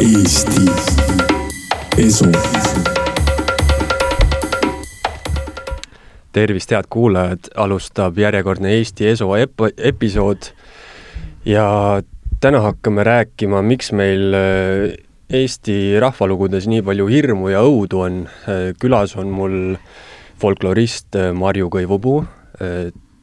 Eesti 0.00 0.64
Esu. 1.98 2.24
tervist, 6.32 6.70
head 6.70 6.88
kuulajad, 6.88 7.50
alustab 7.56 8.16
järjekordne 8.18 8.72
Eesti 8.78 9.10
Esu 9.10 9.28
ep-, 9.36 9.66
episood 9.76 10.48
ja 11.44 11.66
täna 12.40 12.64
hakkame 12.64 13.04
rääkima, 13.04 13.60
miks 13.60 13.92
meil 13.92 14.32
äh, 14.32 14.96
Eesti 15.28 16.00
rahvalugudes 16.00 16.64
nii 16.72 16.80
palju 16.86 17.12
hirmu 17.12 17.52
ja 17.52 17.60
õudu 17.60 18.04
on. 18.08 18.20
Äh, 18.48 18.70
külas 18.80 19.18
on 19.20 19.28
mul 19.36 19.56
folklorist 20.40 21.12
äh, 21.12 21.34
Marju 21.36 21.68
Kõivupuu. 21.68 22.24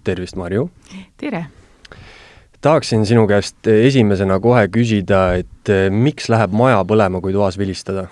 tervist, 0.04 0.38
Marju! 0.38 0.70
tere! 1.18 1.48
Tahaksin 2.62 3.06
sinu 3.06 3.28
käest 3.28 3.68
esimesena 3.68 4.40
kohe 4.40 4.68
küsida, 4.68 5.34
et 5.38 5.70
eh, 5.70 5.90
miks 5.92 6.30
läheb 6.30 6.54
maja 6.56 6.84
põlema, 6.88 7.22
kui 7.22 7.34
toas 7.34 7.58
vilistada? 7.58 8.08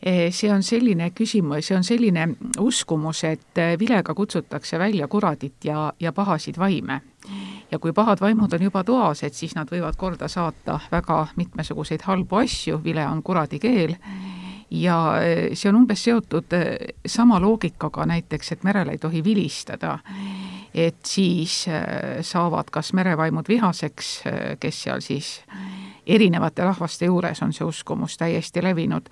Eh, 0.00 0.30
see 0.32 0.48
on 0.52 0.62
selline 0.64 1.10
küsimus, 1.12 1.66
see 1.68 1.76
on 1.76 1.84
selline 1.84 2.26
uskumus, 2.60 3.24
et 3.28 3.60
eh, 3.60 3.74
vilega 3.78 4.14
kutsutakse 4.14 4.78
välja 4.78 5.08
kuradit 5.08 5.64
ja, 5.64 5.90
ja 6.00 6.12
pahasid 6.12 6.58
vaime. 6.58 7.00
ja 7.70 7.78
kui 7.78 7.92
pahad 7.92 8.18
vaimud 8.20 8.52
on 8.52 8.62
juba 8.62 8.84
toas, 8.84 9.22
et 9.22 9.34
siis 9.34 9.54
nad 9.54 9.68
võivad 9.70 9.96
korda 9.96 10.28
saata 10.28 10.80
väga 10.90 11.26
mitmesuguseid 11.36 12.02
halbu 12.02 12.36
asju, 12.40 12.80
vile 12.84 13.04
on 13.06 13.22
kuradi 13.22 13.58
keel 13.58 13.94
ja 14.70 14.96
see 15.52 15.68
on 15.68 15.82
umbes 15.82 16.02
seotud 16.04 16.56
sama 17.06 17.38
loogikaga 17.40 18.06
näiteks, 18.06 18.52
et 18.52 18.64
merel 18.64 18.88
ei 18.88 18.98
tohi 18.98 19.22
vilistada 19.24 19.98
et 20.74 21.06
siis 21.06 21.64
äh, 21.68 22.20
saavad 22.22 22.70
kas 22.70 22.92
merevaimud 22.92 23.48
vihaseks, 23.48 24.10
äh, 24.26 24.40
kes 24.60 24.82
seal 24.82 25.00
siis 25.00 25.40
erinevate 26.06 26.64
rahvaste 26.64 27.10
juures 27.10 27.42
on 27.42 27.52
see 27.52 27.66
uskumus 27.66 28.16
täiesti 28.18 28.62
levinud, 28.62 29.10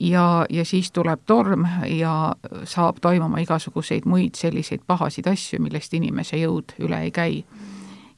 ja, 0.00 0.46
ja 0.50 0.64
siis 0.64 0.92
tuleb 0.92 1.20
torm 1.26 1.66
ja 1.88 2.34
saab 2.64 3.00
toimuma 3.00 3.42
igasuguseid 3.44 4.06
muid 4.06 4.34
selliseid 4.38 4.82
pahasid 4.86 5.26
asju, 5.30 5.62
millest 5.62 5.94
inimese 5.94 6.40
jõud 6.40 6.76
üle 6.82 7.04
ei 7.06 7.10
käi. 7.14 7.44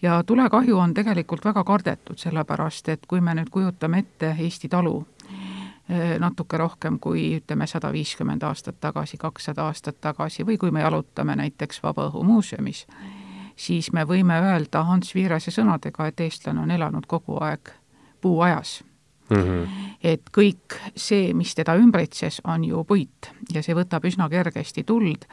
Ja 0.02 0.22
tulekahju 0.24 0.78
on 0.78 0.92
tegelikult 0.94 1.44
väga 1.44 1.64
kardetud, 1.64 2.18
sellepärast 2.20 2.88
et 2.92 3.06
kui 3.08 3.20
me 3.20 3.32
nüüd 3.34 3.48
kujutame 3.50 4.04
ette 4.04 4.34
Eesti 4.38 4.68
talu, 4.68 5.00
natuke 6.18 6.58
rohkem 6.58 6.98
kui 6.98 7.36
ütleme, 7.36 7.66
sada 7.70 7.92
viiskümmend 7.92 8.42
aastat 8.42 8.80
tagasi, 8.80 9.16
kakssada 9.16 9.68
aastat 9.70 10.00
tagasi 10.00 10.46
või 10.46 10.58
kui 10.58 10.70
me 10.74 10.80
jalutame 10.82 11.36
näiteks 11.38 11.78
Vabaõhumuuseumis, 11.82 12.86
siis 13.56 13.92
me 13.92 14.02
võime 14.02 14.40
öelda 14.42 14.82
Hans 14.84 15.14
Viirase 15.14 15.54
sõnadega, 15.54 16.08
et 16.10 16.20
eestlane 16.20 16.60
on 16.60 16.70
elanud 16.70 17.06
kogu 17.06 17.38
aeg 17.38 17.70
puuajas 18.20 18.80
mm. 19.30 19.36
-hmm. 19.36 19.68
et 20.04 20.22
kõik 20.38 20.78
see, 20.96 21.34
mis 21.34 21.54
teda 21.54 21.74
ümbritses, 21.74 22.40
on 22.44 22.64
ju 22.64 22.84
puit 22.84 23.30
ja 23.54 23.62
see 23.62 23.74
võtab 23.74 24.04
üsna 24.04 24.28
kergesti 24.28 24.84
tuld 24.84 25.24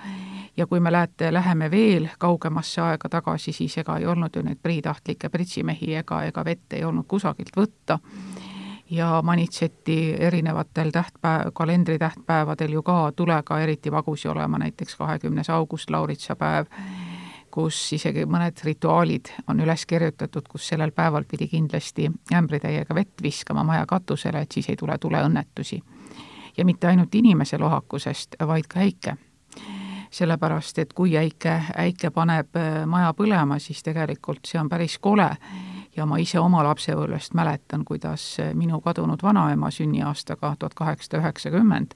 ja 0.58 0.68
kui 0.68 0.80
me 0.80 0.92
lähete, 0.92 1.34
läheme 1.34 1.72
veel 1.72 2.08
kaugemasse 2.18 2.81
aega 2.81 3.09
tagasi, 3.09 3.52
siis 3.52 3.78
ega 3.78 3.98
ei 3.98 4.06
olnud 4.06 4.36
ju 4.36 4.42
neid 4.42 4.58
priitahtlikke 4.62 5.30
pritsimehi 5.30 5.96
ega, 5.96 6.24
ega 6.24 6.46
vett 6.46 6.74
ei 6.74 6.84
olnud 6.84 7.06
kusagilt 7.08 7.58
võtta 7.58 8.00
ja 8.89 9.22
manitseti 9.23 10.16
erinevatel 10.20 10.92
tähtpäev, 10.92 11.52
kalendritähtpäevadel 11.53 12.72
ju 12.72 12.84
ka 12.84 13.12
tulega 13.16 13.59
eriti 13.59 13.92
vagusi 13.92 14.28
olema, 14.28 14.58
näiteks 14.58 14.95
kahekümnes 14.95 15.50
august, 15.50 15.90
lauritsapäev, 15.90 16.66
kus 17.52 17.94
isegi 17.94 18.25
mõned 18.25 18.58
rituaalid 18.66 19.30
on 19.48 19.59
üles 19.62 19.86
kirjutatud, 19.86 20.48
kus 20.50 20.67
sellel 20.67 20.92
päeval 20.92 21.23
pidi 21.30 21.48
kindlasti 21.48 22.09
ämbritäiega 22.34 22.95
vett 22.95 23.22
viskama 23.22 23.64
maja 23.64 23.86
katusele, 23.86 24.42
et 24.42 24.52
siis 24.52 24.70
ei 24.70 24.75
tule 24.75 24.97
tuleõnnetusi. 24.97 25.84
ja 26.58 26.66
mitte 26.66 26.88
ainult 26.88 27.16
inimese 27.16 27.58
lohakusest, 27.58 28.35
vaid 28.47 28.68
ka 28.68 28.79
äike. 28.79 29.16
sellepärast, 30.13 30.79
et 30.79 30.94
kui 30.94 31.18
äike, 31.18 31.62
äike 31.78 32.09
paneb 32.12 32.56
äh, 32.56 32.85
maja 32.85 33.13
põlema, 33.13 33.59
siis 33.59 33.84
tegelikult 33.84 34.46
see 34.46 34.59
on 34.59 34.69
päris 34.69 35.00
kole 35.00 35.29
ja 35.96 36.06
ma 36.06 36.18
ise 36.18 36.40
oma 36.40 36.64
lapsepõlvest 36.64 37.34
mäletan, 37.38 37.86
kuidas 37.86 38.38
minu 38.54 38.81
kadunud 38.81 39.22
vanaema 39.24 39.72
sünniaastaga 39.72 40.56
tuhat 40.59 40.74
kaheksasada 40.74 41.22
üheksakümmend 41.22 41.94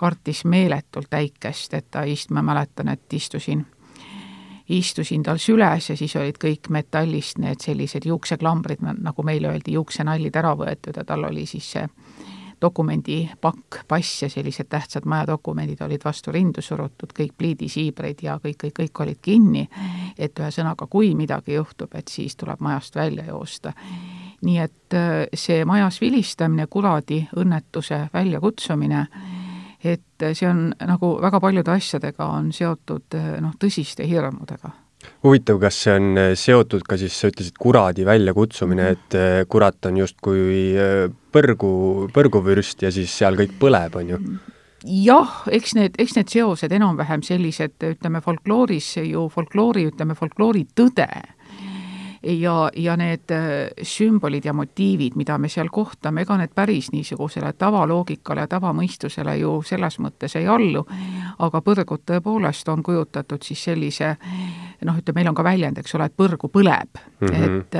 kartis 0.00 0.44
meeletult 0.44 1.12
äikest, 1.14 1.74
et 1.74 1.90
ta 1.90 2.06
ist-, 2.08 2.30
ma 2.32 2.42
mäletan, 2.42 2.88
et 2.88 3.12
istusin, 3.12 3.66
istusin 4.68 5.22
tal 5.22 5.38
süles 5.38 5.90
ja 5.90 5.96
siis 5.96 6.16
olid 6.16 6.40
kõik 6.40 6.70
metallist 6.72 7.38
need 7.38 7.60
sellised 7.60 8.08
juukseklambrid, 8.08 8.80
nagu 8.80 9.22
meile 9.22 9.52
öeldi, 9.52 9.76
juuksenallid 9.76 10.36
ära 10.40 10.54
võetud 10.56 10.96
ja 10.96 11.04
tal 11.04 11.28
oli 11.28 11.44
siis 11.46 11.72
see 11.76 11.84
dokumendipakk, 12.62 13.82
pass 13.88 14.22
ja 14.22 14.28
sellised 14.30 14.68
tähtsad 14.68 15.04
majadokumendid 15.04 15.80
olid 15.84 16.04
vastu 16.04 16.32
rindu 16.32 16.62
surutud, 16.62 17.12
kõik 17.16 17.32
pliidisiibrid 17.38 18.22
ja 18.22 18.38
kõik, 18.42 18.58
kõik, 18.64 18.74
kõik 18.78 19.02
olid 19.04 19.20
kinni, 19.22 19.66
et 20.18 20.38
ühesõnaga, 20.38 20.86
kui 20.90 21.14
midagi 21.14 21.54
juhtub, 21.54 21.94
et 21.94 22.08
siis 22.08 22.36
tuleb 22.36 22.60
majast 22.60 22.96
välja 22.96 23.24
joosta. 23.28 23.72
nii 24.40 24.58
et 24.58 24.94
äh, 24.96 25.26
see 25.34 25.64
majas 25.64 26.00
vilistamine, 26.00 26.66
kuradi 26.66 27.26
õnnetuse 27.36 28.08
väljakutsumine, 28.12 29.06
et 29.84 30.24
see 30.32 30.48
on 30.48 30.70
nagu 30.86 31.18
väga 31.22 31.40
paljude 31.40 31.70
asjadega 31.70 32.26
on 32.26 32.52
seotud 32.52 33.14
äh, 33.14 33.34
noh, 33.40 33.52
tõsiste 33.60 34.06
hirmudega 34.08 34.70
huvitav, 35.24 35.60
kas 35.60 35.80
see 35.84 35.96
on 35.96 36.20
äh, 36.20 36.30
seotud 36.38 36.84
ka 36.88 36.98
siis, 37.00 37.16
sa 37.16 37.30
ütlesid, 37.30 37.56
kuradi 37.60 38.06
väljakutsumine, 38.08 38.86
mhm. 38.86 38.98
et 38.98 39.18
äh, 39.18 39.42
kurat 39.50 39.90
on 39.90 40.00
justkui 40.00 40.54
äh, 40.76 41.08
põrgu, 41.32 41.72
põrguvürst 42.14 42.86
ja 42.86 42.92
siis 42.94 43.12
seal 43.16 43.38
kõik 43.40 43.58
põleb, 43.60 44.00
on 44.00 44.14
ju? 44.14 44.22
jah, 44.80 45.42
eks 45.52 45.74
need, 45.76 45.98
eks 46.00 46.16
need 46.16 46.30
seosed 46.32 46.72
enam-vähem 46.72 47.20
sellised, 47.26 47.76
ütleme 47.84 48.22
folklooris 48.24 48.94
ju 49.04 49.26
folkloori, 49.32 49.84
ütleme 49.90 50.16
folkloori 50.16 50.64
tõde 50.72 51.08
ja, 52.24 52.54
ja 52.72 52.94
need 52.96 53.28
sümbolid 53.84 54.48
ja 54.48 54.54
motiivid, 54.56 55.18
mida 55.20 55.36
me 55.36 55.50
seal 55.52 55.68
kohtame, 55.72 56.24
ega 56.24 56.38
need 56.40 56.56
päris 56.56 56.88
niisugusele 56.94 57.52
tavaloogikale 57.60 58.46
tavamõistusele 58.48 59.36
ju 59.42 59.58
selles 59.68 60.00
mõttes 60.00 60.38
ei 60.40 60.48
allu, 60.48 60.86
aga 61.44 61.60
põrgud 61.60 62.06
tõepoolest 62.08 62.72
on 62.72 62.80
kujutatud 62.84 63.44
siis 63.44 63.68
sellise 63.68 64.14
noh, 64.86 64.96
ütleme, 64.98 65.20
meil 65.20 65.30
on 65.30 65.36
ka 65.36 65.44
väljend, 65.44 65.78
eks 65.80 65.94
ole, 65.96 66.06
et 66.08 66.16
põrgu 66.16 66.48
põleb 66.52 67.00
mm, 67.00 67.28
-hmm. 67.28 67.58
et, 67.58 67.76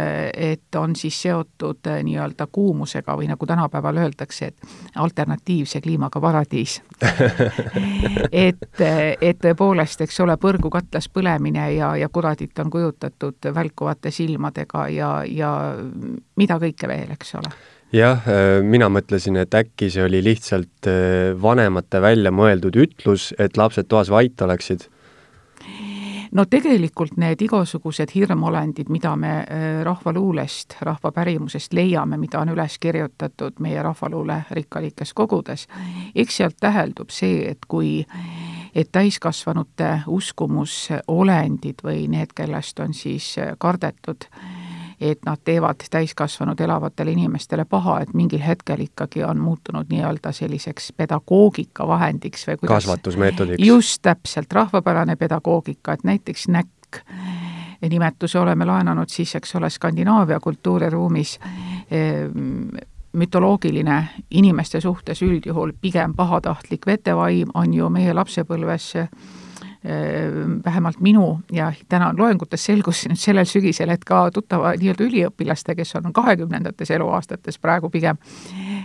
et 0.53 0.79
on 0.81 0.97
siis 0.97 1.23
seotud 1.23 1.87
äh, 1.87 2.03
nii-öelda 2.05 2.47
kuumusega 2.53 3.17
või 3.17 3.31
nagu 3.31 3.47
tänapäeval 3.47 4.03
öeldakse, 4.05 4.47
et 4.47 4.57
alternatiivse 4.95 5.81
kliimaga 5.81 6.21
paradiis 6.21 6.81
et, 8.47 8.85
et 9.21 9.43
tõepoolest, 9.45 10.05
eks 10.07 10.21
ole, 10.21 10.37
põrgu 10.37 10.71
katlas 10.71 11.09
põlemine 11.09 11.71
ja, 11.75 11.97
ja 11.97 12.09
kuradit 12.09 12.59
on 12.59 12.71
kujutatud 12.71 13.53
välkuvate 13.55 14.11
silmadega, 14.11 14.89
ja, 14.89 15.11
ja 15.27 15.53
mida 16.37 16.59
kõike 16.59 16.89
veel, 16.89 17.11
eks 17.17 17.35
ole 17.41 17.53
jah, 17.93 18.23
äh, 18.29 18.61
mina 18.63 18.89
mõtlesin, 18.93 19.37
et 19.41 19.55
äkki 19.55 19.91
see 19.91 20.05
oli 20.05 20.23
lihtsalt 20.25 20.89
äh, 20.91 21.35
vanemate 21.43 22.01
välja 22.03 22.33
mõeldud 22.35 22.77
ütlus, 22.77 23.31
et 23.39 23.57
lapsed 23.57 23.89
toas 23.91 24.11
vait 24.13 24.41
oleksid? 24.43 24.89
No 26.33 26.45
tegelikult 26.51 27.17
need 27.21 27.43
igasugused 27.43 28.13
hirmolendid, 28.15 28.91
mida 28.93 29.15
me 29.17 29.33
äh, 29.41 29.83
rahvaluulest, 29.87 30.77
rahvapärimusest 30.87 31.73
leiame, 31.73 32.19
mida 32.21 32.41
on 32.41 32.55
üles 32.55 32.79
kirjutatud 32.79 33.61
meie 33.61 33.83
rahvaluule 33.83 34.43
rikkalikes 34.51 35.15
kogudes, 35.15 35.67
eks 36.15 36.41
sealt 36.41 36.57
täheldub 36.61 37.11
see, 37.11 37.45
et 37.51 37.67
kui 37.69 38.05
et 38.75 38.89
täiskasvanute 38.93 40.03
uskumusolendid 40.07 41.83
või 41.83 42.07
need, 42.09 42.35
kellest 42.37 42.79
on 42.81 42.95
siis 42.95 43.35
kardetud, 43.59 44.29
et 45.01 45.19
nad 45.27 45.41
teevad 45.45 45.81
täiskasvanud 45.91 46.61
elavatele 46.61 47.13
inimestele 47.13 47.65
paha, 47.65 48.01
et 48.01 48.15
mingil 48.15 48.43
hetkel 48.45 48.81
ikkagi 48.85 49.25
on 49.25 49.39
muutunud 49.41 49.89
nii-öelda 49.89 50.33
selliseks 50.33 50.93
pedagoogika 50.97 51.87
vahendiks 51.89 52.47
või 52.49 52.61
kuidas 52.61 52.85
kasvatusmeetodiks. 52.85 53.67
just 53.67 54.03
täpselt, 54.03 54.53
rahvapärane 54.53 55.17
pedagoogika, 55.17 55.93
et 55.93 56.05
näiteks 56.05 56.49
näkk 56.49 57.03
nimetuse 57.89 58.39
oleme 58.39 58.65
laenanud 58.65 59.09
siis, 59.09 59.35
eks 59.35 59.55
ole, 59.57 59.71
Skandinaavia 59.71 60.41
kultuuriruumis 60.41 61.39
mütoloogiline 63.13 64.05
inimeste 64.31 64.81
suhtes 64.81 65.23
üldjuhul 65.23 65.73
pigem 65.81 66.15
pahatahtlik 66.15 66.87
vetevaim 66.87 67.49
on 67.55 67.75
ju 67.75 67.89
meie 67.89 68.15
lapsepõlves 68.15 68.93
vähemalt 70.65 71.01
minu 71.01 71.41
ja 71.53 71.73
täna 71.89 72.11
loengutes 72.17 72.65
selgus 72.65 73.07
nüüd 73.09 73.19
sellel 73.19 73.47
sügisel, 73.49 73.89
et 73.89 74.05
ka 74.05 74.27
tuttava 74.35 74.75
nii-öelda 74.77 75.07
üliõpilaste, 75.07 75.75
kes 75.75 75.95
on 75.97 76.13
kahekümnendates 76.13 76.91
eluaastates 76.91 77.59
praegu 77.59 77.89
pigem, 77.91 78.19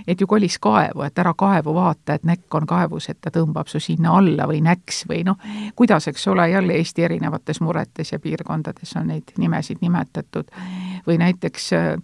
et 0.07 0.21
ju 0.21 0.27
kolis 0.27 0.55
kaevu, 0.63 1.03
et 1.03 1.19
ära 1.19 1.33
kaevu 1.37 1.73
vaata, 1.75 2.15
et 2.15 2.23
näkk 2.23 2.55
on 2.55 2.67
kaevus, 2.69 3.09
et 3.11 3.19
ta 3.21 3.33
tõmbab 3.35 3.67
su 3.67 3.81
sinna 3.83 4.15
alla 4.15 4.47
või 4.47 4.61
näks 4.63 5.03
või 5.09 5.25
noh, 5.27 5.35
kuidas, 5.75 6.07
eks 6.07 6.27
ole, 6.31 6.47
jälle 6.49 6.79
Eesti 6.79 7.03
erinevates 7.03 7.59
muretes 7.61 8.13
ja 8.15 8.19
piirkondades 8.19 8.95
on 8.95 9.11
neid 9.11 9.35
nimesid 9.37 9.83
nimetatud. 9.83 10.47
või 11.07 11.17
näiteks 11.17 11.73
äh, 11.73 11.97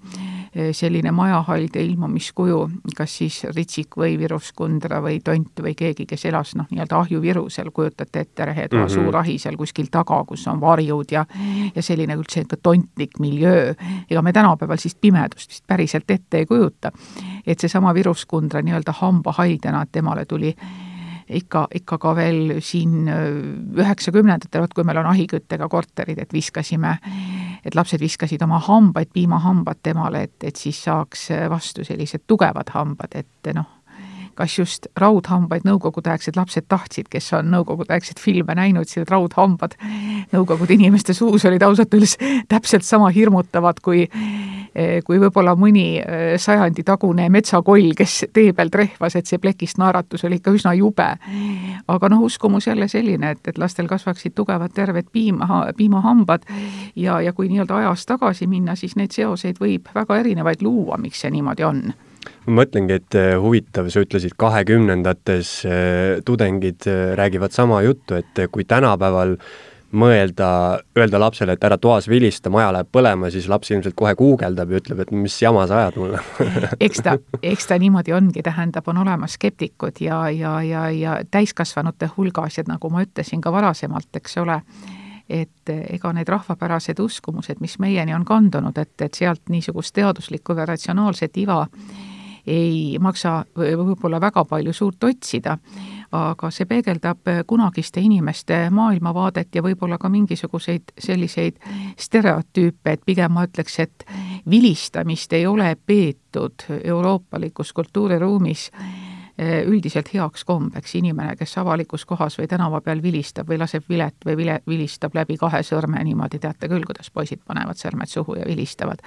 selline 0.71 1.11
majahalde 1.15 1.83
ilmumiskuju, 1.83 2.57
kas 2.95 3.13
siis 3.21 3.37
ritsik 3.55 3.95
või 3.97 4.17
viruskundra 4.19 4.99
või 5.03 5.21
tont 5.23 5.61
või 5.63 5.71
keegi, 5.79 6.05
kes 6.09 6.25
elas 6.27 6.51
noh, 6.59 6.67
nii-öelda 6.71 6.97
ahjuvirusel, 6.99 7.71
kujutate 7.71 8.25
ette, 8.25 8.45
rehetoa 8.45 8.79
mm 8.79 8.85
-hmm. 8.85 8.93
suur 8.93 9.17
ahi 9.17 9.37
seal 9.39 9.55
kuskil 9.57 9.87
taga, 9.91 10.23
kus 10.27 10.47
on 10.47 10.61
varjud 10.61 11.11
ja 11.11 11.25
ja 11.75 11.81
selline 11.81 12.15
üldse 12.15 12.41
ikka 12.41 12.57
tontlik 12.57 13.19
miljöö. 13.19 13.73
ega 14.09 14.21
me 14.21 14.33
tänapäeval 14.33 14.77
siis 14.77 14.95
pimedust 14.95 15.49
vist 15.49 15.63
päriselt 15.67 16.11
ette 16.11 16.37
ei 16.37 16.45
kujuta. 16.45 16.91
et 17.47 17.59
seesama 17.59 17.93
viruskundra 17.93 18.61
nii-öelda 18.61 18.91
hambahaidena, 18.91 19.81
et 19.81 19.91
temale 19.91 20.25
tuli 20.25 20.55
ikka, 21.39 21.65
ikka 21.81 21.97
ka 22.01 22.15
veel 22.15 22.57
siin 22.63 23.09
äh, 23.11 23.27
üheksakümnendatel, 23.81 24.63
vot 24.65 24.73
kui 24.77 24.87
meil 24.87 25.01
on 25.01 25.11
ahiküttega 25.11 25.69
korterid, 25.71 26.21
et 26.21 26.33
viskasime, 26.33 26.97
et 27.65 27.75
lapsed 27.77 28.01
viskasid 28.01 28.41
oma 28.45 28.59
hambaid, 28.67 29.11
piimahambad 29.13 29.81
temale, 29.83 30.25
et, 30.29 30.37
et 30.43 30.55
siis 30.55 30.83
saaks 30.87 31.29
vastu 31.49 31.85
sellised 31.87 32.25
tugevad 32.27 32.73
hambad, 32.75 33.15
et 33.19 33.53
noh, 33.57 33.80
kas 34.41 34.57
just 34.57 34.87
raudhambaid 34.97 35.67
nõukogudeaegsed 35.67 36.37
lapsed 36.39 36.65
tahtsid, 36.71 37.11
kes 37.13 37.31
on 37.37 37.51
nõukogudeaegseid 37.53 38.21
filme 38.21 38.57
näinud, 38.57 38.89
siis 38.89 39.05
raudhambad 39.09 39.77
nõukogude 40.33 40.73
inimeste 40.77 41.13
suus 41.17 41.45
olid 41.45 41.61
ausalt 41.65 41.93
öeldes 41.93 42.17
täpselt 42.49 42.87
sama 42.87 43.11
hirmutavad 43.13 43.83
kui 43.85 44.07
Eh, 44.71 45.01
kui 45.03 45.17
võib-olla 45.19 45.51
mõni 45.59 45.99
eh, 45.99 46.37
sajandi 46.39 46.85
tagune 46.87 47.25
metsakoll, 47.27 47.89
kes 47.97 48.13
tee 48.31 48.53
peal 48.55 48.69
trehvas, 48.71 49.17
et 49.19 49.27
see 49.27 49.39
plekist 49.43 49.75
naeratus 49.81 50.23
oli 50.23 50.37
ikka 50.39 50.53
üsna 50.55 50.71
jube. 50.77 51.07
aga 51.91 52.09
noh, 52.09 52.21
uskumus 52.23 52.67
jälle 52.67 52.87
selline, 52.87 53.33
et, 53.35 53.47
et 53.47 53.57
lastel 53.57 53.89
kasvaksid 53.91 54.31
tugevad 54.35 54.71
terved 54.71 55.09
piima, 55.11 55.65
piimahambad 55.75 56.47
ja, 56.95 57.19
ja 57.19 57.33
kui 57.33 57.49
nii-öelda 57.49 57.81
ajas 57.81 58.05
tagasi 58.05 58.47
minna, 58.47 58.75
siis 58.79 58.95
neid 58.95 59.11
seoseid 59.11 59.59
võib 59.59 59.91
väga 59.95 60.21
erinevaid 60.23 60.63
luua, 60.63 60.95
miks 60.97 61.19
see 61.19 61.35
niimoodi 61.35 61.67
on 61.67 61.83
ma 62.45 62.61
mõtlengi, 62.61 62.99
et 63.01 63.19
eh, 63.19 63.33
huvitav, 63.39 63.89
sa 63.93 64.05
ütlesid 64.05 64.37
kahekümnendates 64.39 65.57
tudengid 66.25 66.87
räägivad 67.19 67.53
sama 67.53 67.81
juttu, 67.85 68.17
et 68.17 68.45
kui 68.51 68.65
tänapäeval 68.65 69.37
mõelda, 69.91 70.79
öelda 70.97 71.19
lapsele, 71.19 71.55
et 71.55 71.63
ära 71.63 71.77
toas 71.81 72.07
vilista, 72.09 72.49
maja 72.53 72.71
läheb 72.75 72.89
põlema, 72.91 73.29
siis 73.31 73.47
laps 73.51 73.71
ilmselt 73.71 73.95
kohe 73.97 74.13
guugeldab 74.15 74.71
ja 74.71 74.79
ütleb, 74.79 75.03
et 75.03 75.11
mis 75.11 75.35
jama 75.41 75.65
sa 75.67 75.81
ajad 75.81 75.99
mulle. 75.99 76.21
Eks 76.85 77.03
ta, 77.03 77.17
eks 77.43 77.67
ta 77.67 77.77
niimoodi 77.81 78.15
ongi, 78.15 78.43
tähendab, 78.45 78.87
on 78.87 79.01
olemas 79.03 79.35
skeptikud 79.37 80.01
ja, 80.03 80.23
ja, 80.31 80.55
ja, 80.63 80.87
ja 80.95 81.17
täiskasvanute 81.31 82.09
hulgas 82.15 82.57
ja 82.57 82.65
nagu 82.67 82.89
ma 82.93 83.03
ütlesin 83.05 83.43
ka 83.43 83.51
varasemalt, 83.53 84.09
eks 84.15 84.37
ole, 84.41 84.61
et 85.29 85.71
ega 85.71 86.13
need 86.15 86.29
rahvapärased 86.29 86.99
uskumused, 86.99 87.59
mis 87.63 87.77
meieni 87.79 88.15
on 88.15 88.25
kandunud, 88.27 88.77
et, 88.77 88.95
et 89.01 89.17
sealt 89.17 89.51
niisugust 89.51 89.95
teaduslikku 89.97 90.55
või 90.55 90.69
ratsionaalset 90.71 91.37
iva 91.43 91.65
ei 92.47 92.97
maksa 92.99 93.43
võib-olla 93.55 94.21
väga 94.21 94.45
palju 94.45 94.73
suurt 94.73 95.03
otsida. 95.03 95.57
Aga 96.11 96.49
see 96.51 96.67
peegeldab 96.67 97.29
kunagiste 97.47 98.01
inimeste 98.03 98.65
maailmavaadet 98.69 99.55
ja 99.55 99.63
võib-olla 99.63 99.97
ka 99.97 100.09
mingisuguseid 100.09 100.91
selliseid 100.99 101.61
stereotüüpe, 101.97 102.91
et 102.91 103.05
pigem 103.05 103.31
ma 103.31 103.45
ütleks, 103.47 103.79
et 103.79 104.05
vilistamist 104.49 105.33
ei 105.33 105.47
ole 105.47 105.75
peetud 105.85 106.67
euroopalikus 106.83 107.73
kultuuriruumis 107.73 108.69
üldiselt 109.41 110.13
heaks 110.13 110.43
kombeks. 110.45 110.95
Inimene, 110.95 111.35
kes 111.35 111.57
avalikus 111.57 112.05
kohas 112.05 112.37
või 112.39 112.47
tänava 112.47 112.81
peal 112.81 113.01
vilistab 113.01 113.49
või 113.49 113.57
laseb 113.61 113.87
vilet 113.89 114.15
või 114.25 114.37
vile, 114.37 114.59
vilistab 114.67 115.15
läbi 115.17 115.37
kahe 115.37 115.63
sõrme 115.65 116.03
niimoodi, 116.03 116.39
teate 116.39 116.69
küll, 116.69 116.85
kuidas 116.85 117.09
poisid 117.11 117.41
panevad 117.47 117.79
sõrmed 117.79 118.09
suhu 118.09 118.35
ja 118.37 118.45
vilistavad. 118.45 119.01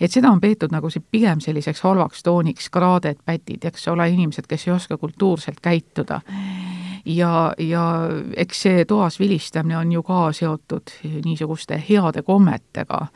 et 0.00 0.10
seda 0.10 0.30
on 0.30 0.40
peetud 0.40 0.72
nagu 0.72 0.90
see 0.90 1.02
pigem 1.10 1.40
selliseks 1.40 1.80
halvaks 1.80 2.22
tooniks, 2.22 2.70
kraaded, 2.70 3.22
pätid, 3.24 3.64
eks 3.64 3.88
ole, 3.88 4.08
inimesed, 4.10 4.46
kes 4.46 4.66
ei 4.68 4.74
oska 4.74 4.98
kultuurselt 4.98 5.60
käituda. 5.62 6.20
Ja, 7.04 7.52
ja 7.58 8.08
eks 8.36 8.62
see 8.62 8.84
toas 8.84 9.18
vilistamine 9.20 9.76
on 9.76 9.92
ju 9.92 10.02
ka 10.02 10.32
seotud 10.32 10.90
niisuguste 11.24 11.82
heade 11.88 12.22
kommetega, 12.22 13.06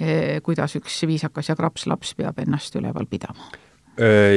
eh, 0.00 0.40
kuidas 0.42 0.76
üks 0.76 1.02
viisakas 1.06 1.48
ja 1.48 1.56
kraps 1.56 1.86
laps 1.86 2.14
peab 2.14 2.38
ennast 2.38 2.76
üleval 2.76 3.06
pidama 3.06 3.69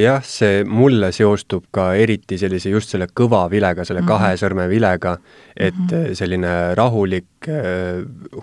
jah, 0.02 0.20
see 0.28 0.64
mulle 0.68 1.12
seostub 1.16 1.70
ka 1.72 1.94
eriti 1.96 2.38
sellise, 2.42 2.72
just 2.74 2.92
selle 2.92 3.08
kõva 3.16 3.46
vilega, 3.52 3.86
selle 3.86 4.02
mm 4.02 4.08
-hmm. 4.08 4.20
kahe 4.20 4.38
sõrme 4.42 4.68
vilega, 4.70 5.18
et 5.56 5.76
mm 5.76 5.88
-hmm. 5.88 6.16
selline 6.20 6.76
rahulik 6.76 7.48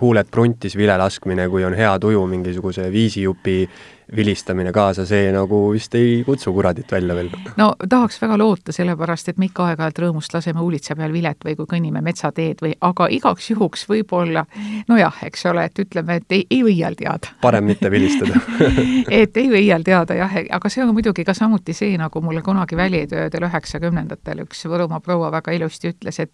huuled 0.01 0.31
pruntis 0.31 0.77
vile 0.77 0.97
laskmine, 0.99 1.49
kui 1.49 1.65
on 1.65 1.75
hea 1.75 1.99
tuju 1.99 2.27
mingisuguse 2.27 2.91
viisijupi 2.93 3.69
vilistamine 4.17 4.73
kaasa, 4.73 5.05
see 5.07 5.31
nagu 5.33 5.61
vist 5.73 5.95
ei 5.95 6.23
kutsu 6.27 6.53
kuradit 6.53 6.93
välja 6.93 7.15
veel. 7.15 7.31
no 7.57 7.73
tahaks 7.89 8.21
väga 8.23 8.39
loota, 8.39 8.73
sellepärast 8.73 9.33
et 9.33 9.39
me 9.39 9.49
ikka 9.51 9.71
aeg-ajalt 9.71 10.03
rõõmust 10.05 10.35
laseme 10.35 10.61
huulitsa 10.61 10.97
peal 10.99 11.13
vilet 11.13 11.47
või 11.47 11.57
kui 11.59 11.71
kõnnime 11.75 12.03
metsateed 12.05 12.63
või, 12.65 12.75
aga 12.81 13.09
igaks 13.11 13.51
juhuks 13.51 13.87
võib-olla 13.91 14.45
nojah, 14.89 15.23
eks 15.27 15.47
ole, 15.51 15.65
et 15.71 15.83
ütleme, 15.85 16.21
et 16.21 16.37
ei, 16.37 16.47
ei 16.51 16.63
või 16.67 16.77
iial 16.79 16.99
teada. 16.99 17.35
parem 17.41 17.71
mitte 17.71 17.91
vilistada 17.91 18.41
et 19.23 19.37
ei 19.37 19.49
või 19.53 19.65
iial 19.67 19.87
teada 19.87 20.19
jah, 20.19 20.39
aga 20.51 20.73
see 20.73 20.85
on 20.85 20.95
muidugi 20.97 21.25
ka 21.25 21.35
samuti 21.35 21.77
see, 21.77 21.97
nagu 22.01 22.23
mulle 22.25 22.43
kunagi 22.43 22.77
välitöödel 22.77 23.49
üheksakümnendatel 23.51 24.47
üks 24.47 24.67
Võrumaa 24.71 25.01
proua 25.03 25.31
väga 25.33 25.53
ilusti 25.57 25.91
ütles, 25.91 26.21
et 26.23 26.33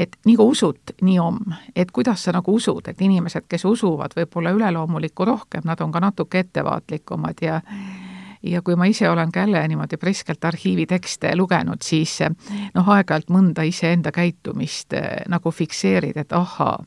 et 0.00 0.16
nii 0.24 0.36
kui 0.38 0.54
usud, 0.54 0.94
nii 1.02 1.18
on. 1.20 1.38
et 1.76 1.90
kuidas 1.90 2.24
sa 2.24 2.32
nagu 2.32 2.54
usud, 2.56 2.88
et 2.88 3.00
inimesed, 3.00 3.44
kes 3.48 3.64
usuvad 3.68 4.16
võib-olla 4.16 4.54
üleloomulikku 4.56 5.24
rohkem, 5.28 5.64
nad 5.64 5.80
on 5.80 5.92
ka 5.92 6.00
natuke 6.00 6.38
ettevaatlikumad 6.44 7.42
ja 7.44 7.60
ja 8.42 8.62
kui 8.62 8.76
ma 8.76 8.84
ise 8.84 9.10
olen 9.10 9.32
ka 9.32 9.40
jälle 9.40 9.68
niimoodi 9.68 9.96
priskelt 9.96 10.44
arhiivitekste 10.44 11.36
lugenud, 11.36 11.82
siis 11.82 12.18
noh, 12.74 12.88
aeg-ajalt 12.88 13.28
mõnda 13.30 13.62
iseenda 13.68 14.12
käitumist 14.12 14.92
eh, 14.96 15.24
nagu 15.28 15.50
fikseerid, 15.50 16.16
et 16.16 16.32
ahaa, 16.32 16.78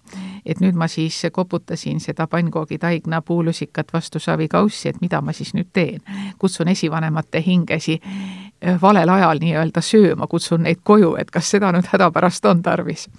et 0.45 0.61
nüüd 0.63 0.75
ma 0.75 0.87
siis 0.87 1.21
koputasin 1.31 1.99
seda 2.01 2.27
pannkoogitaigna 2.27 3.21
puulusikat 3.21 3.93
vastu 3.93 4.19
savikaussi, 4.19 4.89
et 4.89 5.01
mida 5.01 5.21
ma 5.21 5.33
siis 5.33 5.53
nüüd 5.53 5.69
teen. 5.73 6.01
kutsun 6.37 6.67
esivanemate 6.67 7.43
hingesi 7.45 7.99
eh, 8.01 8.81
valel 8.81 9.09
ajal 9.09 9.39
nii-öelda 9.39 9.81
sööma, 9.81 10.27
kutsun 10.27 10.63
neid 10.63 10.81
koju, 10.83 11.15
et 11.15 11.31
kas 11.31 11.49
seda 11.49 11.71
nüüd 11.71 11.89
hädapärast 11.93 12.45
on 12.45 12.61
tarvis 12.61 13.09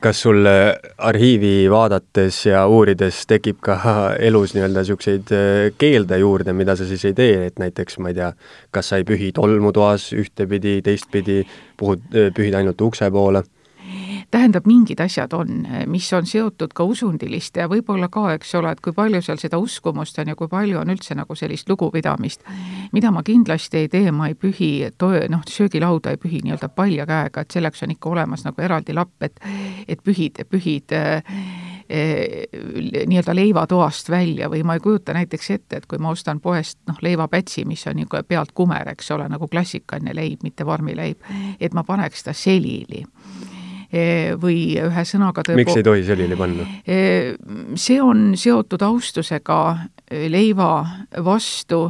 kas 0.00 0.22
sul 0.24 0.46
arhiivi 0.98 1.68
vaadates 1.70 2.38
ja 2.46 2.64
uurides 2.68 3.22
tekib 3.28 3.60
ka 3.64 3.76
elus 4.28 4.54
nii-öelda 4.56 4.84
niisuguseid 4.84 5.32
äh, 5.36 5.70
keelde 5.78 6.18
juurde, 6.22 6.54
mida 6.56 6.76
sa 6.76 6.88
siis 6.88 7.04
ei 7.10 7.16
tee, 7.16 7.46
et 7.50 7.60
näiteks 7.60 8.00
ma 8.00 8.12
ei 8.12 8.18
tea, 8.18 8.32
kas 8.72 8.92
sa 8.92 9.00
ei 9.00 9.06
pühi 9.08 9.32
tolmutoas 9.36 10.10
ühtepidi, 10.16 10.80
teistpidi, 10.86 11.42
puhud, 11.76 12.04
äh, 12.14 12.30
pühid 12.36 12.56
ainult 12.56 12.80
ukse 12.88 13.10
poole 13.12 13.44
tähendab, 14.30 14.66
mingid 14.66 15.00
asjad 15.02 15.32
on, 15.34 15.64
mis 15.90 16.06
on 16.12 16.26
seotud 16.26 16.74
ka 16.76 16.84
usundiliste 16.86 17.64
ja 17.64 17.68
võib-olla 17.70 18.08
ka, 18.12 18.28
eks 18.36 18.54
ole, 18.58 18.74
et 18.74 18.82
kui 18.84 18.94
palju 18.96 19.22
seal 19.24 19.40
seda 19.42 19.58
uskumust 19.58 20.18
on 20.22 20.30
ja 20.32 20.36
kui 20.38 20.50
palju 20.50 20.78
on 20.80 20.92
üldse 20.94 21.16
nagu 21.18 21.34
sellist 21.38 21.68
lugupidamist, 21.70 22.44
mida 22.92 23.10
ma 23.14 23.24
kindlasti 23.26 23.84
ei 23.84 23.88
tee, 23.92 24.12
ma 24.14 24.30
ei 24.30 24.36
pühi 24.38 24.90
toe, 24.98 25.24
noh, 25.32 25.42
söögilauda 25.48 26.14
ei 26.14 26.20
pühi 26.22 26.44
nii-öelda 26.44 26.70
palja 26.74 27.06
käega, 27.10 27.42
et 27.42 27.58
selleks 27.58 27.82
on 27.86 27.96
ikka 27.96 28.14
olemas 28.14 28.46
nagu 28.46 28.62
eraldi 28.62 28.96
lapp, 28.96 29.16
et 29.26 29.42
et 29.88 30.02
pühid, 30.04 30.44
pühid 30.50 30.92
äh, 30.94 31.22
nii-öelda 31.90 33.34
leivatoast 33.34 34.10
välja 34.10 34.48
või 34.50 34.62
ma 34.62 34.76
ei 34.76 34.80
kujuta 34.80 35.14
näiteks 35.16 35.50
ette, 35.50 35.80
et 35.80 35.86
kui 35.90 35.98
ma 35.98 36.12
ostan 36.14 36.40
poest 36.40 36.78
noh, 36.86 36.98
leivapätsi, 37.02 37.64
mis 37.66 37.82
on 37.90 37.98
nagu 38.04 38.22
pealt 38.28 38.52
kumer, 38.54 38.92
eks 38.94 39.10
ole, 39.10 39.26
nagu 39.28 39.48
klassikaline 39.50 40.14
leib, 40.14 40.44
mitte 40.46 40.66
vormileib, 40.66 41.24
et 41.60 41.74
ma 41.74 41.84
paneks 41.84 42.28
ta 42.28 42.36
selili. 42.36 43.02
Eh, 43.02 43.49
või 44.40 44.76
ühesõnaga 44.78 45.42
tõepo-... 45.42 45.58
miks 45.58 45.76
ei 45.76 45.86
tohi 45.86 46.04
selili 46.06 46.36
panna? 46.38 46.66
Eh, 46.86 47.34
see 47.74 47.98
on 48.02 48.36
seotud 48.38 48.82
austusega 48.86 49.58
eh, 49.74 50.28
leiva 50.30 50.70
vastu, 51.24 51.82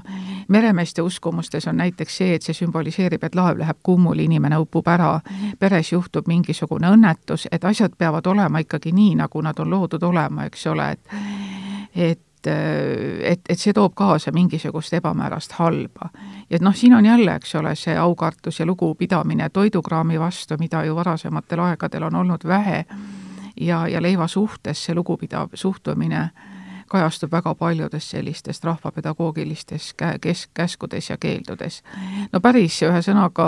meremeeste 0.49 1.03
uskumustes 1.05 1.69
on 1.69 1.77
näiteks 1.83 2.17
see, 2.23 2.39
et 2.39 2.47
see 2.47 2.57
sümboliseerib, 2.57 3.25
et 3.25 3.37
laev 3.37 3.61
läheb 3.61 3.83
kummuli, 3.83 4.25
inimene 4.31 4.59
upub 4.63 4.89
ära, 4.89 5.13
peres 5.59 5.93
juhtub 5.93 6.29
mingisugune 6.31 6.89
õnnetus, 6.97 7.49
et 7.53 7.65
asjad 7.65 7.99
peavad 7.99 8.27
olema 8.27 8.65
ikkagi 8.65 8.95
nii, 8.97 9.15
nagu 9.21 9.45
nad 9.45 9.61
on 9.61 9.71
loodud 9.71 10.03
olema, 10.09 10.49
eks 10.49 10.67
ole, 10.73 10.91
et 10.97 11.21
et 11.91 12.21
et, 12.47 13.41
et 13.49 13.59
see 13.59 13.73
toob 13.73 13.95
kaasa 13.95 14.33
mingisugust 14.33 14.95
ebamäärast 14.95 15.53
halba. 15.53 16.09
ja 16.51 16.59
noh, 16.61 16.75
siin 16.75 16.95
on 16.95 17.07
jälle, 17.07 17.35
eks 17.35 17.55
ole, 17.55 17.75
see 17.75 17.97
aukartus 17.99 18.61
ja 18.61 18.67
lugupidamine 18.67 19.49
toidukraami 19.49 20.21
vastu, 20.21 20.57
mida 20.59 20.85
ju 20.85 20.97
varasematel 20.97 21.61
aegadel 21.61 22.03
on 22.03 22.15
olnud 22.15 22.47
vähe, 22.47 22.85
ja, 23.61 23.89
ja 23.89 24.03
leiva 24.03 24.27
suhtes 24.27 24.85
see 24.85 24.95
lugupidav 24.95 25.49
suhtumine 25.55 26.31
kajastub 26.91 27.33
väga 27.33 27.55
paljudes 27.55 28.11
sellistest 28.11 28.65
rahvapedagoogilistes 28.65 29.95
kes-, 30.21 30.49
käskudes 30.55 31.11
ja 31.11 31.17
keeldudes. 31.17 31.83
no 32.33 32.41
päris 32.41 32.81
ühesõnaga 32.83 33.47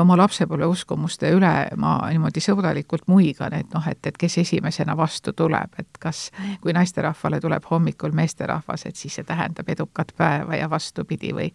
oma 0.00 0.16
lapsepõlve 0.16 0.66
uskumuste 0.72 1.30
üle 1.36 1.52
ma 1.76 1.98
niimoodi 2.10 2.40
sõbralikult 2.40 3.06
muigan, 3.12 3.54
et 3.54 3.74
noh, 3.74 3.88
et, 3.88 4.00
et 4.06 4.16
kes 4.16 4.38
esimesena 4.38 4.96
vastu 4.96 5.32
tuleb, 5.36 5.76
et 5.78 6.00
kas, 6.00 6.30
kui 6.60 6.72
naisterahvale 6.72 7.40
tuleb 7.40 7.68
hommikul 7.70 8.16
meesterahvas, 8.16 8.86
et 8.86 8.96
siis 8.96 9.20
see 9.20 9.28
tähendab 9.28 9.68
edukat 9.68 10.14
päeva 10.16 10.56
ja 10.56 10.70
vastupidi 10.70 11.34
või 11.36 11.52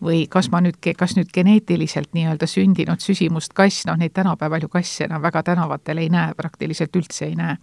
või 0.00 0.24
kas 0.32 0.48
ma 0.52 0.62
nüüd, 0.64 0.78
kas 0.96 1.12
nüüd 1.16 1.28
geneetiliselt 1.34 2.14
nii-öelda 2.16 2.46
sündinud 2.48 3.02
süsimust 3.04 3.52
kass, 3.52 3.84
noh 3.88 3.98
neid 4.00 4.14
tänapäeval 4.16 4.64
ju 4.64 4.70
kasse 4.72 5.04
enam 5.04 5.22
väga 5.22 5.42
tänavatel 5.50 6.00
ei 6.00 6.08
näe, 6.08 6.32
praktiliselt 6.36 6.96
üldse 6.96 7.26
ei 7.28 7.36
näe 7.36 7.56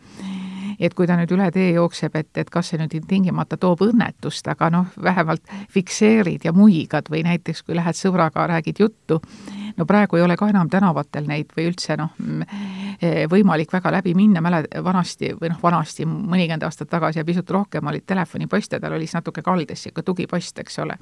et 0.79 0.93
kui 0.93 1.07
ta 1.07 1.17
nüüd 1.17 1.31
üle 1.33 1.49
tee 1.53 1.71
jookseb, 1.75 2.15
et, 2.19 2.29
et 2.37 2.49
kas 2.53 2.71
see 2.71 2.79
nüüd 2.81 2.95
tingimata 3.09 3.57
toob 3.57 3.81
õnnetust, 3.87 4.47
aga 4.51 4.69
noh, 4.73 4.91
vähemalt 5.03 5.43
fikseerid 5.73 6.45
ja 6.47 6.53
muigad 6.53 7.09
või 7.11 7.23
näiteks 7.27 7.63
kui 7.65 7.77
lähed 7.77 7.97
sõbraga, 7.97 8.47
räägid 8.53 8.83
juttu, 8.83 9.21
no 9.77 9.85
praegu 9.85 10.17
ei 10.17 10.25
ole 10.25 10.37
ka 10.37 10.49
enam 10.49 10.69
tänavatel 10.69 11.27
neid 11.27 11.53
või 11.57 11.69
üldse 11.71 11.97
noh, 11.97 12.13
Eh, 12.97 13.27
võimalik 13.29 13.69
väga 13.69 13.91
läbi 13.93 14.15
minna, 14.17 14.41
mäle-, 14.41 14.65
vanasti 14.83 15.29
või 15.37 15.51
noh, 15.51 15.59
vanasti, 15.61 16.05
mõnikümmend 16.07 16.63
aastat 16.65 16.89
tagasi 16.89 17.19
ja 17.19 17.25
pisut 17.25 17.49
rohkem 17.53 17.85
olid 17.91 18.07
telefoniposte, 18.09 18.79
tal 18.81 18.95
oli 18.95 19.05
siis 19.05 19.19
natuke 19.19 19.43
kaldes 19.45 19.83
niisugune 19.83 20.05
tugipost, 20.07 20.57
eks 20.63 20.79
ole. 20.81 20.95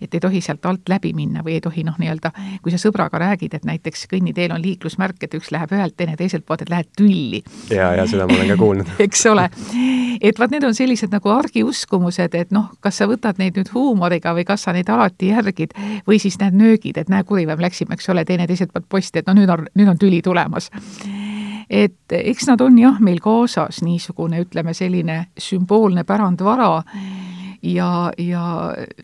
et 0.00 0.14
ei 0.14 0.20
tohi 0.22 0.40
sealt 0.40 0.66
alt 0.70 0.86
läbi 0.88 1.10
minna 1.18 1.42
või 1.42 1.56
ei 1.56 1.60
tohi 1.64 1.82
noh, 1.82 1.96
nii-öelda 1.98 2.30
kui 2.62 2.70
sa 2.70 2.78
sõbraga 2.78 3.18
räägid, 3.18 3.56
et 3.58 3.66
näiteks 3.66 4.06
kõnniteel 4.12 4.54
on 4.54 4.62
liiklusmärk, 4.62 5.18
et 5.26 5.34
üks 5.34 5.50
läheb 5.50 5.74
ühelt, 5.74 5.96
teine 5.98 6.14
teiselt 6.16 6.46
poolt, 6.46 6.62
et 6.62 6.70
lähed 6.70 6.92
tülli. 6.94 7.42
ja, 7.74 7.90
ja 7.98 8.06
seda 8.06 8.28
ma 8.30 8.38
olen 8.38 8.54
ka 8.54 8.58
kuulnud 8.62 8.94
eks 9.08 9.26
ole. 9.26 9.48
Et 10.22 10.38
vaat 10.38 10.52
need 10.54 10.64
on 10.64 10.74
sellised 10.74 11.10
nagu 11.12 11.32
argiuskumused, 11.34 12.36
et 12.38 12.52
noh, 12.54 12.70
kas 12.80 13.00
sa 13.00 13.08
võtad 13.10 13.40
neid 13.42 13.58
nüüd 13.58 13.72
huumoriga 13.74 14.34
või 14.36 14.46
kas 14.46 14.68
sa 14.68 14.74
neid 14.74 14.90
alati 14.92 15.32
järgid 15.32 15.74
või 16.06 16.20
siis 16.22 16.38
näed 16.40 16.56
nöögid, 16.58 17.00
et 17.00 17.10
näe, 17.12 17.26
kurivam 17.26 17.60
läksime, 17.62 17.98
eks 17.98 18.08
ole, 18.14 18.24
teine 18.28 18.46
teiselt 18.46 18.72
poolt 18.72 18.88
posti, 18.88 19.22
et 19.22 19.28
no 19.28 19.34
nüüd 19.36 19.50
on, 19.50 19.66
nüüd 19.78 19.90
on 19.90 19.98
tüli 19.98 20.22
tulemas. 20.22 20.70
Et 21.72 22.14
eks 22.14 22.46
nad 22.50 22.60
on 22.60 22.78
jah, 22.78 22.98
meil 23.00 23.20
kaasas 23.24 23.82
niisugune, 23.82 24.42
ütleme, 24.44 24.74
selline 24.76 25.18
sümboolne 25.40 26.04
pärandvara 26.04 26.70
ja, 27.62 27.90
ja 28.18 28.46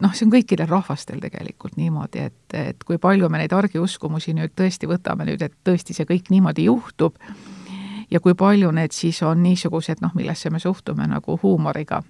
noh, 0.02 0.14
see 0.14 0.26
on 0.26 0.34
kõikidel 0.34 0.68
rahvastel 0.70 1.22
tegelikult 1.22 1.78
niimoodi, 1.80 2.28
et, 2.30 2.56
et 2.58 2.84
kui 2.86 2.98
palju 3.02 3.30
me 3.30 3.42
neid 3.42 3.54
argiuskumusi 3.56 4.36
nüüd 4.36 4.54
tõesti 4.58 4.90
võtame 4.90 5.26
nüüd, 5.28 5.42
et 5.42 5.54
tõesti 5.66 5.96
see 5.96 6.06
kõik 6.08 6.30
niimoodi 6.34 6.68
juhtub 6.68 7.18
ja 8.10 8.20
kui 8.20 8.34
palju 8.34 8.70
need 8.72 8.94
siis 8.94 9.22
on 9.22 9.42
niisugused 9.42 10.00
noh, 10.00 10.14
millesse 10.14 10.50
me 10.50 10.58
suhtume 10.58 11.06
nagu 11.06 11.38
huumoriga 11.42 12.02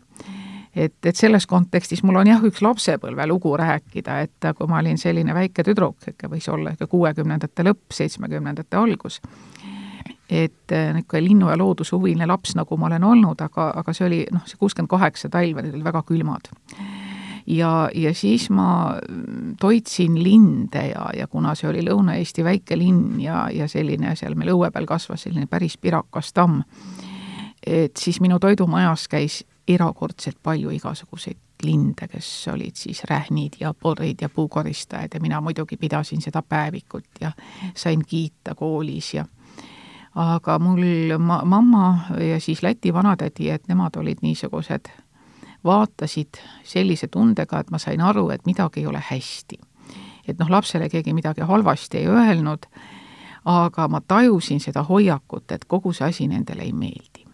et, 0.77 0.95
et 1.05 1.17
selles 1.17 1.47
kontekstis 1.47 2.03
mul 2.07 2.21
on 2.21 2.31
jah, 2.31 2.43
üks 2.45 2.63
lapsepõlvelugu 2.65 3.55
rääkida, 3.59 4.21
et 4.27 4.49
kui 4.57 4.71
ma 4.71 4.83
olin 4.83 4.99
selline 5.01 5.35
väike 5.35 5.65
tüdruk, 5.67 6.11
ikka 6.13 6.31
võis 6.31 6.49
olla 6.53 6.75
ikka 6.75 6.87
kuuekümnendate 6.91 7.67
lõpp, 7.67 7.89
seitsmekümnendate 7.95 8.79
algus, 8.79 9.21
et 10.29 10.77
äh, 10.77 10.93
niisugune 10.95 11.25
linnu- 11.25 11.51
ja 11.51 11.57
loodushuviline 11.59 12.27
laps, 12.29 12.55
nagu 12.59 12.77
ma 12.77 12.91
olen 12.91 13.05
olnud, 13.05 13.41
aga, 13.41 13.73
aga 13.81 13.97
see 13.97 14.07
oli 14.07 14.23
noh, 14.33 14.45
see 14.47 14.61
kuuskümmend 14.61 14.93
kaheksa 14.93 15.31
talve, 15.33 15.65
need 15.65 15.79
olid 15.79 15.89
väga 15.89 16.05
külmad. 16.09 16.53
Ja, 17.49 17.89
ja 17.95 18.15
siis 18.15 18.51
ma 18.51 18.95
toitsin 19.61 20.23
linde 20.23 20.87
ja, 20.93 21.09
ja 21.17 21.27
kuna 21.27 21.55
see 21.59 21.71
oli 21.71 21.83
Lõuna-Eesti 21.87 22.45
väike 22.45 22.79
linn 22.79 23.21
ja, 23.23 23.49
ja 23.53 23.69
selline, 23.69 24.15
seal 24.17 24.37
meil 24.39 24.53
õue 24.55 24.71
peal 24.75 24.87
kasvas 24.89 25.27
selline 25.27 25.49
päris 25.51 25.79
pirakas 25.81 26.33
tamm, 26.37 26.63
et 27.67 27.97
siis 27.97 28.21
minu 28.21 28.39
toidumajas 28.39 29.09
käis 29.09 29.43
erakordselt 29.69 30.39
palju 30.43 30.73
igasuguseid 30.77 31.65
linde, 31.65 32.07
kes 32.09 32.29
olid 32.53 32.77
siis 32.79 33.03
rähnid 33.11 33.59
ja 33.61 33.73
porrid 33.75 34.23
ja 34.23 34.29
puukoristajad 34.29 35.15
ja 35.15 35.21
mina 35.21 35.41
muidugi 35.41 35.77
pidasin 35.77 36.23
seda 36.23 36.43
päevikut 36.43 37.21
ja 37.21 37.33
sain 37.75 38.05
kiita 38.07 38.55
koolis 38.55 39.15
ja 39.15 39.25
aga 40.15 40.59
mul 40.59 41.19
ma-, 41.19 41.43
mamma 41.45 41.99
ja 42.31 42.41
siis 42.41 42.63
Läti 42.63 42.95
vanatädi, 42.95 43.51
et 43.51 43.69
nemad 43.69 43.97
olid 43.97 44.23
niisugused, 44.23 44.89
vaatasid 45.65 46.41
sellise 46.65 47.09
tundega, 47.09 47.61
et 47.61 47.71
ma 47.71 47.79
sain 47.79 48.01
aru, 48.01 48.29
et 48.31 48.47
midagi 48.47 48.81
ei 48.81 48.87
ole 48.87 49.03
hästi. 49.11 49.59
et 50.29 50.39
noh, 50.39 50.51
lapsele 50.51 50.89
keegi 50.93 51.15
midagi 51.17 51.41
halvasti 51.41 51.99
ei 51.99 52.07
öelnud, 52.07 52.67
aga 53.45 53.89
ma 53.89 54.01
tajusin 54.01 54.61
seda 54.61 54.83
hoiakut, 54.83 55.53
et 55.53 55.65
kogu 55.65 55.93
see 55.93 56.09
asi 56.09 56.27
nendele 56.29 56.63
ei 56.63 56.73
meeldi. 56.73 57.25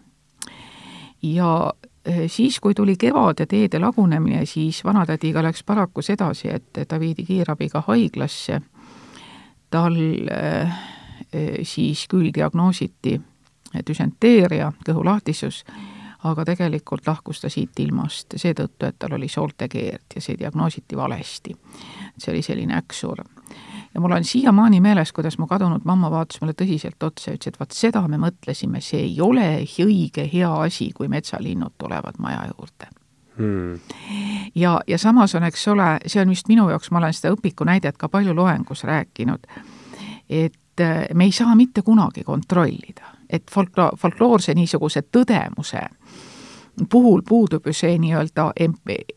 ja 1.21 1.73
eh, 2.05 2.29
siis, 2.31 2.59
kui 2.59 2.73
tuli 2.73 2.95
kevad 2.97 3.39
ja 3.39 3.47
teede 3.47 3.79
lagunemine, 3.79 4.45
siis 4.45 4.83
vanatädiga 4.83 5.43
läks 5.43 5.63
paraku 5.63 6.01
sedasi, 6.01 6.49
et 6.49 6.87
ta 6.87 6.99
viidi 6.99 7.25
kiirabiga 7.25 7.83
haiglasse, 7.87 8.61
tal 9.69 9.95
äh, 10.31 10.77
siis 11.63 12.07
küll 12.07 12.31
diagnoositi 12.33 13.19
düsenteeria, 13.87 14.71
kõhulahtisus, 14.87 15.63
aga 16.25 16.45
tegelikult 16.45 17.07
lahkus 17.07 17.41
ta 17.43 17.49
siit 17.51 17.79
ilmast 17.83 18.37
seetõttu, 18.41 18.87
et 18.87 18.97
tal 18.99 19.15
oli 19.17 19.29
sooltekeerd 19.31 20.17
ja 20.17 20.21
see 20.23 20.37
diagnoositi 20.39 20.97
valesti. 20.97 21.55
see 22.17 22.33
oli 22.33 22.41
selline 22.41 22.77
äkksurm. 22.77 23.29
ja 23.93 24.01
mul 24.01 24.11
on 24.11 24.23
siiamaani 24.23 24.81
meeles, 24.81 25.11
kuidas 25.11 25.37
mu 25.37 25.47
kadunud 25.47 25.85
mamma 25.85 26.11
vaatas 26.11 26.41
mulle 26.41 26.53
tõsiselt 26.53 27.03
otsa 27.03 27.31
ja 27.31 27.37
ütles, 27.37 27.53
et 27.53 27.59
vaat 27.59 27.71
seda 27.71 28.07
me 28.07 28.17
mõtlesime, 28.17 28.81
see 28.81 28.99
ei 28.99 29.21
ole 29.21 29.63
õige 29.85 30.29
hea 30.33 30.51
asi, 30.61 30.91
kui 30.91 31.07
metsalinnud 31.07 31.77
tulevad 31.77 32.19
maja 32.19 32.49
juurde 32.51 32.89
hmm. 33.37 33.79
ja, 34.55 34.79
ja 34.87 34.97
samas 34.97 35.35
on, 35.35 35.43
eks 35.43 35.67
ole, 35.67 35.97
see 36.05 36.21
on 36.21 36.29
vist 36.29 36.47
minu 36.47 36.69
jaoks, 36.69 36.91
ma 36.91 37.03
olen 37.03 37.13
seda 37.13 37.33
õpiku 37.35 37.65
näidet 37.65 37.97
ka 37.97 38.09
palju 38.09 38.35
loengus 38.35 38.83
rääkinud, 38.83 39.47
et 40.29 40.61
et 40.75 41.13
me 41.13 41.23
ei 41.23 41.31
saa 41.31 41.55
mitte 41.55 41.81
kunagi 41.81 42.23
kontrollida, 42.23 43.14
et 43.29 43.51
folklo-, 43.51 43.91
folkloorse 43.97 44.53
niisuguse 44.53 45.05
tõdemuse 45.11 45.83
puhul 46.89 47.21
puudub 47.27 47.67
ju 47.67 47.73
see 47.73 47.97
nii-öelda 47.99 48.49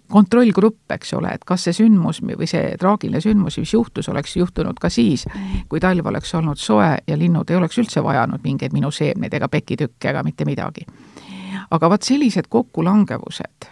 kontrollgrupp, 0.09 0.91
eks 0.95 1.15
ole, 1.19 1.33
et 1.35 1.45
kas 1.45 1.67
see 1.67 1.75
sündmus 1.81 2.21
või 2.23 2.47
see 2.47 2.75
traagiline 2.79 3.21
sündmus, 3.21 3.59
mis 3.59 3.73
juhtus, 3.75 4.09
oleks 4.09 4.37
juhtunud 4.37 4.79
ka 4.81 4.91
siis, 4.91 5.27
kui 5.69 5.81
talv 5.81 6.07
oleks 6.07 6.35
olnud 6.35 6.59
soe 6.59 6.91
ja 7.07 7.19
linnud 7.19 7.50
ei 7.50 7.59
oleks 7.59 7.79
üldse 7.79 8.03
vajanud 8.05 8.45
mingeid 8.45 8.73
minu 8.73 8.91
seemneid 8.95 9.35
ega 9.35 9.49
pekitükke 9.49 10.11
ega 10.11 10.23
mitte 10.23 10.45
midagi. 10.45 10.87
aga 11.71 11.91
vaat 11.91 12.03
sellised 12.03 12.47
kokkulangevused 12.49 13.67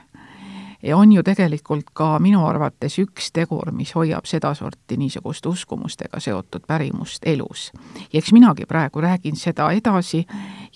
on 0.95 1.13
ju 1.13 1.23
tegelikult 1.23 1.91
ka 1.93 2.19
minu 2.23 2.45
arvates 2.47 2.99
üks 3.03 3.31
tegur, 3.33 3.71
mis 3.73 3.95
hoiab 3.95 4.27
sedasorti 4.27 4.97
niisugust 4.97 5.47
uskumustega 5.47 6.21
seotud 6.21 6.67
pärimust 6.67 7.27
elus. 7.27 7.73
ja 8.13 8.19
eks 8.19 8.33
minagi 8.33 8.67
praegu 8.67 9.01
räägin 9.01 9.37
seda 9.37 9.71
edasi 9.73 10.27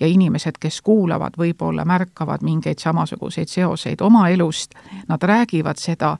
ja 0.00 0.06
inimesed, 0.06 0.58
kes 0.60 0.80
kuulavad, 0.82 1.36
võib-olla 1.38 1.84
märkavad 1.84 2.42
mingeid 2.42 2.78
samasuguseid 2.78 3.48
seoseid 3.48 4.00
oma 4.00 4.28
elust, 4.28 4.74
nad 5.08 5.22
räägivad 5.22 5.76
seda 5.76 6.16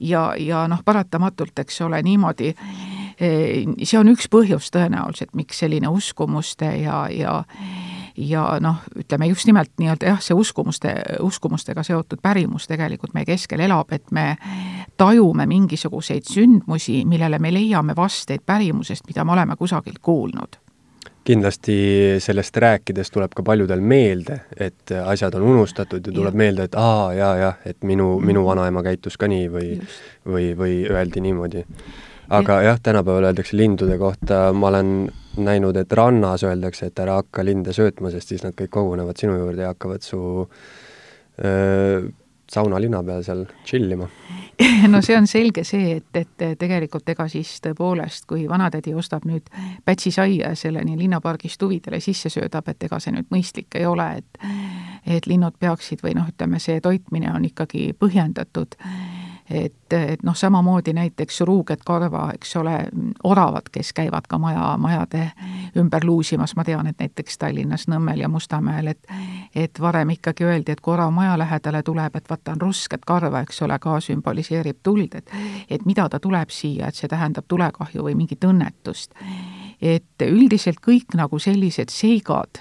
ja, 0.00 0.34
ja 0.38 0.66
noh, 0.68 0.84
paratamatult, 0.84 1.58
eks 1.58 1.80
ole, 1.80 2.02
niimoodi 2.02 2.54
eh, 3.20 3.64
see 3.82 3.98
on 3.98 4.12
üks 4.12 4.28
põhjus 4.30 4.70
tõenäoliselt, 4.74 5.34
miks 5.34 5.58
selline 5.58 5.88
uskumuste 5.88 6.74
ja, 6.82 7.06
ja 7.10 7.44
ja 8.20 8.44
noh, 8.60 8.82
ütleme 8.98 9.28
just 9.30 9.48
nimelt 9.48 9.72
nii-öelda 9.80 10.12
jah, 10.12 10.22
see 10.22 10.36
uskumuste, 10.36 10.94
uskumustega 11.24 11.82
seotud 11.86 12.20
pärimus 12.22 12.68
tegelikult 12.68 13.14
meie 13.16 13.28
keskel 13.28 13.64
elab, 13.64 13.92
et 13.96 14.10
me 14.14 14.34
tajume 15.00 15.46
mingisuguseid 15.48 16.26
sündmusi, 16.28 17.04
millele 17.08 17.38
me 17.38 17.52
leiame 17.54 17.96
vasteid 17.96 18.44
pärimusest, 18.46 19.06
mida 19.08 19.24
me 19.24 19.32
oleme 19.36 19.56
kusagilt 19.56 19.98
kuulnud. 20.02 20.60
Kindlasti 21.24 21.76
sellest 22.18 22.56
rääkides 22.56 23.10
tuleb 23.12 23.34
ka 23.36 23.42
paljudel 23.44 23.80
meelde, 23.80 24.40
et 24.56 24.92
asjad 25.04 25.34
on 25.36 25.42
unustatud 25.52 26.06
ja 26.06 26.12
tuleb 26.12 26.34
ja. 26.34 26.38
meelde, 26.38 26.68
et 26.68 26.76
aa, 26.80 27.12
jaa, 27.14 27.34
jah, 27.36 27.58
et 27.68 27.84
minu, 27.84 28.14
minu 28.24 28.44
vanaema 28.46 28.82
käitus 28.82 29.18
ka 29.20 29.28
nii 29.28 29.50
või, 29.52 29.74
või, 30.26 30.46
või 30.56 30.78
öeldi 30.90 31.20
niimoodi. 31.24 31.64
Aga 32.30 32.60
jah, 32.62 32.80
tänapäeval 32.82 33.28
öeldakse 33.30 33.56
lindude 33.56 33.98
kohta, 33.98 34.48
ma 34.52 34.68
olen 34.72 35.10
näinud, 35.36 35.76
et 35.76 35.92
rannas 35.92 36.42
öeldakse, 36.46 36.90
et 36.90 36.98
ära 36.98 37.20
hakka 37.20 37.44
linde 37.46 37.74
söötma, 37.76 38.10
sest 38.10 38.32
siis 38.32 38.42
nad 38.46 38.56
kõik 38.58 38.72
kogunevad 38.74 39.20
sinu 39.20 39.36
juurde 39.38 39.62
ja 39.62 39.74
hakkavad 39.74 40.02
su 40.02 40.20
öö, 41.44 42.08
saunalina 42.50 43.02
peal 43.06 43.22
seal 43.24 43.44
chill 43.64 43.92
ima 43.94 44.08
no 44.92 45.00
see 45.04 45.16
on 45.16 45.26
selge 45.30 45.64
see, 45.64 45.96
et, 46.00 46.16
et 46.18 46.58
tegelikult 46.58 47.08
ega 47.12 47.26
siis 47.30 47.52
tõepoolest, 47.64 48.26
kui 48.28 48.44
vanatädi 48.50 48.94
ostab 48.94 49.24
nüüd 49.28 49.46
pätsisaia 49.86 50.50
ja 50.50 50.58
selle 50.58 50.82
nii 50.84 50.98
linnapargist 50.98 51.62
huvidele 51.62 52.00
sisse 52.04 52.32
söödab, 52.32 52.68
et 52.68 52.88
ega 52.88 52.98
see 53.00 53.14
nüüd 53.14 53.30
mõistlik 53.32 53.78
ei 53.80 53.86
ole, 53.88 54.10
et 54.20 54.46
et 55.10 55.26
linnud 55.26 55.56
peaksid 55.58 56.02
või 56.04 56.12
noh, 56.18 56.26
ütleme, 56.28 56.58
see 56.60 56.80
toitmine 56.84 57.30
on 57.32 57.46
ikkagi 57.48 57.94
põhjendatud 57.98 58.76
et, 59.50 59.92
et 59.92 60.22
noh, 60.22 60.36
samamoodi 60.36 60.92
näiteks 60.92 61.40
ruuged 61.40 61.82
karva, 61.86 62.28
eks 62.34 62.56
ole, 62.56 62.76
oravad, 63.24 63.66
kes 63.72 63.92
käivad 63.92 64.28
ka 64.28 64.38
maja, 64.38 64.76
majade 64.78 65.30
ümber 65.78 66.04
luusimas, 66.06 66.54
ma 66.56 66.64
tean, 66.64 66.86
et 66.86 66.98
näiteks 67.02 67.38
Tallinnas 67.38 67.88
Nõmmel 67.90 68.22
ja 68.22 68.28
Mustamäel, 68.28 68.94
et 68.94 69.06
et 69.54 69.80
varem 69.80 70.10
ikkagi 70.14 70.44
öeldi, 70.46 70.72
et 70.72 70.80
kui 70.80 70.94
orav 70.94 71.10
maja 71.12 71.38
lähedale 71.38 71.82
tuleb, 71.82 72.16
et 72.16 72.30
vaata, 72.30 72.54
on 72.54 72.60
rusket 72.60 73.04
karva, 73.06 73.42
eks 73.42 73.62
ole, 73.66 73.78
ka 73.78 73.98
sümboliseerib 74.00 74.78
tuld, 74.82 75.14
et 75.14 75.30
et 75.70 75.86
mida 75.86 76.08
ta 76.08 76.20
tuleb 76.20 76.50
siia, 76.50 76.88
et 76.88 76.94
see 76.94 77.08
tähendab 77.08 77.48
tulekahju 77.48 78.06
või 78.06 78.14
mingit 78.14 78.44
õnnetust. 78.44 79.14
et 79.80 80.22
üldiselt 80.22 80.80
kõik 80.84 81.14
nagu 81.16 81.38
sellised 81.38 81.88
seigad 81.88 82.60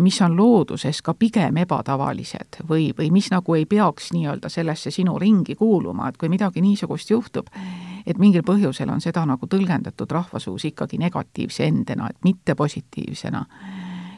mis 0.00 0.22
on 0.22 0.36
looduses 0.36 1.02
ka 1.02 1.14
pigem 1.14 1.56
ebatavalised 1.56 2.62
või, 2.68 2.92
või 2.98 3.10
mis 3.10 3.30
nagu 3.32 3.54
ei 3.54 3.66
peaks 3.66 4.12
nii-öelda 4.14 4.48
sellesse 4.48 4.90
sinu 4.94 5.18
ringi 5.18 5.54
kuuluma, 5.58 6.08
et 6.08 6.16
kui 6.16 6.30
midagi 6.30 6.62
niisugust 6.62 7.10
juhtub, 7.10 7.50
et 8.06 8.18
mingil 8.18 8.44
põhjusel 8.46 8.90
on 8.90 9.00
seda 9.00 9.24
nagu 9.26 9.46
tõlgendatud 9.46 10.10
rahvasuus 10.10 10.68
ikkagi 10.70 10.98
negatiivse 11.02 11.66
endena, 11.66 12.10
et 12.10 12.24
mitte 12.24 12.54
positiivsena. 12.54 13.46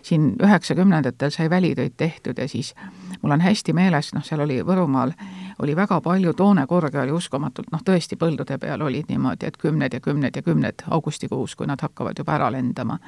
siin 0.04 0.34
üheksakümnendatel 0.42 1.30
sai 1.30 1.50
välitöid 1.50 1.92
tehtud 1.96 2.38
ja 2.38 2.48
siis 2.48 2.74
mul 3.22 3.32
on 3.32 3.40
hästi 3.40 3.72
meeles, 3.72 4.12
noh, 4.14 4.24
seal 4.24 4.40
oli 4.40 4.58
Võrumaal, 4.60 5.12
oli 5.62 5.76
väga 5.76 6.00
palju 6.00 6.34
toonekorge 6.34 7.00
oli 7.00 7.12
uskumatult, 7.12 7.72
noh 7.72 7.80
tõesti, 7.80 8.16
põldude 8.20 8.58
peal 8.58 8.82
olid 8.82 9.08
niimoodi, 9.08 9.46
et 9.46 9.56
kümned 9.56 9.94
ja 9.94 10.00
kümned 10.00 10.36
ja 10.36 10.42
kümned 10.42 10.84
augustikuus, 10.90 11.56
kui 11.56 11.66
nad 11.66 11.80
hakkavad 11.80 12.18
juba 12.18 12.34
ära 12.36 12.52
lendama 12.52 12.98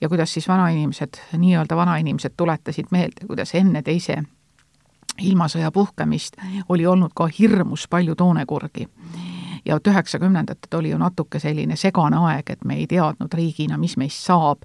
ja 0.00 0.08
kuidas 0.08 0.32
siis 0.32 0.48
vanainimesed, 0.48 1.20
nii-öelda 1.36 1.76
vanainimesed 1.76 2.32
tuletasid 2.36 2.86
meelde, 2.90 3.26
kuidas 3.26 3.54
enne 3.54 3.82
teise 3.82 4.22
ilmasõja 5.22 5.70
puhkemist 5.74 6.36
oli 6.68 6.86
olnud 6.86 7.10
ka 7.14 7.28
hirmus 7.38 7.88
palju 7.90 8.14
toonekurgi 8.14 8.88
ja 9.68 9.76
et 9.76 9.86
üheksakümnendatel 9.86 10.78
oli 10.78 10.90
ju 10.90 10.98
natuke 10.98 11.38
selline 11.38 11.76
segane 11.76 12.16
aeg, 12.16 12.50
et 12.50 12.64
me 12.64 12.78
ei 12.80 12.86
teadnud 12.86 13.34
riigina, 13.34 13.76
mis 13.78 13.96
meist 14.00 14.24
saab, 14.24 14.64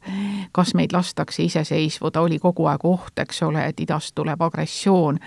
kas 0.55 0.73
meid 0.73 0.93
lastakse 0.95 1.43
iseseisvuda, 1.43 2.21
oli 2.21 2.39
kogu 2.39 2.65
aeg 2.71 2.85
oht, 2.87 3.19
eks 3.19 3.43
ole, 3.43 3.65
et 3.67 3.79
idast 3.83 4.15
tuleb 4.15 4.41
agressioon. 4.41 5.19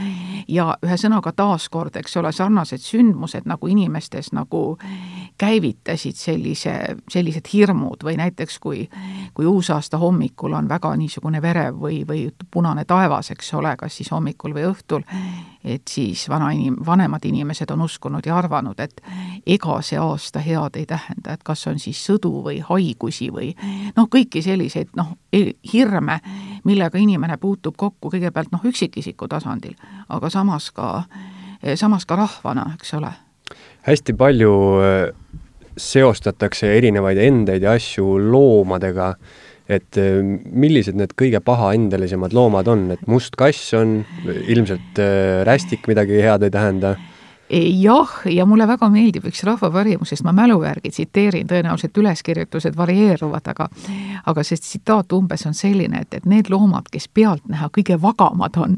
Ja 0.49 0.77
ühesõnaga 0.85 1.33
taaskord, 1.37 1.97
eks 1.97 2.17
ole, 2.17 2.33
sarnased 2.33 2.81
sündmused 2.81 3.45
nagu 3.47 3.69
inimestes 3.69 4.33
nagu 4.33 4.79
käivitasid 5.39 6.17
sellise, 6.17 6.77
sellised 7.13 7.53
hirmud 7.53 8.05
või 8.05 8.17
näiteks 8.17 8.59
kui, 8.59 8.87
kui 9.35 9.47
uusaasta 9.47 10.01
hommikul 10.01 10.57
on 10.57 10.69
väga 10.69 10.95
niisugune 10.97 11.43
verev 11.43 11.77
või, 11.81 12.01
või 12.09 12.31
punane 12.51 12.85
taevas, 12.89 13.31
eks 13.31 13.53
ole, 13.55 13.77
kas 13.77 14.01
siis 14.01 14.11
hommikul 14.11 14.57
või 14.57 14.65
õhtul, 14.71 15.05
et 15.67 15.83
siis 15.91 16.29
vana 16.31 16.53
inim-, 16.55 16.79
vanemad 16.87 17.25
inimesed 17.27 17.71
on 17.75 17.83
uskunud 17.87 18.27
ja 18.27 18.37
arvanud, 18.39 18.79
et 18.81 19.03
ega 19.47 19.81
see 19.83 19.99
aasta 19.99 20.41
head 20.45 20.79
ei 20.79 20.87
tähenda, 20.87 21.35
et 21.35 21.43
kas 21.47 21.67
on 21.67 21.81
siis 21.83 22.01
sõdu 22.07 22.33
või 22.47 22.61
haigusi 22.65 23.29
või 23.35 23.53
noh, 23.97 24.09
kõiki 24.13 24.43
selliseid 24.47 24.95
noh, 24.97 25.17
e-, 25.33 25.57
hirme, 25.73 26.21
millega 26.65 26.99
inimene 27.03 27.37
puutub 27.43 27.77
kokku 27.77 28.13
kõigepealt 28.15 28.55
noh, 28.55 28.65
üksikisiku 28.65 29.29
tasandil, 29.29 29.75
aga 30.09 30.31
samas 30.31 30.71
ka, 30.77 31.05
samas 31.75 32.07
ka 32.07 32.23
rahvana, 32.23 32.71
eks 32.79 32.95
ole. 33.01 33.13
Hästi 33.87 34.17
palju 34.19 34.53
äh, 34.83 34.95
seostatakse 35.77 36.71
erinevaid 36.77 37.19
endeid 37.21 37.65
ja 37.67 37.77
asju 37.77 38.17
loomadega, 38.31 39.13
et 39.69 39.99
äh, 39.99 40.21
millised 40.47 40.99
need 40.99 41.15
kõige 41.19 41.41
pahaendelisemad 41.45 42.35
loomad 42.37 42.71
on, 42.71 42.89
et 42.95 43.03
must 43.11 43.37
kass 43.39 43.75
on, 43.77 44.01
ilmselt 44.27 45.01
äh, 45.03 45.43
rästik 45.49 45.89
midagi 45.91 46.23
head 46.23 46.47
ei 46.47 46.55
tähenda 46.55 46.97
jah, 47.51 48.11
ja 48.25 48.47
mulle 48.47 48.67
väga 48.69 48.89
meeldib 48.91 49.27
üks 49.31 49.45
rahvapärimusest, 49.47 50.25
ma 50.27 50.33
mälu 50.35 50.59
järgi 50.65 50.91
tsiteerin, 50.91 51.47
tõenäoliselt 51.47 51.99
üleskirjutused 51.99 52.77
varieeruvad, 52.77 53.53
aga 53.53 53.69
aga 54.27 54.43
see 54.45 54.59
tsitaat 54.59 55.13
umbes 55.15 55.47
on 55.47 55.55
selline, 55.55 56.01
et, 56.03 56.15
et 56.19 56.27
need 56.27 56.51
loomad, 56.51 56.89
kes 56.93 57.09
pealtnäha 57.15 57.69
kõige 57.75 57.99
vagamad 58.03 58.59
on, 58.59 58.77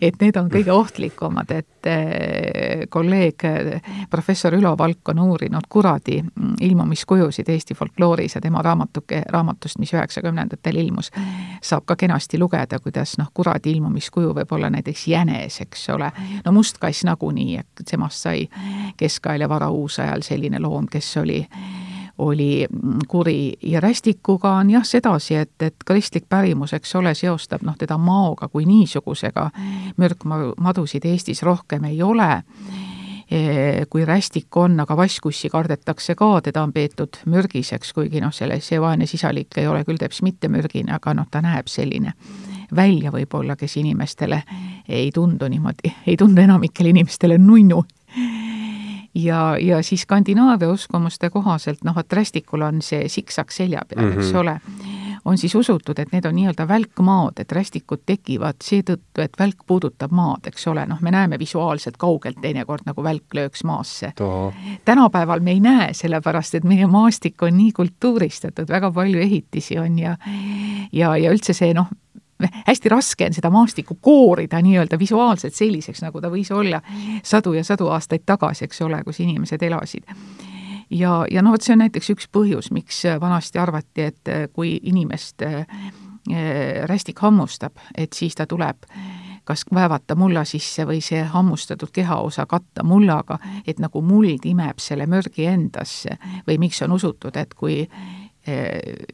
et 0.00 0.20
need 0.22 0.38
on 0.38 0.50
kõige 0.52 0.72
ohtlikumad, 0.74 1.50
et 1.50 1.88
eh, 1.90 2.84
kolleeg 2.90 3.46
professor 4.10 4.54
Ülo 4.54 4.76
Valk 4.78 5.10
on 5.10 5.22
uurinud 5.24 5.66
kuradi 5.68 6.20
ilmumiskujusid 6.60 7.48
Eesti 7.50 7.74
folklooris 7.74 8.38
ja 8.38 8.44
tema 8.44 8.62
raamatuke, 8.62 9.24
raamatust, 9.34 9.80
mis 9.82 9.94
üheksakümnendatel 9.94 10.78
ilmus, 10.84 11.10
saab 11.62 11.86
ka 11.88 11.96
kenasti 11.98 12.38
lugeda, 12.38 12.78
kuidas 12.78 13.16
noh, 13.18 13.32
kuradi 13.34 13.74
ilmumiskuju 13.74 14.34
võib 14.38 14.54
olla 14.54 14.70
näiteks 14.70 15.06
jänes, 15.10 15.60
eks 15.64 15.88
ole, 15.94 16.12
no 16.44 16.54
mustkass 16.54 17.04
nagunii, 17.08 17.58
et 17.58 17.84
tema 17.90 18.03
temast 18.04 18.22
sai 18.22 18.48
keskajal 18.96 19.40
ja 19.40 19.48
varauusajal 19.48 20.22
selline 20.22 20.60
loom, 20.60 20.86
kes 20.90 21.16
oli 21.16 21.46
oli 22.18 22.66
kuri 23.08 23.54
ja 23.62 23.80
rästikuga 23.80 24.52
on 24.60 24.70
jah 24.70 24.84
sedasi, 24.86 25.34
et, 25.34 25.62
et 25.62 25.74
kristlik 25.86 26.28
pärimus, 26.28 26.72
eks 26.72 26.94
ole, 26.94 27.14
seostab 27.14 27.64
noh, 27.66 27.74
teda 27.74 27.98
maoga 27.98 28.48
kui 28.48 28.64
niisugusega, 28.64 29.50
mürkmadusid 29.96 31.08
Eestis 31.10 31.42
rohkem 31.42 31.84
ei 31.90 32.02
ole, 32.02 32.44
e, 33.26 33.40
kui 33.90 34.04
rästik 34.06 34.56
on, 34.56 34.78
aga 34.80 34.96
vasskussi 34.96 35.50
kardetakse 35.50 36.14
ka, 36.14 36.40
teda 36.40 36.62
on 36.62 36.72
peetud 36.72 37.18
mürgiseks, 37.26 37.90
kuigi 37.92 38.22
noh, 38.22 38.30
selle, 38.32 38.60
see 38.62 38.78
vaene 38.80 39.10
sisalik 39.10 39.58
ei 39.58 39.66
ole 39.66 39.82
küll 39.82 39.98
teps 39.98 40.22
mitte 40.22 40.48
mürgine, 40.48 40.94
aga 40.94 41.18
noh, 41.18 41.26
ta 41.26 41.42
näeb 41.42 41.66
selline 41.66 42.14
välja 42.76 43.12
võib-olla, 43.14 43.56
kes 43.56 43.76
inimestele 43.76 44.42
ei 44.88 45.10
tundu 45.14 45.48
niimoodi, 45.48 45.92
ei 46.06 46.16
tundu 46.16 46.40
enamikele 46.40 46.88
inimestele 46.88 47.38
nunnu. 47.38 47.84
ja, 49.14 49.56
ja 49.60 49.82
siis 49.82 50.02
Skandinaavia 50.02 50.70
uskumuste 50.70 51.30
kohaselt, 51.30 51.84
noh, 51.84 51.98
et 51.98 52.12
rästikul 52.12 52.62
on 52.62 52.82
see 52.82 53.08
siksak 53.08 53.52
selja 53.52 53.82
peal 53.88 54.04
mm, 54.04 54.12
-hmm. 54.12 54.18
eks 54.18 54.32
mhm. 54.32 54.40
ole, 54.40 54.60
on 55.24 55.38
siis 55.38 55.54
usutud, 55.54 55.98
et 55.98 56.12
need 56.12 56.24
on 56.24 56.34
nii-öelda 56.34 56.68
välkmaad, 56.68 57.38
et 57.38 57.52
rästikud 57.52 58.02
tekivad 58.06 58.60
seetõttu, 58.62 59.22
et 59.24 59.38
välk 59.38 59.64
puudutab 59.66 60.12
maad, 60.12 60.46
eks 60.46 60.66
ole, 60.68 60.86
noh, 60.86 61.00
me 61.00 61.10
näeme 61.10 61.38
visuaalselt 61.38 61.96
kaugelt 61.96 62.40
teinekord 62.40 62.84
nagu 62.86 63.02
välk 63.02 63.34
lööks 63.34 63.64
maasse. 63.64 64.12
tänapäeval 64.84 65.40
me 65.40 65.50
ei 65.50 65.60
näe, 65.60 65.92
sellepärast 65.94 66.54
et 66.54 66.64
meie 66.64 66.86
maastik 66.86 67.42
on 67.42 67.56
nii 67.56 67.72
kultuuristatud, 67.72 68.68
väga 68.68 68.90
palju 68.92 69.20
ehitisi 69.20 69.78
on 69.78 69.98
ja 69.98 70.16
ja, 70.92 71.16
ja 71.16 71.32
üldse 71.32 71.54
see 71.56 71.74
noh, 71.74 71.88
hästi 72.66 72.88
raske 72.88 73.26
on 73.26 73.34
seda 73.34 73.50
maastikku 73.50 73.98
koorida 74.00 74.60
nii-öelda 74.62 74.98
visuaalselt 74.98 75.54
selliseks, 75.54 76.02
nagu 76.02 76.20
ta 76.20 76.30
võis 76.32 76.50
olla 76.54 76.80
sadu 77.22 77.54
ja 77.54 77.64
sadu 77.64 77.88
aastaid 77.94 78.24
tagasi, 78.26 78.64
eks 78.64 78.82
ole, 78.82 79.02
kus 79.04 79.20
inimesed 79.20 79.62
elasid. 79.62 80.04
ja, 80.90 81.24
ja 81.30 81.42
noh, 81.42 81.52
vot 81.52 81.62
see 81.62 81.74
on 81.74 81.84
näiteks 81.84 82.10
üks 82.14 82.30
põhjus, 82.32 82.70
miks 82.74 83.04
vanasti 83.20 83.58
arvati, 83.58 84.08
et 84.10 84.32
kui 84.52 84.78
inimest 84.82 85.42
äh, 85.42 85.66
rästik 86.86 87.20
hammustab, 87.20 87.78
et 87.96 88.12
siis 88.12 88.34
ta 88.34 88.46
tuleb 88.46 88.88
kas 89.44 89.66
väevata 89.74 90.14
mulla 90.16 90.40
sisse 90.48 90.86
või 90.88 91.02
see 91.04 91.20
hammustatud 91.28 91.90
kehaosa 91.92 92.46
katta 92.48 92.80
mullaga, 92.82 93.36
et 93.66 93.78
nagu 93.78 94.00
muld 94.00 94.46
imeb 94.48 94.80
selle 94.80 95.04
mürgi 95.06 95.44
endasse 95.44 96.16
või 96.46 96.56
miks 96.58 96.80
on 96.82 96.96
usutud, 96.96 97.36
et 97.36 97.52
kui 97.54 97.82
Eh, 97.84 98.23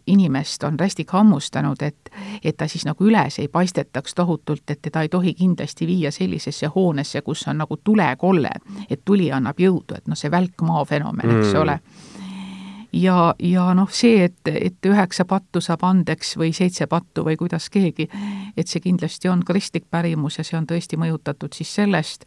inimest 0.06 0.64
on 0.66 0.80
rästik 0.80 1.12
hammustanud, 1.14 1.82
et, 1.82 2.10
et 2.44 2.56
ta 2.56 2.66
siis 2.68 2.84
nagu 2.86 3.04
üles 3.06 3.38
ei 3.38 3.48
paistetaks 3.48 4.14
tohutult, 4.14 4.64
et 4.70 4.82
teda 4.82 5.04
ei 5.06 5.08
tohi 5.08 5.34
kindlasti 5.38 5.86
viia 5.86 6.10
sellisesse 6.10 6.66
hoonesse, 6.74 7.22
kus 7.22 7.46
on 7.48 7.62
nagu 7.62 7.78
tulekolle, 7.84 8.50
et 8.90 9.04
tuli 9.04 9.30
annab 9.32 9.60
jõudu, 9.60 9.98
et 9.98 10.10
noh, 10.10 10.18
see 10.18 10.30
välkmaa 10.30 10.84
fenomen, 10.84 11.30
eks 11.38 11.52
mm. 11.52 11.60
ole 11.62 11.78
ja, 12.92 13.34
ja 13.38 13.68
noh, 13.74 13.90
see, 13.92 14.24
et, 14.24 14.40
et 14.50 14.86
üheksa 14.86 15.24
pattu 15.28 15.62
saab 15.62 15.84
andeks 15.86 16.34
või 16.40 16.52
seitse 16.56 16.86
pattu 16.90 17.24
või 17.26 17.36
kuidas 17.40 17.70
keegi, 17.70 18.08
et 18.56 18.68
see 18.68 18.82
kindlasti 18.84 19.30
on 19.30 19.44
kristlik 19.46 19.86
pärimus 19.90 20.40
ja 20.40 20.44
see 20.46 20.58
on 20.58 20.66
tõesti 20.70 20.98
mõjutatud 21.00 21.54
siis 21.56 21.74
sellest 21.80 22.26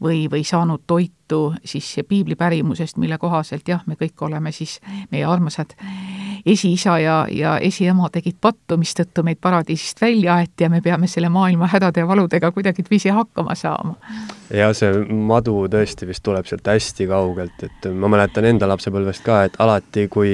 või, 0.00 0.26
või 0.30 0.44
saanud 0.48 0.86
toitu 0.86 1.17
siis 1.64 2.00
piibli 2.08 2.36
pärimusest, 2.36 2.96
mille 2.96 3.18
kohaselt 3.18 3.68
jah, 3.68 3.82
me 3.86 3.94
kõik 4.00 4.26
oleme 4.26 4.52
siis, 4.52 4.78
meie 5.10 5.24
armsad 5.24 5.74
esiisa 6.46 6.98
ja, 6.98 7.26
ja 7.30 7.58
esiema 7.58 8.08
tegid 8.12 8.38
pattu, 8.40 8.78
mistõttu 8.78 9.22
meid 9.26 9.40
paradiisist 9.40 10.00
välja 10.00 10.38
aeti 10.38 10.64
ja 10.64 10.70
me 10.70 10.80
peame 10.80 11.06
selle 11.06 11.28
maailma 11.28 11.68
hädade 11.68 12.00
ja 12.00 12.08
valudega 12.08 12.52
kuidagiviisi 12.52 13.08
hakkama 13.08 13.54
saama 13.54 13.94
ja 14.54 14.70
see 14.76 15.04
madu 15.08 15.66
tõesti 15.70 16.08
vist 16.08 16.24
tuleb 16.26 16.46
sealt 16.48 16.68
hästi 16.68 17.08
kaugelt, 17.10 17.64
et 17.66 17.88
ma 17.92 18.10
mäletan 18.12 18.48
enda 18.48 18.68
lapsepõlvest 18.70 19.24
ka, 19.26 19.42
et 19.48 19.58
alati, 19.62 20.06
kui 20.12 20.32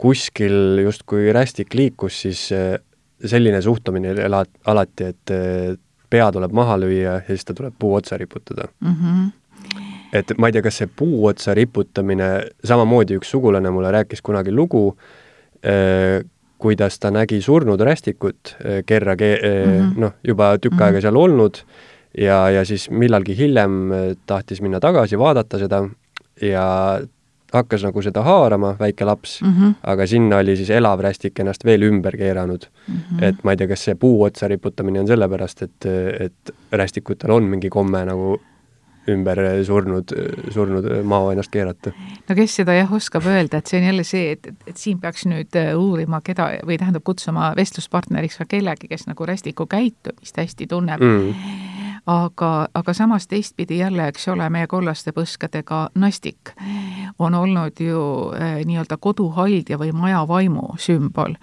kuskil 0.00 0.80
justkui 0.84 1.32
rästik 1.34 1.74
liikus, 1.76 2.22
siis 2.24 2.46
eh, 2.56 2.76
selline 3.24 3.60
suhtumine 3.64 4.14
ala, 4.26 4.44
alati, 4.70 5.10
et 5.12 5.34
eh, 5.34 5.76
pea 6.10 6.28
tuleb 6.32 6.52
maha 6.54 6.76
lüüa 6.80 7.18
ja 7.18 7.22
siis 7.26 7.46
ta 7.46 7.56
tuleb 7.56 7.76
puu 7.78 7.94
otsa 7.98 8.18
riputada 8.20 8.68
mm. 8.80 8.94
-hmm 9.00 9.32
et 10.14 10.30
ma 10.38 10.50
ei 10.50 10.54
tea, 10.56 10.62
kas 10.62 10.82
see 10.82 10.90
puu 10.90 11.24
otsa 11.30 11.54
riputamine, 11.56 12.30
samamoodi 12.64 13.18
üks 13.18 13.32
sugulane 13.34 13.72
mulle 13.74 13.90
rääkis 13.94 14.22
kunagi 14.22 14.54
lugu, 14.54 14.86
eh, 15.62 16.20
kuidas 16.58 17.00
ta 17.02 17.10
nägi 17.10 17.40
surnud 17.42 17.80
rästikut 17.80 18.54
kerra 18.86 19.16
ke-, 19.20 19.40
mm 19.42 19.72
-hmm. 19.72 19.98
noh, 20.00 20.14
juba 20.24 20.54
tükk 20.58 20.80
aega 20.80 20.90
mm 20.90 20.96
-hmm. 20.96 21.02
seal 21.02 21.16
olnud 21.16 21.58
ja, 22.18 22.50
ja 22.50 22.64
siis 22.64 22.90
millalgi 22.90 23.36
hiljem 23.36 23.90
tahtis 24.26 24.62
minna 24.62 24.80
tagasi, 24.80 25.18
vaadata 25.18 25.58
seda 25.58 25.82
ja 26.40 27.00
hakkas 27.54 27.84
nagu 27.86 28.02
seda 28.02 28.22
haarama, 28.26 28.74
väike 28.78 29.06
laps 29.06 29.38
mm, 29.42 29.52
-hmm. 29.52 29.74
aga 29.92 30.06
sinna 30.06 30.40
oli 30.42 30.56
siis 30.56 30.70
elav 30.70 31.00
rästik 31.00 31.38
ennast 31.40 31.64
veel 31.64 31.82
ümber 31.82 32.16
keeranud 32.16 32.66
mm. 32.88 32.94
-hmm. 32.94 33.24
et 33.24 33.44
ma 33.44 33.52
ei 33.52 33.56
tea, 33.56 33.68
kas 33.68 33.84
see 33.84 33.94
puu 33.94 34.22
otsa 34.22 34.48
riputamine 34.48 35.00
on 35.00 35.06
sellepärast, 35.06 35.62
et, 35.62 35.86
et 36.20 36.54
rästikutel 36.72 37.30
on 37.30 37.44
mingi 37.44 37.70
komme 37.70 38.04
nagu 38.04 38.40
ümber 39.10 39.40
surnud, 39.66 40.12
surnud 40.54 40.88
mao 41.04 41.30
ennast 41.32 41.52
keerata. 41.52 41.92
no 42.28 42.36
kes 42.36 42.56
seda 42.60 42.76
jah, 42.76 42.92
oskab 42.92 43.26
öelda, 43.28 43.60
et 43.60 43.70
see 43.70 43.80
on 43.80 43.88
jälle 43.88 44.04
see, 44.08 44.32
et, 44.32 44.46
et, 44.46 44.66
et 44.72 44.80
siin 44.80 45.00
peaks 45.02 45.26
nüüd 45.30 45.58
äh, 45.60 45.72
uurima, 45.78 46.20
keda, 46.24 46.50
või 46.66 46.78
tähendab, 46.80 47.04
kutsuma 47.06 47.52
vestluspartneriks 47.56 48.40
ka 48.40 48.48
kellegi, 48.56 48.88
kes 48.90 49.08
nagu 49.10 49.28
rästiku 49.28 49.68
käitumist 49.70 50.40
hästi 50.40 50.68
tunneb. 50.70 51.04
Mm. 51.04 51.60
Aga, 52.10 52.68
aga 52.76 52.92
samas 52.92 53.24
teistpidi 53.30 53.78
jälle, 53.78 54.10
eks 54.12 54.28
ole, 54.28 54.44
meie 54.52 54.66
kollaste 54.68 55.14
põskedega 55.16 55.86
nastik 55.96 56.52
on 57.18 57.34
olnud 57.34 57.80
ju 57.80 58.02
äh, 58.36 58.58
nii-öelda 58.68 58.98
koduhaldja 59.00 59.78
või 59.80 59.94
majavaimu 59.96 60.74
sümbol 60.76 61.38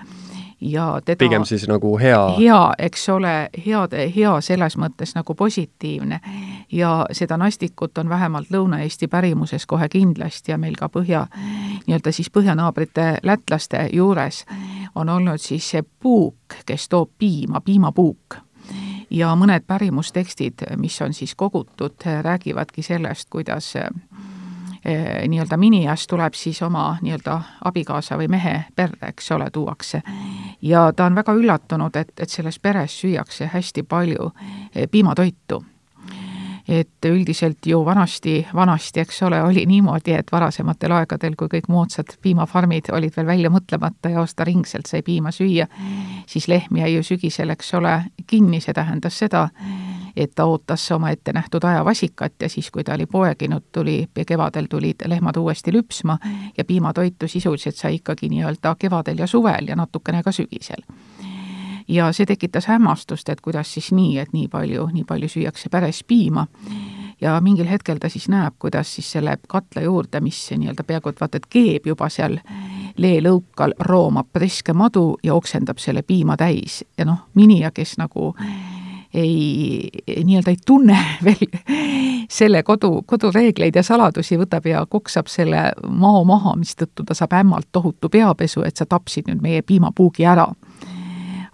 ja 0.62 1.02
teda 1.06 1.17
pigem 1.17 1.45
siis 1.45 1.67
nagu 1.67 1.97
hea 1.97 2.21
hea, 2.38 2.74
eks 2.80 3.10
ole, 3.10 3.50
heade, 3.65 4.06
hea 4.15 4.34
selles 4.41 4.78
mõttes 4.78 5.15
nagu 5.15 5.36
positiivne. 5.36 6.19
ja 6.71 7.06
seda 7.12 7.38
nastikut 7.38 7.97
on 7.97 8.10
vähemalt 8.10 8.52
Lõuna-Eesti 8.52 9.08
pärimuses 9.08 9.65
kohe 9.65 9.89
kindlasti 9.89 10.52
ja 10.52 10.58
meil 10.58 10.76
ka 10.80 10.89
põhja, 10.89 11.26
nii-öelda 11.88 12.12
siis 12.12 12.30
põhjanaabrite 12.30 13.17
lätlaste 13.24 13.89
juures 13.93 14.45
on 14.95 15.10
olnud 15.10 15.39
siis 15.39 15.69
see 15.69 15.84
puuk, 16.00 16.62
kes 16.65 16.89
toob 16.89 17.10
piima, 17.17 17.62
piimapuuk 17.62 18.38
ja 19.12 19.34
mõned 19.36 19.65
pärimustekstid, 19.67 20.65
mis 20.78 21.02
on 21.02 21.13
siis 21.13 21.36
kogutud, 21.36 22.00
räägivadki 22.21 22.84
sellest, 22.84 23.30
kuidas 23.30 23.74
nii-öelda 24.84 25.58
minias 25.58 26.08
tuleb 26.08 26.34
siis 26.34 26.62
oma 26.65 26.98
nii-öelda 27.02 27.36
abikaasa 27.70 28.17
või 28.17 28.28
mehe 28.34 28.56
perre, 28.76 29.12
eks 29.13 29.32
ole, 29.32 29.50
tuuakse. 29.54 30.02
ja 30.62 30.94
ta 30.96 31.06
on 31.06 31.15
väga 31.15 31.34
üllatunud, 31.38 31.96
et, 31.96 32.13
et 32.20 32.30
selles 32.30 32.60
peres 32.60 32.96
süüakse 33.02 33.50
hästi 33.54 33.84
palju 33.84 34.32
eh, 34.76 34.88
piimatoitu 34.91 35.63
et 36.72 37.06
üldiselt 37.06 37.65
ju 37.65 37.86
vanasti, 37.86 38.48
vanasti, 38.54 39.00
eks 39.00 39.24
ole, 39.24 39.41
oli 39.44 39.65
niimoodi, 39.65 40.13
et 40.15 40.32
varasematel 40.32 40.94
aegadel, 40.96 41.36
kui 41.36 41.50
kõik 41.52 41.67
moodsad 41.72 42.15
piimafarmid 42.22 42.91
olid 42.96 43.17
veel 43.17 43.28
välja 43.28 43.52
mõtlemata 43.52 44.12
ja 44.13 44.22
aastaringselt 44.22 44.88
sai 44.88 45.02
piima 45.04 45.34
süüa, 45.36 45.67
siis 46.28 46.48
lehm 46.48 46.80
jäi 46.80 46.94
ju 46.96 47.04
sügisel, 47.04 47.52
eks 47.56 47.74
ole, 47.80 47.98
kinni, 48.28 48.62
see 48.62 48.74
tähendas 48.78 49.20
seda, 49.20 49.50
et 50.15 50.32
ta 50.36 50.45
ootas 50.45 50.91
oma 50.91 51.10
ettenähtud 51.10 51.63
ajavasikat 51.63 52.34
ja 52.41 52.50
siis, 52.50 52.71
kui 52.71 52.84
ta 52.84 52.93
oli 52.93 53.06
poeginud, 53.06 53.63
tuli, 53.71 54.08
kevadel 54.28 54.65
tulid 54.69 55.06
lehmad 55.06 55.38
uuesti 55.38 55.74
lüpsma 55.74 56.17
ja 56.58 56.65
piimatoitu 56.65 57.28
sisuliselt 57.28 57.76
sai 57.76 57.95
ikkagi 57.95 58.30
nii-öelda 58.30 58.76
kevadel 58.80 59.17
ja 59.17 59.28
suvel 59.28 59.67
ja 59.67 59.76
natukene 59.76 60.24
ka 60.24 60.32
sügisel. 60.32 60.84
Ja 61.88 62.12
see 62.13 62.26
tekitas 62.26 62.67
hämmastust, 62.67 63.30
et 63.30 63.41
kuidas 63.41 63.74
siis 63.74 63.91
nii, 63.91 64.17
et 64.19 64.34
nii 64.34 64.47
palju, 64.47 64.88
nii 64.93 65.04
palju 65.04 65.28
süüakse 65.28 65.69
päres 65.69 66.04
piima. 66.08 66.47
Ja 67.21 67.36
mingil 67.41 67.67
hetkel 67.69 68.00
ta 68.00 68.10
siis 68.10 68.30
näeb, 68.30 68.56
kuidas 68.60 68.95
siis 68.95 69.12
selle 69.12 69.36
katla 69.47 69.82
juurde, 69.82 70.19
mis 70.19 70.39
nii-öelda 70.56 70.84
peaaegu 70.88 71.10
et 71.10 71.19
vaata, 71.21 71.38
et 71.38 71.50
keeb 71.50 71.89
juba 71.91 72.10
seal 72.10 72.39
leelõukal, 72.97 73.76
roomab 73.80 74.32
priske 74.34 74.74
madu 74.74 75.17
ja 75.24 75.36
oksendab 75.36 75.78
selle 75.84 76.02
piima 76.02 76.38
täis. 76.38 76.82
Ja 76.97 77.06
noh, 77.06 77.28
minija, 77.36 77.71
kes 77.71 77.97
nagu 78.02 78.32
ei, 79.13 79.89
nii-öelda 80.24 80.50
ei 80.50 80.58
tunne 80.65 80.97
veel 81.26 81.47
selle 82.30 82.63
kodu, 82.63 83.02
kodureegleid 83.06 83.76
ja 83.76 83.84
saladusi, 83.84 84.38
võtab 84.39 84.67
ja 84.69 84.86
koksab 84.89 85.28
selle 85.32 85.71
mao 85.88 86.24
maha, 86.28 86.56
mistõttu 86.56 87.06
ta 87.08 87.17
saab 87.17 87.36
ämmalt 87.41 87.67
tohutu 87.71 88.10
peapesu, 88.10 88.63
et 88.63 88.78
sa 88.78 88.86
tapsid 88.86 89.28
nüüd 89.28 89.43
meie 89.43 89.62
piimapuugi 89.62 90.26
ära. 90.26 90.47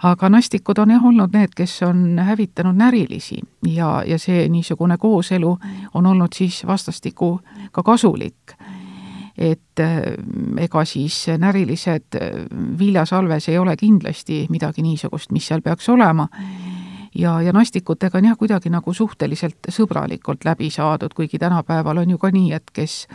aga 0.03 0.29
nastikud 0.29 0.77
on 0.77 0.91
jah 0.93 1.05
olnud 1.05 1.33
need, 1.33 1.55
kes 1.57 1.81
on 1.83 2.19
hävitanud 2.19 2.75
närilisi 2.77 3.39
ja, 3.65 4.03
ja 4.05 4.19
see 4.19 4.47
niisugune 4.49 4.97
kooselu 4.97 5.57
on 5.93 6.05
olnud 6.05 6.33
siis 6.33 6.61
vastastikku 6.67 7.39
ka 7.71 7.83
kasulik 7.83 8.53
et 9.37 9.79
äh, 9.79 10.01
ega 10.57 10.85
siis 10.85 11.25
närilised 11.37 12.17
viljasalves 12.79 13.49
ei 13.49 13.57
ole 13.57 13.75
kindlasti 13.77 14.45
midagi 14.49 14.81
niisugust, 14.81 15.31
mis 15.31 15.47
seal 15.47 15.61
peaks 15.61 15.89
olema 15.89 16.27
ja, 17.17 17.41
ja 17.41 17.53
nastikutega 17.53 18.17
on 18.17 18.29
jah, 18.29 18.37
kuidagi 18.37 18.69
nagu 18.73 18.93
suhteliselt 18.93 19.69
sõbralikult 19.73 20.45
läbi 20.45 20.69
saadud, 20.73 21.13
kuigi 21.17 21.39
tänapäeval 21.41 22.03
on 22.03 22.13
ju 22.13 22.21
ka 22.21 22.31
nii, 22.33 22.51
et 22.53 22.71
kes 22.73 23.07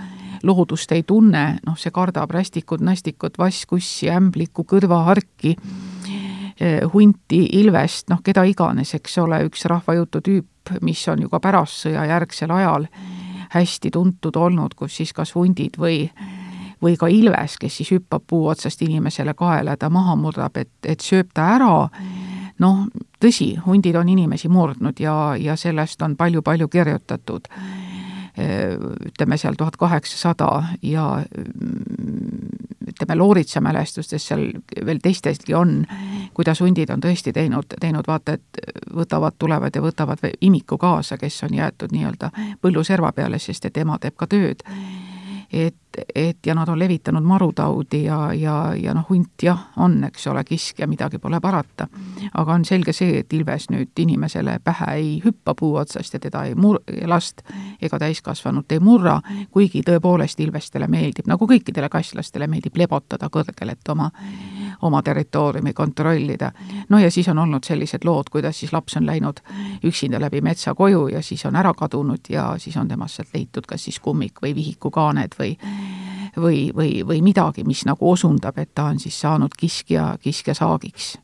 loodust 0.43 0.93
ei 0.93 1.05
tunne, 1.07 1.45
noh, 1.67 1.79
see 1.79 1.95
kardab 1.95 2.31
rästikut, 2.35 2.83
nastikut, 2.83 3.39
vasskussi, 3.39 4.11
ämblikku, 4.11 4.67
kõrvaharki, 4.69 5.57
eh, 6.59 6.81
hunti, 6.93 7.45
ilvest, 7.61 8.09
noh, 8.11 8.23
keda 8.25 8.45
iganes, 8.49 8.95
eks 8.99 9.19
ole, 9.23 9.45
üks 9.49 9.67
rahvajutu 9.71 10.21
tüüp, 10.21 10.77
mis 10.83 11.03
on 11.09 11.25
ju 11.25 11.31
ka 11.31 11.41
pärastsõjajärgsel 11.43 12.51
ajal 12.55 12.87
hästi 13.53 13.91
tuntud 13.93 14.37
olnud, 14.37 14.75
kus 14.75 14.97
siis 14.97 15.13
kas 15.13 15.35
hundid 15.35 15.79
või 15.79 16.07
või 16.83 16.97
ka 16.99 17.07
ilves, 17.07 17.61
kes 17.63 17.77
siis 17.79 17.93
hüppab 17.95 18.25
puu 18.27 18.49
otsast 18.51 18.81
inimesele 18.83 19.37
kaela, 19.39 19.77
ta 19.79 19.87
maha 19.87 20.17
murdab, 20.19 20.57
et, 20.59 20.73
et 20.83 21.01
sööb 21.01 21.29
ta 21.31 21.53
ära 21.55 21.75
noh, 22.59 22.87
tõsi, 23.21 23.55
hundid 23.67 23.97
on 23.97 24.09
inimesi 24.09 24.49
murdnud 24.49 25.01
ja, 25.01 25.35
ja 25.39 25.57
sellest 25.57 26.03
on 26.03 26.17
palju-palju 26.17 26.69
kirjutatud 26.69 27.49
ütleme 29.07 29.37
seal 29.37 29.55
tuhat 29.59 29.77
kaheksasada 29.77 30.65
ja 30.83 31.05
ütleme, 32.89 33.17
Looritsa 33.17 33.61
mälestustes 33.61 34.27
seal 34.29 34.47
veel 34.87 35.03
teisteski 35.03 35.55
on, 35.55 35.83
kuidas 36.35 36.61
hundid 36.65 36.91
on 36.91 37.01
tõesti 37.05 37.33
teinud, 37.33 37.77
teinud 37.81 38.09
vaata, 38.09 38.33
et 38.33 38.63
võtavad, 38.95 39.37
tulevad 39.39 39.77
ja 39.77 39.83
võtavad 39.85 40.25
imiku 40.41 40.79
kaasa, 40.79 41.19
kes 41.21 41.43
on 41.45 41.55
jäetud 41.55 41.93
nii-öelda 41.93 42.31
põlluserva 42.63 43.13
peale, 43.13 43.39
sest 43.39 43.69
et 43.69 43.77
ema 43.85 43.99
teeb 44.01 44.17
ka 44.17 44.27
tööd 44.27 44.65
et, 45.53 45.99
et 46.15 46.47
ja 46.47 46.55
nad 46.55 46.69
on 46.69 46.79
levitanud 46.79 47.23
marutaudi 47.23 48.05
ja, 48.05 48.33
ja, 48.35 48.75
ja 48.77 48.95
noh, 48.95 49.05
hunt 49.11 49.43
jah, 49.43 49.67
on, 49.77 49.99
eks 50.09 50.27
ole, 50.33 50.45
kiskja, 50.49 50.87
midagi 50.89 51.19
pole 51.19 51.41
parata. 51.41 51.87
aga 52.35 52.53
on 52.55 52.65
selge 52.65 52.93
see, 52.97 53.19
et 53.21 53.33
ilves 53.33 53.69
nüüd 53.71 53.93
inimesele 53.99 54.59
pähe 54.65 54.89
ei 54.97 55.11
hüppa 55.25 55.55
puu 55.59 55.75
otsast 55.77 56.15
ja 56.15 56.21
teda 56.21 56.45
ei 56.49 56.55
mur-, 56.55 56.81
last 57.07 57.43
ega 57.83 57.99
täiskasvanut 57.99 58.73
ei 58.73 58.81
murra, 58.81 59.21
kuigi 59.51 59.83
tõepoolest 59.87 60.41
ilvestele 60.41 60.89
meeldib, 60.89 61.29
nagu 61.29 61.49
kõikidele 61.49 61.89
kasslastele 61.93 62.49
meeldib 62.49 62.77
lebotada 62.77 63.29
kõrgel, 63.33 63.77
et 63.77 63.89
oma 63.93 64.11
oma 64.83 65.03
territooriumi 65.03 65.73
kontrollida. 65.73 66.53
no 66.89 66.99
ja 66.99 67.11
siis 67.11 67.29
on 67.29 67.39
olnud 67.39 67.65
sellised 67.65 68.05
lood, 68.05 68.31
kuidas 68.31 68.61
siis 68.61 68.73
laps 68.73 68.97
on 68.97 69.07
läinud 69.07 69.41
üksinda 69.85 70.21
läbi 70.21 70.41
metsa 70.41 70.75
koju 70.75 71.09
ja 71.09 71.23
siis 71.23 71.47
on 71.47 71.57
ära 71.57 71.75
kadunud 71.75 72.21
ja 72.29 72.55
siis 72.59 72.77
on 72.77 72.89
temast 72.89 73.17
sealt 73.17 73.35
leitud 73.35 73.67
kas 73.67 73.85
siis 73.85 74.01
kummik 74.01 74.43
või 74.43 74.55
vihikukaaned 74.55 75.39
või 75.39 75.57
või, 76.37 76.73
või, 76.77 77.03
või 77.07 77.23
midagi, 77.23 77.65
mis 77.65 77.85
nagu 77.85 78.11
osundab, 78.11 78.59
et 78.59 78.71
ta 78.75 78.85
on 78.89 78.99
siis 78.99 79.21
saanud 79.21 79.53
kiskja, 79.59 80.17
kiskja 80.21 80.55
saagiks 80.55 81.19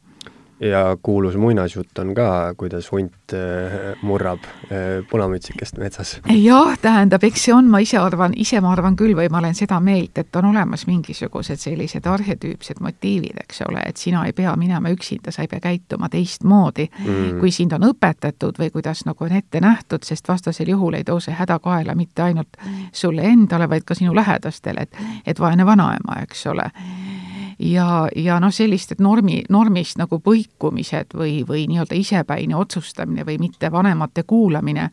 ja 0.60 0.96
kuulus 1.02 1.36
muinasjutt 1.36 1.98
on 1.98 2.14
ka, 2.14 2.54
kuidas 2.56 2.92
hunt 2.92 3.32
äh, 3.32 3.94
murrab 4.02 4.42
äh, 4.44 5.04
punamütsikest 5.10 5.78
metsas. 5.78 6.20
jah, 6.34 6.78
tähendab, 6.82 7.24
eks 7.24 7.44
see 7.44 7.54
on, 7.54 7.68
ma 7.70 7.78
ise 7.84 7.98
arvan, 7.98 8.34
ise 8.36 8.60
ma 8.60 8.72
arvan 8.72 8.96
küll 8.98 9.14
või 9.16 9.28
ma 9.30 9.38
olen 9.38 9.54
seda 9.54 9.80
meelt, 9.80 10.18
et 10.18 10.36
on 10.36 10.50
olemas 10.50 10.86
mingisugused 10.88 11.62
sellised 11.62 12.06
arhetüüpsed 12.06 12.82
motiivid, 12.82 13.38
eks 13.44 13.62
ole, 13.68 13.82
et 13.86 13.96
sina 13.96 14.24
ei 14.26 14.34
pea 14.36 14.56
minema 14.56 14.90
üksinda, 14.94 15.32
sa 15.34 15.46
ei 15.46 15.52
pea 15.52 15.62
käituma 15.62 16.10
teistmoodi 16.12 16.88
mm., 16.90 17.38
kui 17.40 17.52
sind 17.54 17.76
on 17.78 17.86
õpetatud 17.92 18.58
või 18.58 18.72
kuidas 18.74 19.04
nagu 19.06 19.24
on 19.24 19.36
ette 19.38 19.62
nähtud, 19.62 20.02
sest 20.06 20.28
vastasel 20.28 20.74
juhul 20.74 20.98
ei 20.98 21.06
too 21.06 21.20
see 21.22 21.36
häda 21.38 21.58
kaela 21.62 21.94
mitte 21.94 22.26
ainult 22.26 22.58
sulle 22.92 23.22
endale, 23.30 23.70
vaid 23.70 23.86
ka 23.86 23.94
sinu 23.94 24.14
lähedastele, 24.14 24.88
et, 24.88 25.02
et 25.26 25.40
vaene 25.40 25.66
vanaema, 25.66 26.22
eks 26.26 26.46
ole 26.50 26.70
ja, 27.58 28.08
ja 28.16 28.38
noh, 28.40 28.52
sellised 28.54 29.02
normi, 29.02 29.42
normist 29.50 29.98
nagu 29.98 30.20
põikumised 30.22 31.16
või, 31.18 31.40
või 31.48 31.66
nii-öelda 31.70 31.98
isepäine 31.98 32.56
otsustamine 32.56 33.26
või 33.26 33.38
mitte 33.42 33.72
vanemate 33.72 34.22
kuulamine, 34.22 34.90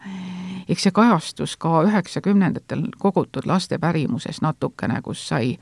eks 0.69 0.88
see 0.88 0.95
kajastus 0.95 1.58
ka 1.58 1.84
üheksakümnendatel 1.88 2.88
kogutud 2.99 3.45
laste 3.45 3.80
pärimuses 3.80 4.41
natukene, 4.41 5.01
kus 5.06 5.28
sai 5.28 5.56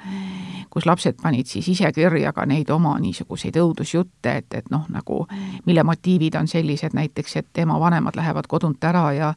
kus 0.74 0.88
lapsed 0.90 1.20
panid 1.22 1.46
siis 1.46 1.68
ise 1.70 1.92
kirja 1.94 2.32
ka 2.34 2.48
neid 2.50 2.70
oma 2.74 2.96
niisuguseid 3.02 3.58
õudusjutte, 3.62 4.32
et, 4.42 4.56
et 4.58 4.72
noh, 4.74 4.88
nagu 4.90 5.20
mille 5.68 5.84
motiivid 5.86 6.34
on 6.40 6.48
sellised 6.50 6.96
näiteks, 6.98 7.36
et 7.44 7.62
ema 7.62 7.78
vanemad 7.80 8.18
lähevad 8.18 8.50
kodunt 8.50 8.84
ära 8.90 9.04
ja 9.14 9.34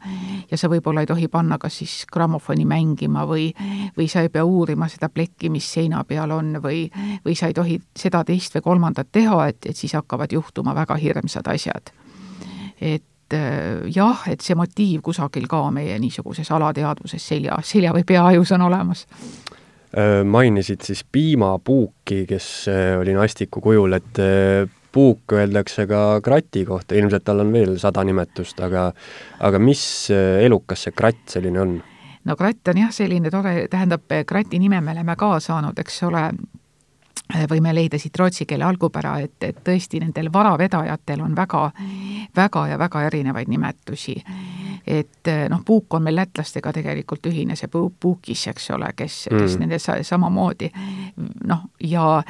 ja 0.51 0.57
sa 0.57 0.71
võib-olla 0.73 1.05
ei 1.05 1.11
tohi 1.11 1.29
panna 1.29 1.59
kas 1.61 1.77
siis 1.83 1.97
grammofoni 2.13 2.65
mängima 2.65 3.27
või 3.29 3.51
või 3.99 4.09
sa 4.09 4.25
ei 4.25 4.33
pea 4.33 4.45
uurima 4.45 4.89
seda 4.89 5.11
plekki, 5.13 5.51
mis 5.53 5.69
seina 5.73 6.05
peal 6.09 6.33
on 6.33 6.57
või 6.63 6.87
või 7.25 7.37
sa 7.37 7.51
ei 7.53 7.59
tohi 7.59 7.77
seda, 7.97 8.25
teist 8.25 8.57
või 8.57 8.65
kolmandat 8.71 9.13
teha, 9.13 9.43
et, 9.51 9.61
et 9.67 9.77
siis 9.77 9.93
hakkavad 9.99 10.33
juhtuma 10.33 10.75
väga 10.75 10.97
hirmsad 10.97 11.53
asjad. 11.53 11.93
et 12.81 13.05
jah, 13.33 14.23
et 14.31 14.45
see 14.45 14.55
motiiv 14.59 15.03
kusagil 15.03 15.49
ka 15.51 15.65
meie 15.75 15.99
niisuguses 15.99 16.51
alateadvuses 16.55 17.29
selja, 17.33 17.59
selja 17.63 17.95
või 17.97 18.05
peaajus 18.07 18.53
on 18.55 18.67
olemas. 18.69 19.07
Äh, 19.97 20.23
mainisid 20.25 20.85
siis 20.87 21.05
piimapuuki, 21.13 22.25
kes 22.29 22.49
äh, 22.71 22.95
oli 23.01 23.17
nastiku 23.17 23.61
kujul, 23.65 23.99
et 23.99 24.23
puuk 24.93 25.33
öeldakse 25.37 25.87
ka 25.91 26.21
krati 26.25 26.65
kohta, 26.65 26.95
ilmselt 26.97 27.25
tal 27.25 27.43
on 27.43 27.53
veel 27.53 27.77
sada 27.79 28.05
nimetust, 28.07 28.61
aga 28.65 28.89
aga 29.45 29.59
mis 29.61 29.83
elukas 30.13 30.87
see 30.87 30.97
kratt 30.97 31.37
selline 31.37 31.61
on? 31.61 31.77
no 32.27 32.37
kratt 32.37 32.69
on 32.69 32.81
jah, 32.81 32.93
selline 32.95 33.31
tore, 33.31 33.67
tähendab, 33.71 34.07
krati 34.27 34.59
nime 34.59 34.81
me 34.81 34.95
oleme 34.97 35.17
ka 35.19 35.37
saanud, 35.41 35.79
eks 35.79 36.03
ole, 36.09 36.25
võime 37.51 37.75
leida 37.75 37.99
siit 37.99 38.17
rootsi 38.19 38.47
keele 38.47 38.65
algupära, 38.65 39.17
et, 39.25 39.37
et 39.43 39.59
tõesti 39.65 40.01
nendel 40.01 40.31
varavedajatel 40.33 41.25
on 41.25 41.35
väga, 41.37 41.71
väga 42.37 42.67
ja 42.71 42.79
väga 42.79 43.03
erinevaid 43.09 43.49
nimetusi. 43.49 44.17
et 44.87 45.29
noh, 45.51 45.65
puuk 45.67 45.95
on 45.95 46.03
meil 46.03 46.15
lätlastega 46.17 46.73
tegelikult 46.73 47.27
ühine, 47.27 47.57
see 47.57 47.67
puu-, 47.69 47.91
puukis, 48.01 48.47
eks 48.47 48.71
ole, 48.71 48.93
kes 48.97 49.29
mm., 49.31 49.41
kes 49.43 49.59
nende 49.59 49.79
sa, 49.83 49.97
samamoodi 50.03 50.71
noh, 51.45 51.65
ja 51.83 52.23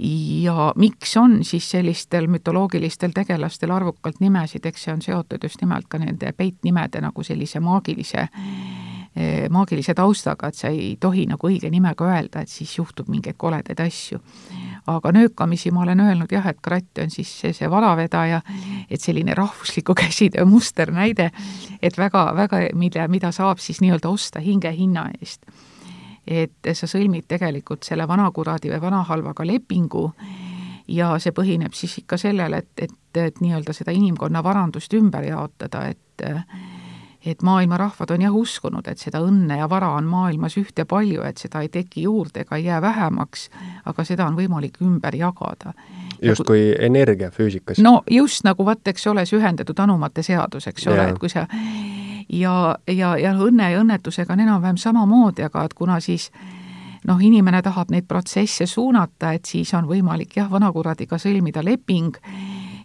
ja 0.00 0.72
miks 0.76 1.16
on 1.16 1.44
siis 1.44 1.70
sellistel 1.70 2.26
mütoloogilistel 2.32 3.12
tegelastel 3.14 3.70
arvukalt 3.70 4.20
nimesid, 4.20 4.64
eks 4.66 4.86
see 4.86 4.94
on 4.94 5.02
seotud 5.04 5.44
just 5.44 5.60
nimelt 5.60 5.90
ka 5.92 6.00
nende 6.00 6.32
peitnimede 6.32 7.02
nagu 7.04 7.22
sellise 7.22 7.60
maagilise 7.60 8.28
maagilise 9.50 9.94
taustaga, 9.94 10.48
et 10.48 10.54
sa 10.54 10.68
ei 10.70 10.92
tohi 11.00 11.24
nagu 11.26 11.48
õige 11.48 11.70
nimega 11.70 12.06
öelda, 12.06 12.44
et 12.44 12.48
siis 12.48 12.76
juhtub 12.78 13.08
mingeid 13.10 13.34
koledaid 13.36 13.80
asju. 13.82 14.20
aga 14.86 15.12
nöökamisi 15.12 15.70
ma 15.70 15.82
olen 15.82 16.00
öelnud 16.00 16.32
jah, 16.32 16.46
et 16.46 16.60
kratt 16.62 16.98
on 17.02 17.10
siis 17.10 17.40
see, 17.40 17.52
see 17.52 17.70
varavedaja, 17.70 18.40
et 18.90 19.00
selline 19.00 19.34
rahvusliku 19.34 19.94
käsitöö 20.02 20.44
musternäide, 20.44 21.30
et 21.82 21.98
väga, 21.98 22.32
väga, 22.36 22.62
mille, 22.74 23.08
mida 23.08 23.32
saab 23.32 23.58
siis 23.58 23.80
nii-öelda 23.80 24.08
osta 24.08 24.40
hingehinna 24.40 25.10
eest. 25.20 25.46
et 26.26 26.70
sa 26.72 26.86
sõlmid 26.86 27.26
tegelikult 27.26 27.82
selle 27.82 28.06
vanakuradi 28.08 28.70
või 28.70 28.80
vanahalvaga 28.80 29.46
lepingu 29.46 30.12
ja 30.88 31.18
see 31.18 31.32
põhineb 31.34 31.74
siis 31.74 31.98
ikka 31.98 32.18
sellel, 32.18 32.52
et, 32.52 32.70
et, 32.78 33.16
et 33.16 33.40
nii-öelda 33.40 33.74
seda 33.74 33.90
inimkonna 33.90 34.42
varandust 34.42 34.94
ümber 34.94 35.26
jaotada, 35.26 35.88
et 35.88 36.24
et 37.26 37.42
maailma 37.42 37.76
rahvad 37.76 38.10
on 38.10 38.22
jah 38.22 38.34
uskunud, 38.34 38.86
et 38.88 38.98
seda 38.98 39.20
õnne 39.20 39.58
ja 39.60 39.68
vara 39.68 39.90
on 39.96 40.06
maailmas 40.08 40.56
ühte 40.56 40.84
palju, 40.88 41.22
et 41.22 41.38
seda 41.38 41.60
ei 41.60 41.68
teki 41.68 42.02
juurde 42.06 42.44
ega 42.46 42.56
ei 42.56 42.64
jää 42.64 42.80
vähemaks, 42.82 43.48
aga 43.84 44.04
seda 44.04 44.26
on 44.26 44.38
võimalik 44.38 44.80
ümber 44.82 45.16
jagada. 45.16 45.74
justkui 46.22 46.74
energia 46.78 47.30
füüsikas. 47.30 47.78
no 47.78 48.02
just 48.10 48.44
nagu 48.44 48.64
vaat, 48.64 48.88
eks 48.88 49.06
ole, 49.06 49.26
see 49.26 49.38
ühendatud 49.38 49.78
anumate 49.78 50.22
seadus, 50.22 50.66
eks 50.66 50.86
ole, 50.86 51.08
et 51.08 51.18
kui 51.18 51.28
sa 51.28 51.46
ja, 52.32 52.76
ja, 52.86 53.16
ja 53.18 53.34
õnne 53.34 53.70
ja 53.72 53.80
õnnetusega 53.80 54.32
on 54.32 54.40
enam-vähem 54.40 54.76
samamoodi, 54.76 55.44
aga 55.44 55.64
et 55.64 55.74
kuna 55.74 56.00
siis 56.00 56.30
noh, 57.06 57.20
inimene 57.20 57.62
tahab 57.62 57.90
neid 57.90 58.08
protsesse 58.08 58.66
suunata, 58.66 59.32
et 59.32 59.44
siis 59.44 59.74
on 59.74 59.88
võimalik 59.88 60.36
jah, 60.36 60.50
vanakuradiga 60.50 61.18
sõlmida 61.18 61.64
leping 61.64 62.16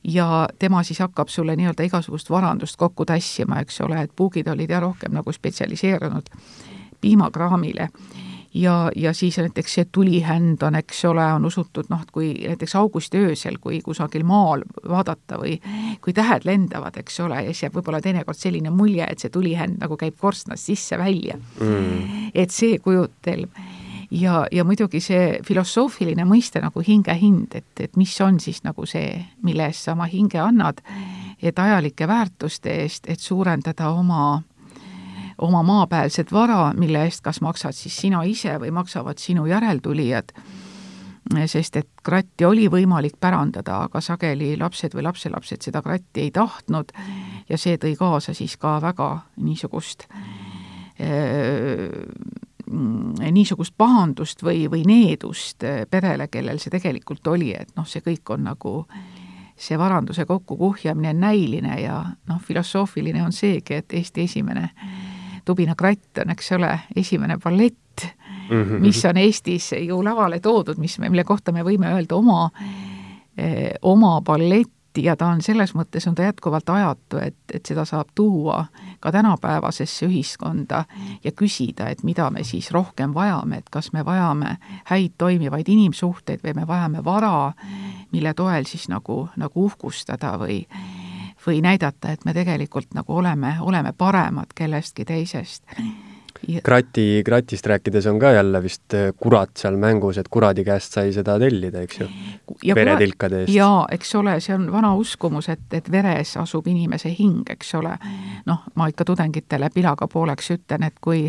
ja 0.07 0.47
tema 0.59 0.83
siis 0.83 0.99
hakkab 0.99 1.27
sulle 1.27 1.55
nii-öelda 1.55 1.83
igasugust 1.83 2.29
varandust 2.29 2.77
kokku 2.77 3.05
tassima, 3.05 3.59
eks 3.59 3.81
ole, 3.81 4.01
et 4.01 4.11
puugid 4.15 4.47
olid 4.47 4.69
jah 4.69 4.81
rohkem 4.81 5.13
nagu 5.13 5.31
spetsialiseerunud 5.31 6.29
piimakraamile. 7.01 7.89
Ja, 8.55 8.91
ja 8.95 9.11
siis 9.13 9.37
näiteks 9.37 9.73
see 9.73 9.85
tulihänd 9.91 10.61
on, 10.63 10.77
eks 10.79 11.01
ole, 11.05 11.25
on 11.33 11.45
usutud 11.45 11.89
noh, 11.91 12.05
et 12.05 12.11
kui 12.15 12.29
näiteks 12.47 12.75
augusti 12.79 13.19
öösel, 13.19 13.57
kui 13.59 13.81
kusagil 13.83 14.23
maal 14.23 14.63
vaadata 14.89 15.41
või 15.41 15.57
kui 16.01 16.13
tähed 16.15 16.47
lendavad, 16.47 16.95
eks 17.01 17.19
ole, 17.25 17.41
ja 17.43 17.51
siis 17.51 17.65
jääb 17.65 17.75
võib-olla 17.75 17.99
teinekord 18.01 18.39
selline 18.39 18.71
mulje, 18.71 19.09
et 19.11 19.19
see 19.19 19.33
tulihänd 19.33 19.81
nagu 19.83 19.97
käib 19.99 20.15
korstnast 20.21 20.71
sisse-välja 20.71 21.35
mm.. 21.35 22.29
et 22.31 22.55
see 22.55 22.79
kujutelm 22.79 23.51
ja, 24.15 24.45
ja 24.51 24.63
muidugi 24.63 25.01
see 25.03 25.39
filosoofiline 25.45 26.25
mõiste 26.27 26.61
nagu 26.63 26.83
hingehind, 26.85 27.55
et, 27.55 27.71
et 27.79 27.95
mis 27.99 28.13
on 28.23 28.39
siis 28.39 28.63
nagu 28.65 28.87
see, 28.89 29.19
mille 29.43 29.69
eest 29.69 29.87
sa 29.87 29.95
oma 29.95 30.07
hinge 30.11 30.39
annad, 30.41 30.81
et 31.41 31.59
ajalike 31.59 32.07
väärtuste 32.07 32.73
eest, 32.83 33.09
et 33.11 33.19
suurendada 33.19 33.91
oma 33.91 34.41
oma 35.37 35.63
maapäälset 35.67 36.31
vara, 36.31 36.69
mille 36.79 37.01
eest 37.03 37.19
kas 37.23 37.41
maksad 37.43 37.75
siis 37.75 37.97
sina 38.05 38.21
ise 38.23 38.53
või 38.59 38.71
maksavad 38.71 39.19
sinu 39.19 39.43
järeltulijad, 39.49 40.31
sest 41.51 41.75
et 41.75 41.89
kratti 42.05 42.45
oli 42.47 42.69
võimalik 42.71 43.17
pärandada, 43.19 43.81
aga 43.89 43.99
sageli 44.01 44.53
lapsed 44.55 44.95
või 44.95 45.03
lapselapsed 45.09 45.67
seda 45.67 45.81
kratti 45.83 46.23
ei 46.23 46.31
tahtnud 46.31 46.93
ja 47.49 47.59
see 47.59 47.75
tõi 47.81 47.97
kaasa 47.99 48.33
siis 48.33 48.55
ka 48.61 48.77
väga 48.81 49.09
niisugust 49.43 50.07
öö, 51.01 51.89
niisugust 52.67 53.73
pahandust 53.77 54.43
või, 54.43 54.65
või 54.71 54.83
needust 54.87 55.63
eh, 55.63 55.83
perele, 55.89 56.27
kellel 56.27 56.59
see 56.59 56.73
tegelikult 56.73 57.27
oli, 57.27 57.53
et 57.53 57.75
noh, 57.77 57.87
see 57.87 58.01
kõik 58.05 58.33
on 58.33 58.45
nagu 58.49 58.73
see 59.55 59.77
varanduse 59.79 60.25
kokkukuhjamine 60.25 61.13
on 61.13 61.19
näiline 61.23 61.79
ja 61.79 61.99
noh, 62.27 62.41
filosoofiline 62.43 63.23
on 63.23 63.31
seegi, 63.31 63.79
et 63.79 63.93
Eesti 63.93 64.25
esimene 64.27 64.69
Tubina 65.45 65.75
kratt 65.77 66.23
on, 66.23 66.33
eks 66.33 66.51
ole, 66.57 66.71
esimene 66.95 67.37
ballett 67.37 68.05
mm, 68.49 68.63
-hmm. 68.63 68.79
mis 68.79 69.05
on 69.05 69.17
Eestis 69.17 69.71
ju 69.79 70.03
lavale 70.03 70.39
toodud, 70.39 70.77
mis 70.77 70.99
me, 70.99 71.09
mille 71.09 71.23
kohta 71.23 71.51
me 71.51 71.63
võime 71.63 71.93
öelda 71.93 72.15
oma 72.15 72.49
eh,, 73.37 73.73
oma 73.81 74.21
ballett 74.21 74.74
ja 74.97 75.15
ta 75.15 75.27
on 75.33 75.41
selles 75.41 75.73
mõttes, 75.75 76.07
on 76.07 76.15
ta 76.15 76.27
jätkuvalt 76.27 76.69
ajatu, 76.69 77.19
et, 77.21 77.37
et 77.53 77.65
seda 77.65 77.85
saab 77.85 78.11
tuua 78.15 78.65
ka 78.99 79.11
tänapäevasesse 79.11 80.05
ühiskonda 80.05 80.83
ja 81.23 81.31
küsida, 81.31 81.89
et 81.89 82.03
mida 82.03 82.29
me 82.31 82.43
siis 82.43 82.71
rohkem 82.71 83.13
vajame, 83.13 83.57
et 83.57 83.69
kas 83.71 83.91
me 83.93 84.05
vajame 84.05 84.57
häid 84.91 85.15
toimivaid 85.17 85.69
inimsuhteid 85.69 86.43
või 86.43 86.55
me 86.61 86.67
vajame 86.67 87.03
vara, 87.03 87.51
mille 88.11 88.33
toel 88.33 88.65
siis 88.69 88.87
nagu, 88.89 89.27
nagu 89.35 89.65
uhkustada 89.65 90.37
või 90.41 90.63
või 91.45 91.61
näidata, 91.61 92.09
et 92.11 92.25
me 92.25 92.33
tegelikult 92.33 92.95
nagu 92.97 93.17
oleme, 93.21 93.57
oleme 93.61 93.93
paremad 93.97 94.53
kellestki 94.55 95.05
teisest. 95.05 95.63
Krati, 96.63 97.21
kratist 97.25 97.65
rääkides 97.65 98.05
on 98.05 98.19
ka 98.19 98.31
jälle 98.35 98.63
vist 98.63 98.93
kurat 99.17 99.57
seal 99.57 99.77
mängus, 99.81 100.17
et 100.17 100.27
kuradi 100.29 100.65
käest 100.67 100.93
sai 100.97 101.13
seda 101.15 101.37
tellida, 101.41 101.81
eks 101.85 101.99
ju, 102.01 102.07
veretilkade 102.75 103.41
eest. 103.43 103.53
jaa, 103.55 103.85
eks 103.91 104.15
ole, 104.15 104.39
see 104.39 104.55
on 104.55 104.67
vana 104.71 104.93
uskumus, 104.95 105.49
et, 105.49 105.65
et 105.73 105.91
veres 105.91 106.35
asub 106.41 106.67
inimese 106.67 107.11
hing, 107.19 107.43
eks 107.49 107.75
ole. 107.75 107.95
noh, 108.45 108.63
ma 108.75 108.89
ikka 108.91 109.05
tudengitele 109.05 109.69
pilaga 109.73 110.07
pooleks 110.07 110.51
ütlen, 110.57 110.83
et 110.87 110.99
kui 111.01 111.27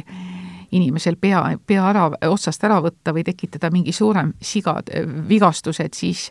inimesel 0.72 1.16
pea, 1.20 1.42
pea 1.66 1.84
ära, 1.90 2.06
otsast 2.28 2.64
ära 2.64 2.80
võtta 2.82 3.12
või 3.14 3.24
tekitada 3.24 3.70
mingi 3.70 3.92
suurem 3.92 4.32
siga, 4.42 4.80
vigastus, 5.28 5.80
et 5.80 5.94
siis 5.94 6.30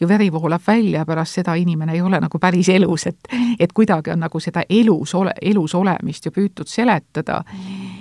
ju 0.00 0.08
veri 0.08 0.30
voolab 0.32 0.62
välja, 0.66 1.04
pärast 1.06 1.40
seda 1.40 1.54
inimene 1.54 1.92
ei 1.92 2.02
ole 2.02 2.20
nagu 2.20 2.38
päris 2.38 2.68
elus, 2.68 3.06
et 3.06 3.28
et 3.60 3.72
kuidagi 3.72 4.10
on 4.10 4.20
nagu 4.24 4.40
seda 4.40 4.64
elus 4.68 5.14
ole, 5.14 5.32
elus 5.42 5.74
olemist 5.74 6.26
ju 6.26 6.32
püütud 6.32 6.68
seletada. 6.68 7.42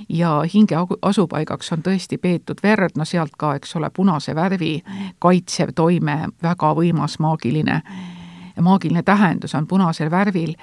Ja 0.10 0.43
hinge 0.54 0.78
asupaigaks 1.02 1.72
on 1.74 1.84
tõesti 1.84 2.17
peetud 2.17 2.60
verd, 2.63 2.98
no 2.98 3.06
sealt 3.06 3.36
ka, 3.38 3.56
eks 3.56 3.76
ole, 3.76 3.89
punase 3.89 4.36
värvi 4.36 4.84
kaitsev 5.19 5.74
toime, 5.76 6.17
väga 6.43 6.74
võimas 6.76 7.19
maagiline, 7.19 7.82
maagiline 8.62 9.04
tähendus 9.04 9.56
on 9.56 9.67
punasel 9.67 10.12
värvil 10.12 10.56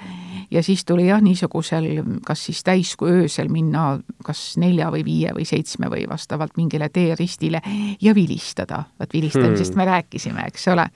ja 0.51 0.63
siis 0.63 0.85
tuli 0.85 1.07
jah, 1.07 1.21
niisugusel 1.21 1.87
kas 2.25 2.45
siis 2.45 2.63
täis 2.63 2.95
kui 2.99 3.11
öösel 3.11 3.49
minna 3.49 3.99
kas 4.25 4.57
nelja 4.61 4.91
või 4.91 5.03
viie 5.05 5.33
või 5.35 5.45
seitsme 5.47 5.89
või 5.91 6.05
vastavalt 6.09 6.57
mingile 6.57 6.89
teeristile 6.89 7.61
ja 8.01 8.15
vilistada. 8.15 8.83
vot 8.99 9.13
vilistamisest 9.13 9.73
hmm. 9.73 9.77
me 9.77 9.85
rääkisime, 9.85 10.47
eks 10.47 10.67
ole. 10.67 10.87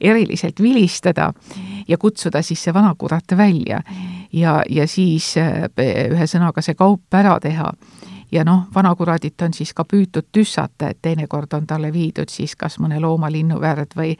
eriliselt 0.00 0.60
vilistada 0.60 1.32
ja 1.88 1.98
kutsuda 1.98 2.42
siis 2.42 2.62
see 2.64 2.74
vanakurat 2.74 3.36
välja 3.36 3.82
ja, 4.32 4.62
ja 4.70 4.86
siis 4.88 5.36
eh, 5.36 5.68
ühesõnaga 6.10 6.62
see 6.62 6.74
kaup 6.74 7.14
ära 7.14 7.38
teha 7.40 7.72
ja 8.32 8.44
noh, 8.44 8.66
vanakuradit 8.74 9.42
on 9.42 9.54
siis 9.54 9.74
ka 9.74 9.84
püütud 9.84 10.30
tüssata, 10.32 10.88
et 10.88 10.98
teinekord 11.02 11.52
on 11.52 11.66
talle 11.66 11.92
viidud 11.92 12.30
siis 12.32 12.56
kas 12.56 12.78
mõne 12.80 13.00
looma 13.00 13.30
linnuvärd 13.32 13.96
või, 13.96 14.14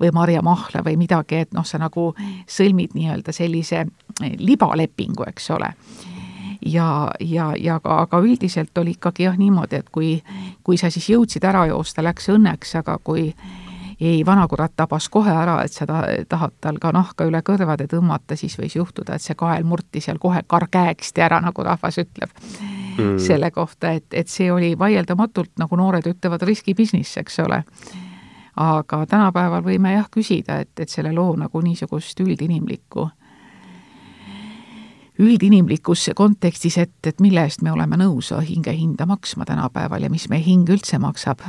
või 0.00 0.12
marjamahla 0.14 0.84
või 0.86 0.96
midagi, 1.00 1.42
et 1.46 1.54
noh, 1.56 1.66
sa 1.66 1.80
nagu 1.82 2.12
sõlmid 2.46 2.94
nii-öelda 2.94 3.34
sellise 3.34 3.82
eh, 3.82 4.36
libalepingu, 4.38 5.26
eks 5.26 5.50
ole. 5.50 5.72
Ja, 6.66 7.10
ja, 7.20 7.52
ja 7.58 7.76
aga, 7.76 8.00
aga 8.06 8.18
üldiselt 8.24 8.78
oli 8.78 8.96
ikkagi 8.96 9.26
jah 9.26 9.36
niimoodi, 9.38 9.82
et 9.82 9.90
kui, 9.92 10.16
kui 10.64 10.78
sa 10.78 10.90
siis 10.90 11.10
jõudsid 11.10 11.44
ära 11.44 11.66
joosta, 11.70 12.02
läks 12.02 12.30
õnneks, 12.32 12.74
aga 12.80 12.98
kui 13.04 13.28
ei, 14.00 14.26
vanakurat 14.26 14.72
tabas 14.76 15.08
kohe 15.08 15.32
ära, 15.32 15.60
et 15.64 15.72
sa 15.72 15.86
ta, 15.88 16.02
tahad 16.28 16.52
tal 16.60 16.78
ka 16.80 16.92
nahka 16.92 17.24
üle 17.28 17.40
kõrvade 17.44 17.86
tõmmata, 17.88 18.36
siis 18.36 18.58
võis 18.60 18.76
juhtuda, 18.76 19.16
et 19.16 19.24
see 19.24 19.36
kael 19.38 19.64
murti 19.64 20.02
seal 20.04 20.20
kohe 20.20 20.42
karkäeksti 20.46 21.24
ära, 21.24 21.40
nagu 21.40 21.64
rahvas 21.64 21.98
ütleb 22.02 22.32
mm. 22.98 23.18
selle 23.22 23.50
kohta, 23.50 23.94
et, 23.96 24.08
et 24.12 24.28
see 24.28 24.50
oli 24.52 24.74
vaieldamatult, 24.78 25.54
nagu 25.58 25.78
noored 25.80 26.06
ütlevad, 26.12 26.44
riskibusiness, 26.44 27.16
eks 27.22 27.40
ole. 27.46 27.62
aga 28.56 29.04
tänapäeval 29.06 29.64
võime 29.64 29.92
jah 29.92 30.08
küsida, 30.10 30.60
et, 30.60 30.74
et 30.80 30.88
selle 30.88 31.12
loo 31.12 31.36
nagu 31.36 31.60
niisugust 31.60 32.20
üldinimlikku 32.20 33.08
üldinimlikus 35.18 36.10
kontekstis, 36.14 36.76
et, 36.78 36.98
et 37.06 37.20
mille 37.24 37.40
eest 37.48 37.62
me 37.64 37.72
oleme 37.72 37.96
nõus 37.96 38.34
hinge 38.44 38.72
hinda 38.76 39.06
maksma 39.08 39.48
tänapäeval 39.48 40.04
ja 40.04 40.10
mis 40.12 40.28
meie 40.28 40.44
hing 40.44 40.68
üldse 40.68 40.98
maksab. 41.00 41.40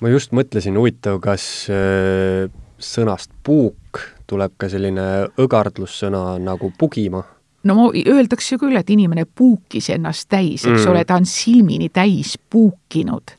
Ma 0.00 0.12
just 0.12 0.34
mõtlesin, 0.36 0.76
huvitav, 0.78 1.20
kas 1.24 1.46
äh, 1.72 2.46
sõnast 2.78 3.32
puuk 3.46 4.02
tuleb 4.26 4.56
ka 4.58 4.68
selline 4.72 5.06
õgardlussõna 5.40 6.36
nagu 6.42 6.72
pugima? 6.78 7.24
no 7.66 7.90
öeldakse 7.90 8.54
ju 8.54 8.60
küll, 8.62 8.76
et 8.78 8.90
inimene 8.94 9.24
puukis 9.26 9.90
ennast 9.90 10.28
täis, 10.30 10.64
eks 10.66 10.84
mm. 10.84 10.90
ole, 10.92 11.04
ta 11.04 11.16
on 11.18 11.26
silmini 11.26 11.88
täis 11.90 12.36
puukinud 12.38 13.34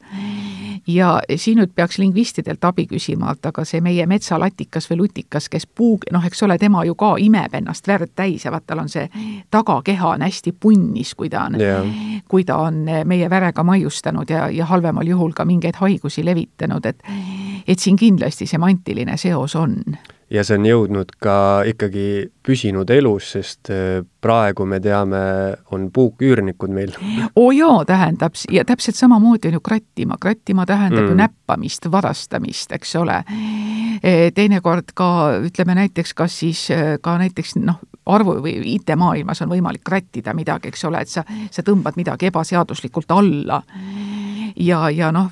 ja 0.88 1.20
siin 1.36 1.60
nüüd 1.60 1.72
peaks 1.76 1.98
lingvistidelt 2.00 2.64
abi 2.66 2.88
küsima, 2.88 3.34
et 3.36 3.46
aga 3.50 3.64
see 3.68 3.82
meie 3.84 4.06
metsalatikas 4.08 4.88
või 4.92 5.02
lutikas, 5.04 5.50
kes 5.52 5.68
puu, 5.68 5.98
noh, 6.14 6.26
eks 6.26 6.44
ole, 6.48 6.58
tema 6.58 6.84
ju 6.88 6.96
ka 6.96 7.16
imeb 7.22 7.58
ennast 7.60 7.88
verd 7.88 8.14
täis 8.16 8.46
ja 8.46 8.54
vaat 8.54 8.68
tal 8.68 8.84
on 8.86 8.92
see 8.92 9.08
tagakeha 9.52 10.14
on 10.16 10.26
hästi 10.28 10.56
punnis, 10.60 11.14
kui 11.16 11.30
ta 11.30 11.48
on 11.48 11.60
yeah., 11.60 11.84
kui 12.28 12.44
ta 12.46 12.58
on 12.58 12.86
meie 13.06 13.30
verega 13.30 13.64
maiustanud 13.64 14.30
ja, 14.30 14.50
ja 14.50 14.66
halvemal 14.66 15.08
juhul 15.08 15.34
ka 15.34 15.46
mingeid 15.46 15.80
haigusi 15.80 16.26
levitanud, 16.26 16.86
et 16.86 17.04
et 17.68 17.80
siin 17.80 17.98
kindlasti 18.00 18.46
semantiline 18.48 19.18
seos 19.18 19.56
on. 19.56 19.76
Ja 20.30 20.44
see 20.44 20.58
on 20.60 20.66
jõudnud 20.68 21.12
ka 21.24 21.64
ikkagi 21.68 22.32
püsinud 22.48 22.90
elus, 22.94 23.32
sest 23.36 23.72
äh, 23.74 24.00
praegu 24.24 24.66
me 24.70 24.80
teame, 24.84 25.20
on 25.76 25.90
puuküürnikud 25.94 26.72
meil. 26.74 26.94
oo 27.36 27.52
jaa, 27.56 27.84
tähendab, 27.88 28.38
ja 28.52 28.66
täpselt 28.68 29.00
samamoodi 29.00 29.52
on 29.52 29.60
ju 29.60 29.64
krattima, 29.64 30.18
krattima 30.22 30.66
tähendab 30.66 31.04
mm. 31.04 31.12
ju 31.12 31.20
näppamist, 31.20 31.92
varastamist, 31.92 32.72
eks 32.78 32.96
ole. 33.02 33.20
E, 33.98 34.32
teinekord 34.36 34.94
ka 34.98 35.10
ütleme 35.44 35.76
näiteks, 35.78 36.14
kas 36.18 36.40
siis 36.44 36.68
äh, 36.72 36.96
ka 37.02 37.18
näiteks 37.20 37.58
noh, 37.60 37.82
arvu- 38.08 38.40
või 38.44 38.56
IT-maailmas 38.78 39.44
on 39.44 39.52
võimalik 39.52 39.84
krattida 39.86 40.36
midagi, 40.38 40.72
eks 40.72 40.86
ole, 40.88 41.04
et 41.04 41.12
sa, 41.12 41.26
sa 41.52 41.66
tõmbad 41.66 42.00
midagi 42.00 42.32
ebaseaduslikult 42.32 43.12
alla 43.18 43.64
ja, 44.60 44.90
ja 44.90 45.12
noh, 45.12 45.32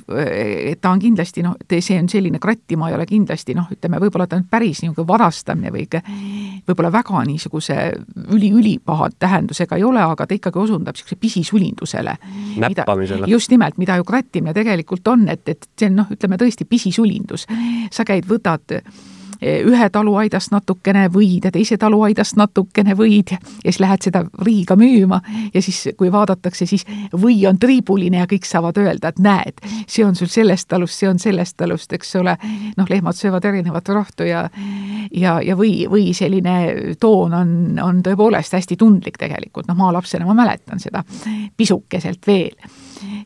ta 0.81 0.91
on 0.91 1.01
kindlasti 1.01 1.43
noh, 1.45 1.55
see 1.69 1.97
on 1.99 2.09
selline 2.11 2.39
krattima 2.41 2.89
ei 2.89 2.97
ole 2.97 3.05
kindlasti 3.09 3.55
noh, 3.57 3.67
ütleme 3.73 3.99
võib-olla 4.01 4.27
ta 4.29 4.39
on 4.39 4.45
päris 4.49 4.83
niisugune 4.83 5.07
varastamine 5.07 5.71
või 5.73 5.85
võib-olla 6.67 6.91
väga 6.93 7.04
niisuguse 7.25 7.75
üli-ülipaha 8.33 9.09
tähendusega 9.19 9.77
ei 9.77 9.83
ole, 9.83 10.01
aga 10.01 10.27
ta 10.27 10.35
ikkagi 10.35 10.59
osundab 10.59 10.95
niisuguse 10.95 11.15
pisisulindusele. 11.21 12.17
näppamisele. 12.59 13.27
just 13.27 13.51
nimelt, 13.51 13.77
mida 13.77 13.95
ju 13.95 14.03
krattimine 14.03 14.53
tegelikult 14.53 15.07
on, 15.07 15.27
et, 15.29 15.47
et 15.49 15.67
see 15.79 15.89
on 15.89 16.01
noh, 16.01 16.11
ütleme 16.11 16.39
tõesti 16.41 16.65
pisisulindus. 16.69 17.47
sa 17.91 18.05
käid, 18.05 18.25
võtad 18.29 18.81
ühe 19.41 19.89
taluaidast 19.91 20.51
natukene 20.53 21.07
võid 21.13 21.47
ja 21.47 21.51
teise 21.51 21.77
taluaidast 21.81 22.37
natukene 22.39 22.95
võid 22.97 23.35
ja 23.35 23.39
siis 23.63 23.79
lähed 23.83 24.07
seda 24.07 24.23
Riiga 24.45 24.77
müüma 24.79 25.21
ja 25.53 25.61
siis, 25.61 25.81
kui 25.97 26.11
vaadatakse, 26.11 26.65
siis 26.69 26.85
või 27.13 27.37
on 27.49 27.59
triibuline 27.59 28.21
ja 28.21 28.29
kõik 28.29 28.47
saavad 28.47 28.77
öelda, 28.81 29.11
et 29.11 29.19
näed, 29.19 29.61
see 29.87 30.05
on 30.05 30.15
sul 30.15 30.31
sellest 30.31 30.69
talust, 30.71 30.99
see 30.99 31.09
on 31.09 31.19
sellest 31.19 31.57
talust, 31.57 31.93
eks 31.93 32.15
ole. 32.21 32.37
noh, 32.77 32.89
lehmad 32.89 33.17
söövad 33.17 33.45
erinevat 33.45 33.89
rohtu 33.89 34.27
ja 34.27 34.45
ja, 35.11 35.39
ja 35.41 35.55
või, 35.57 35.85
või 35.89 36.13
selline 36.13 36.95
toon 36.99 37.33
on, 37.33 37.53
on 37.81 38.01
tõepoolest 38.03 38.53
hästi 38.57 38.77
tundlik 38.79 39.19
tegelikult, 39.21 39.67
noh, 39.67 39.77
maalapsena 39.77 40.25
ma 40.25 40.35
mäletan 40.37 40.81
seda. 40.81 41.03
Pisukeselt 41.57 42.27
veel 42.27 42.55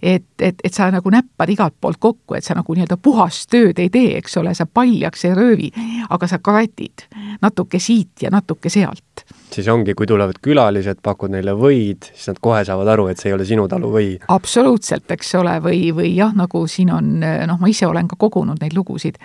et, 0.01 0.25
et, 0.41 0.61
et 0.63 0.73
sa 0.73 0.89
nagu 0.93 1.11
näppad 1.13 1.49
igalt 1.53 1.75
poolt 1.81 1.99
kokku, 1.99 2.35
et 2.37 2.45
sa 2.45 2.55
nagu 2.57 2.75
nii-öelda 2.75 2.97
puhast 3.01 3.49
tööd 3.51 3.79
ei 3.79 3.91
tee, 3.93 4.15
eks 4.19 4.37
ole, 4.41 4.53
sa 4.57 4.65
paljaks 4.65 5.25
ei 5.27 5.35
röövi, 5.37 5.69
aga 6.09 6.29
sa 6.29 6.39
kratid 6.43 7.05
natuke 7.41 7.79
siit 7.79 8.25
ja 8.25 8.31
natuke 8.33 8.69
sealt. 8.69 9.25
siis 9.53 9.67
ongi, 9.67 9.93
kui 9.97 10.07
tulevad 10.07 10.37
külalised, 10.41 11.01
pakud 11.03 11.31
neile 11.33 11.55
võid, 11.57 12.09
siis 12.13 12.29
nad 12.31 12.41
kohe 12.41 12.63
saavad 12.65 12.87
aru, 12.93 13.07
et 13.09 13.21
see 13.21 13.31
ei 13.31 13.37
ole 13.37 13.45
sinu 13.45 13.67
talu 13.67 13.91
või? 13.93 14.11
absoluutselt, 14.27 15.09
eks 15.11 15.33
ole, 15.39 15.57
või, 15.63 15.89
või 15.95 16.13
jah, 16.15 16.35
nagu 16.35 16.65
siin 16.67 16.93
on, 16.93 17.15
noh, 17.21 17.59
ma 17.59 17.71
ise 17.71 17.87
olen 17.89 18.09
ka 18.09 18.19
kogunud 18.19 18.61
neid 18.61 18.77
lugusid, 18.77 19.19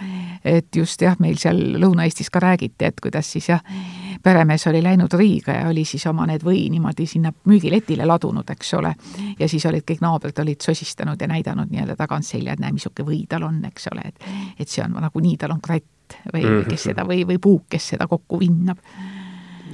et 0.44 0.76
just 0.76 1.02
jah, 1.02 1.18
meil 1.20 1.38
seal 1.40 1.60
Lõuna-Eestis 1.80 2.32
ka 2.32 2.42
räägiti, 2.44 2.88
et 2.88 3.00
kuidas 3.02 3.30
siis 3.36 3.50
jah, 3.52 3.62
peremees 4.24 4.66
oli 4.66 4.82
läinud 4.82 5.12
Riiga 5.18 5.52
ja 5.52 5.68
oli 5.68 5.84
siis 5.84 6.06
oma 6.06 6.26
need 6.26 6.44
või 6.44 6.64
niimoodi 6.72 7.06
sinna 7.06 7.32
müügiletile 7.44 8.06
ladunud, 8.08 8.50
eks 8.50 8.74
ole. 8.74 8.94
ja 9.38 9.48
siis 9.48 9.66
olid 9.68 9.84
kõik 9.90 10.00
naabrid 10.04 10.38
olid 10.42 10.64
sosistanud 10.64 11.20
ja 11.20 11.28
näidanud 11.30 11.70
nii-öelda 11.70 11.96
tagantselja, 12.00 12.56
et 12.56 12.62
näe, 12.62 12.72
missugune 12.72 13.08
või 13.10 13.24
tal 13.28 13.44
on, 13.48 13.60
eks 13.68 13.90
ole, 13.92 14.08
et 14.08 14.28
et 14.58 14.68
see 14.68 14.84
on 14.84 14.96
nagunii, 15.04 15.36
tal 15.40 15.54
on 15.54 15.60
kratt 15.64 16.18
või 16.32 16.64
kes 16.68 16.88
seda 16.90 17.04
või, 17.08 17.24
või 17.28 17.38
puuk, 17.38 17.66
kes 17.70 17.90
seda 17.94 18.08
kokku 18.08 18.40
vinnab. 18.40 18.80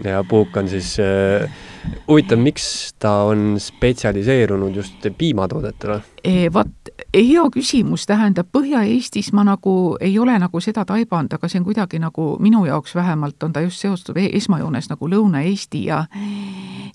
ja 0.04 0.24
puuk 0.24 0.56
on 0.56 0.68
siis 0.68 0.96
äh, 1.00 1.62
huvitav, 2.08 2.38
miks 2.38 2.94
ta 2.98 3.12
on 3.30 3.54
spetsialiseerunud 3.60 4.76
just 4.76 5.06
piimatoodetele? 5.18 6.00
E, 6.24 6.48
vot 6.52 6.92
hea 7.14 7.44
küsimus, 7.52 8.06
tähendab 8.06 8.50
Põhja-Eestis 8.52 9.32
ma 9.32 9.44
nagu 9.46 9.96
ei 10.00 10.18
ole 10.18 10.36
nagu 10.38 10.60
seda 10.60 10.84
taibanud, 10.88 11.32
aga 11.36 11.48
see 11.48 11.60
on 11.60 11.68
kuidagi 11.68 12.00
nagu 12.02 12.34
minu 12.40 12.64
jaoks 12.68 12.94
vähemalt 12.94 13.42
on 13.42 13.52
ta 13.52 13.64
just 13.64 13.80
seotud 13.80 14.20
e-, 14.20 14.30
esmajoones 14.36 14.90
nagu 14.92 15.08
Lõuna-Eesti 15.08 15.84
ja 15.86 16.04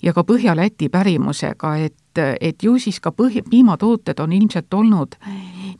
ja 0.02 0.12
ka 0.12 0.24
Põhja-Läti 0.28 0.88
pärimusega, 0.92 1.76
et, 1.88 2.20
et 2.40 2.62
ju 2.62 2.78
siis 2.78 3.00
ka 3.00 3.12
põhi, 3.16 3.42
piimatooted 3.50 4.20
on 4.22 4.32
ilmselt 4.32 4.74
olnud 4.74 5.16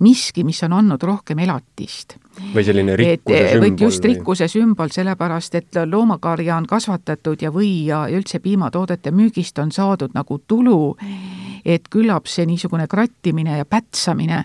miski, 0.00 0.44
mis 0.44 0.62
on 0.66 0.76
andnud 0.76 1.02
rohkem 1.02 1.38
elatist. 1.44 2.16
Või 2.54 2.64
selline 2.64 2.96
rikkuse 2.96 3.40
et, 3.40 3.54
sümbol. 3.54 3.86
just 3.86 4.04
rikkuse 4.04 4.48
sümbol, 4.48 4.92
sellepärast 4.92 5.54
et 5.54 5.80
loomakarja 5.86 6.56
on 6.56 6.66
kasvatatud 6.66 7.42
ja 7.42 7.52
või 7.54 7.86
ja 7.86 8.06
üldse 8.12 8.40
piimatoodete 8.44 9.10
müügist 9.10 9.58
on 9.62 9.72
saadud 9.72 10.14
nagu 10.14 10.40
tulu 10.46 10.94
et 11.66 11.88
küllap 11.90 12.28
see 12.30 12.46
niisugune 12.46 12.86
krattimine 12.86 13.58
ja 13.58 13.66
pätsamine 13.66 14.42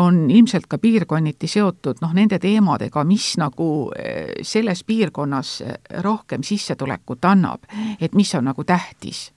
on 0.00 0.30
ilmselt 0.30 0.66
ka 0.70 0.78
piirkonniti 0.78 1.48
seotud 1.50 2.00
noh, 2.02 2.14
nende 2.16 2.38
teemadega, 2.42 3.04
mis 3.06 3.32
nagu 3.40 3.90
eh, 3.98 4.32
selles 4.46 4.82
piirkonnas 4.86 5.52
eh, 5.66 5.76
rohkem 6.02 6.44
sissetulekut 6.46 7.24
annab, 7.30 7.66
et 8.00 8.14
mis 8.18 8.34
on 8.34 8.48
nagu 8.50 8.64
tähtis. 8.64 9.30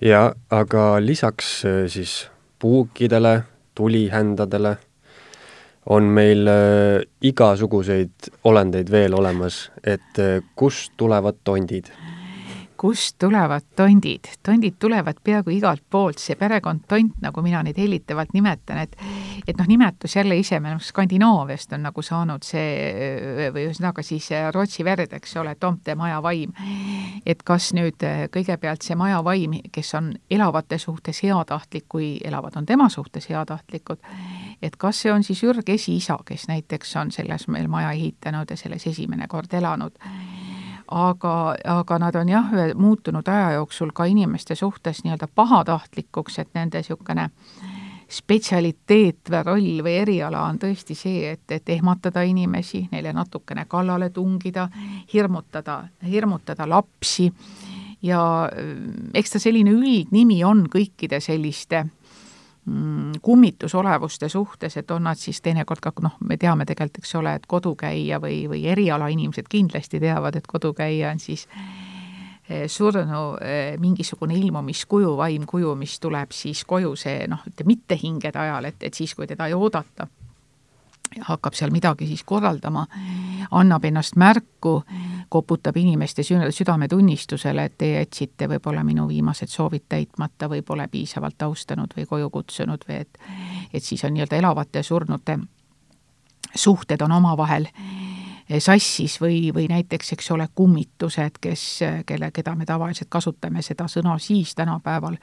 ja 0.00 0.32
aga 0.50 0.96
lisaks 1.00 1.64
eh, 1.64 1.84
siis 1.88 2.28
puukidele, 2.58 3.42
tulihändadele 3.74 4.76
on 5.86 6.02
meil 6.16 6.48
äh, 6.48 7.02
igasuguseid 7.20 8.30
olendeid 8.48 8.90
veel 8.90 9.14
olemas, 9.14 9.70
et 9.84 10.20
äh, 10.22 10.40
kust 10.56 10.94
tulevad 10.96 11.42
tondid 11.44 11.90
kust 12.84 13.16
tulevad 13.18 13.62
tondid? 13.76 14.20
tondid 14.42 14.74
tulevad 14.78 15.16
peaaegu 15.24 15.50
igalt 15.50 15.80
poolt, 15.90 16.18
see 16.20 16.36
perekond 16.36 16.82
Tont, 16.88 17.14
nagu 17.24 17.40
mina 17.40 17.62
neid 17.64 17.78
hellitavalt 17.80 18.34
nimetan, 18.36 18.82
et 18.82 18.92
et 19.48 19.56
noh, 19.56 19.68
nimetus 19.68 20.16
jälle 20.18 20.36
ise, 20.36 20.58
me 20.60 20.74
noh, 20.74 20.82
Skandinaaviast 20.84 21.72
on 21.72 21.86
nagu 21.86 22.04
saanud 22.04 22.44
see 22.44 23.48
või 23.54 23.64
ühesõnaga 23.70 24.04
siis 24.04 24.28
Rootsi 24.52 24.84
verd, 24.84 25.16
eks 25.16 25.32
ole, 25.40 25.54
Tomte 25.54 25.94
maja 25.96 26.20
vaim. 26.22 26.52
et 27.26 27.42
kas 27.42 27.70
nüüd 27.72 28.04
kõigepealt 28.36 28.84
see 28.84 29.00
maja 29.00 29.24
vaim, 29.24 29.56
kes 29.72 29.94
on 29.96 30.12
elavate 30.30 30.78
suhtes 30.78 31.22
heatahtlik, 31.24 31.88
kui 31.88 32.18
elavad 32.24 32.60
on 32.60 32.66
tema 32.66 32.90
suhtes 32.92 33.30
heatahtlikud, 33.32 34.04
et 34.60 34.76
kas 34.76 35.00
see 35.00 35.12
on 35.12 35.24
siis 35.24 35.40
Jürg 35.42 35.72
esiisa, 35.72 36.18
kes 36.24 36.48
näiteks 36.52 36.96
on 37.00 37.16
selles 37.16 37.48
meil 37.48 37.68
maja 37.68 37.96
ehitanud 37.96 38.50
ja 38.50 38.60
selles 38.60 38.86
esimene 38.92 39.24
kord 39.28 39.56
elanud 39.56 39.96
aga, 40.94 41.54
aga 41.64 41.98
nad 41.98 42.14
on 42.14 42.28
jah, 42.28 42.50
muutunud 42.74 43.28
aja 43.28 43.52
jooksul 43.58 43.90
ka 43.94 44.06
inimeste 44.06 44.54
suhtes 44.54 45.02
nii-öelda 45.04 45.28
pahatahtlikuks, 45.34 46.38
et 46.38 46.52
nende 46.54 46.82
niisugune 46.82 47.28
spetsialiteet 48.14 49.30
või 49.32 49.42
roll 49.46 49.82
või 49.82 49.96
eriala 50.04 50.44
on 50.46 50.60
tõesti 50.62 50.94
see, 50.94 51.32
et, 51.32 51.44
et 51.50 51.68
ehmatada 51.74 52.22
inimesi, 52.22 52.84
neile 52.92 53.12
natukene 53.16 53.64
kallale 53.68 54.10
tungida, 54.14 54.68
hirmutada, 55.12 55.82
hirmutada 56.06 56.68
lapsi. 56.68 57.32
Ja 58.04 58.20
eks 59.14 59.30
ta 59.34 59.40
selline 59.40 59.72
üldnimi 59.72 60.42
on 60.44 60.66
kõikide 60.70 61.22
selliste 61.24 61.86
Mm, 61.86 62.03
kummitusolevuste 63.22 64.28
suhtes, 64.28 64.76
et 64.76 64.90
on 64.90 65.04
nad 65.04 65.20
siis 65.20 65.40
teinekord 65.44 65.82
ka 65.84 65.92
noh, 66.00 66.16
me 66.24 66.38
teame 66.40 66.64
tegelikult, 66.64 67.02
eks 67.04 67.14
ole, 67.20 67.34
et 67.36 67.46
kodukäija 67.46 68.20
või, 68.22 68.44
või 68.48 68.64
erialainimesed 68.72 69.50
kindlasti 69.52 70.00
teavad, 70.00 70.38
et 70.40 70.48
kodukäija 70.48 71.10
on 71.12 71.20
siis 71.20 71.44
eh, 72.48 72.64
surnu 72.66 73.22
eh, 73.44 73.76
mingisugune 73.80 74.36
ilmumiskuju, 74.40 75.12
vaimkuju, 75.16 75.74
mis 75.76 75.98
tuleb 76.00 76.32
siis 76.32 76.64
koju 76.64 76.96
see 76.96 77.28
noh, 77.28 77.44
ütleme 77.44 77.74
mitte 77.74 78.00
hingede 78.00 78.40
ajal, 78.40 78.72
et, 78.72 78.80
et 78.80 78.94
siis, 78.94 79.12
kui 79.14 79.28
teda 79.28 79.50
ei 79.50 79.56
oodata 79.56 80.08
hakkab 81.20 81.54
seal 81.54 81.70
midagi 81.70 82.06
siis 82.06 82.24
korraldama, 82.24 82.86
annab 83.50 83.84
ennast 83.84 84.16
märku, 84.16 84.82
koputab 85.28 85.76
inimeste 85.76 86.22
südametunnistusele, 86.24 87.64
et 87.64 87.78
te 87.78 87.90
jätsite 87.92 88.48
võib-olla 88.48 88.84
minu 88.84 89.08
viimased 89.08 89.50
soovid 89.50 89.88
täitmata 89.88 90.48
või 90.48 90.62
pole 90.62 90.88
piisavalt 90.88 91.42
austanud 91.42 91.96
või 91.96 92.06
koju 92.06 92.30
kutsunud 92.30 92.88
või 92.88 93.00
et 93.00 93.18
et 93.74 93.82
siis 93.82 94.04
on 94.04 94.14
nii-öelda 94.14 94.36
elavate 94.36 94.78
ja 94.78 94.82
surnute 94.82 95.38
suhted 96.54 97.00
on 97.02 97.12
omavahel 97.12 97.66
sassis 98.58 99.16
või, 99.20 99.48
või 99.54 99.66
näiteks, 99.68 100.12
eks 100.12 100.30
ole, 100.30 100.48
kummitused, 100.54 101.38
kes, 101.40 101.64
kelle, 102.06 102.30
keda 102.30 102.54
me 102.54 102.66
tavaliselt 102.68 103.08
kasutame 103.10 103.62
seda 103.62 103.88
sõna 103.88 104.18
siis 104.20 104.54
tänapäeval, 104.54 105.16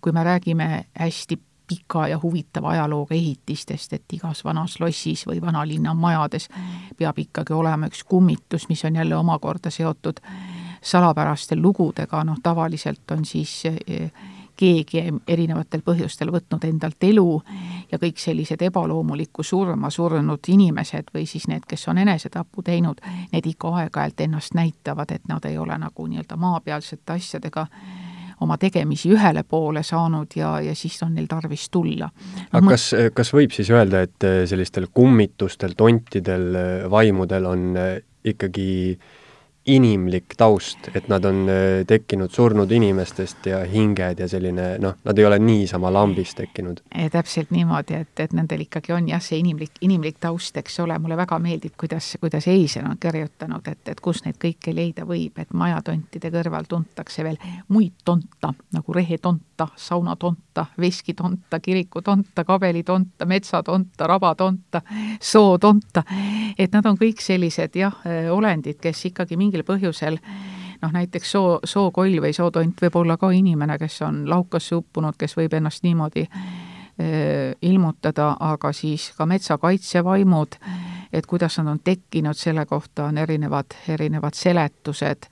kui 0.00 0.12
me 0.12 0.24
räägime 0.24 0.68
hästi 0.94 1.38
pika 1.70 2.08
ja 2.10 2.18
huvitava 2.22 2.74
ajalooga 2.74 3.14
ehitistest, 3.14 3.92
et 3.92 4.16
igas 4.16 4.42
vanas 4.44 4.80
lossis 4.82 5.22
või 5.28 5.38
vanalinna 5.42 5.94
majades 5.94 6.48
peab 6.98 7.18
ikkagi 7.22 7.54
olema 7.54 7.86
üks 7.86 8.02
kummitus, 8.04 8.66
mis 8.68 8.82
on 8.84 8.98
jälle 8.98 9.16
omakorda 9.16 9.70
seotud 9.70 10.18
salapäraste 10.82 11.56
lugudega, 11.56 12.24
noh 12.24 12.42
tavaliselt 12.42 13.10
on 13.14 13.24
siis 13.24 13.62
keegi 14.60 15.04
erinevatel 15.28 15.80
põhjustel 15.84 16.32
võtnud 16.34 16.64
endalt 16.68 17.04
elu 17.06 17.26
ja 17.92 17.98
kõik 18.02 18.18
sellised 18.20 18.60
ebaloomulikku 18.66 19.44
surma 19.46 19.90
surnud 19.90 20.50
inimesed 20.52 21.14
või 21.14 21.24
siis 21.30 21.46
need, 21.48 21.64
kes 21.68 21.88
on 21.88 22.02
enesetapu 22.02 22.64
teinud, 22.66 23.00
need 23.32 23.46
ikka 23.54 23.72
aeg-ajalt 23.80 24.20
ennast 24.26 24.56
näitavad, 24.58 25.14
et 25.16 25.28
nad 25.28 25.44
ei 25.48 25.58
ole 25.58 25.78
nagu 25.78 26.06
nii-öelda 26.06 26.36
maapealsete 26.36 27.16
asjadega 27.16 27.66
oma 28.40 28.56
tegemisi 28.58 29.10
ühele 29.12 29.42
poole 29.44 29.82
saanud 29.86 30.36
ja, 30.36 30.54
ja 30.64 30.74
siis 30.74 30.96
on 31.02 31.14
neil 31.14 31.28
tarvis 31.30 31.68
tulla. 31.70 32.10
Aga 32.52 32.74
kas, 32.74 32.90
kas 33.14 33.32
võib 33.36 33.52
siis 33.54 33.70
öelda, 33.70 34.04
et 34.06 34.28
sellistel 34.48 34.88
kummitustel, 34.94 35.76
tontidel, 35.76 36.54
vaimudel 36.90 37.48
on 37.50 37.66
ikkagi 38.24 38.70
äh, 38.94 39.18
inimlik 39.66 40.34
taust, 40.36 40.88
et 40.94 41.08
nad 41.08 41.24
on 41.24 41.42
äh, 41.48 41.84
tekkinud 41.86 42.32
surnud 42.32 42.70
inimestest 42.72 43.46
ja 43.46 43.58
hinged 43.68 44.18
ja 44.22 44.28
selline 44.28 44.78
noh, 44.80 44.94
nad 45.04 45.18
ei 45.18 45.26
ole 45.28 45.38
niisama 45.38 45.92
lambist 45.92 46.38
tekkinud. 46.38 46.80
täpselt 47.12 47.50
niimoodi, 47.52 47.94
et, 47.94 48.20
et 48.24 48.32
nendel 48.32 48.64
ikkagi 48.64 48.94
on 48.96 49.08
jah, 49.08 49.20
see 49.20 49.38
inimlik, 49.38 49.76
inimlik 49.84 50.16
taust, 50.20 50.56
eks 50.56 50.80
ole, 50.80 50.96
mulle 50.98 51.16
väga 51.20 51.38
meeldib, 51.38 51.74
kuidas, 51.80 52.14
kuidas 52.20 52.48
Eisel 52.48 52.88
on 52.88 52.96
kirjutanud, 53.00 53.68
et, 53.68 53.82
et 53.92 54.00
kus 54.00 54.24
neid 54.24 54.38
kõike 54.40 54.72
leida 54.74 55.04
võib, 55.04 55.36
et 55.38 55.52
majatontide 55.52 56.32
kõrval 56.32 56.64
tuntakse 56.68 57.24
veel 57.26 57.36
muid 57.68 58.00
tonta, 58.04 58.54
nagu 58.72 58.96
rehetonta, 58.96 59.68
saunatonta, 59.76 60.66
veskitonta, 60.80 61.60
kirikutonta, 61.60 62.46
kabelitonta, 62.48 63.28
metsatonta, 63.28 64.08
rabatonta, 64.08 64.80
sootonta, 65.20 66.04
et 66.58 66.72
nad 66.72 66.86
on 66.88 66.96
kõik 66.96 67.20
sellised 67.20 67.76
jah, 67.76 68.00
olendid, 68.32 68.80
kes 68.80 69.04
ikkagi 69.12 69.36
mingil 69.36 69.49
mingil 69.50 69.66
põhjusel 69.66 70.18
noh, 70.80 70.92
näiteks 70.94 71.36
soo, 71.36 71.58
sookoll 71.64 72.20
või 72.22 72.32
sootont 72.36 72.82
võib 72.82 72.98
olla 73.02 73.16
ka 73.20 73.30
inimene, 73.34 73.78
kes 73.78 74.00
on 74.06 74.24
laukasse 74.30 74.78
uppunud, 74.78 75.18
kes 75.18 75.36
võib 75.36 75.54
ennast 75.58 75.84
niimoodi 75.84 76.26
äh, 76.26 77.54
ilmutada, 77.62 78.34
aga 78.40 78.72
siis 78.76 79.10
ka 79.16 79.26
metsakaitsevaimud, 79.28 80.60
et 81.12 81.26
kuidas 81.26 81.58
nad 81.60 81.74
on 81.74 81.80
tekkinud, 81.84 82.38
selle 82.38 82.66
kohta 82.70 83.10
on 83.10 83.18
erinevad, 83.18 83.76
erinevad 83.88 84.38
seletused 84.38 85.28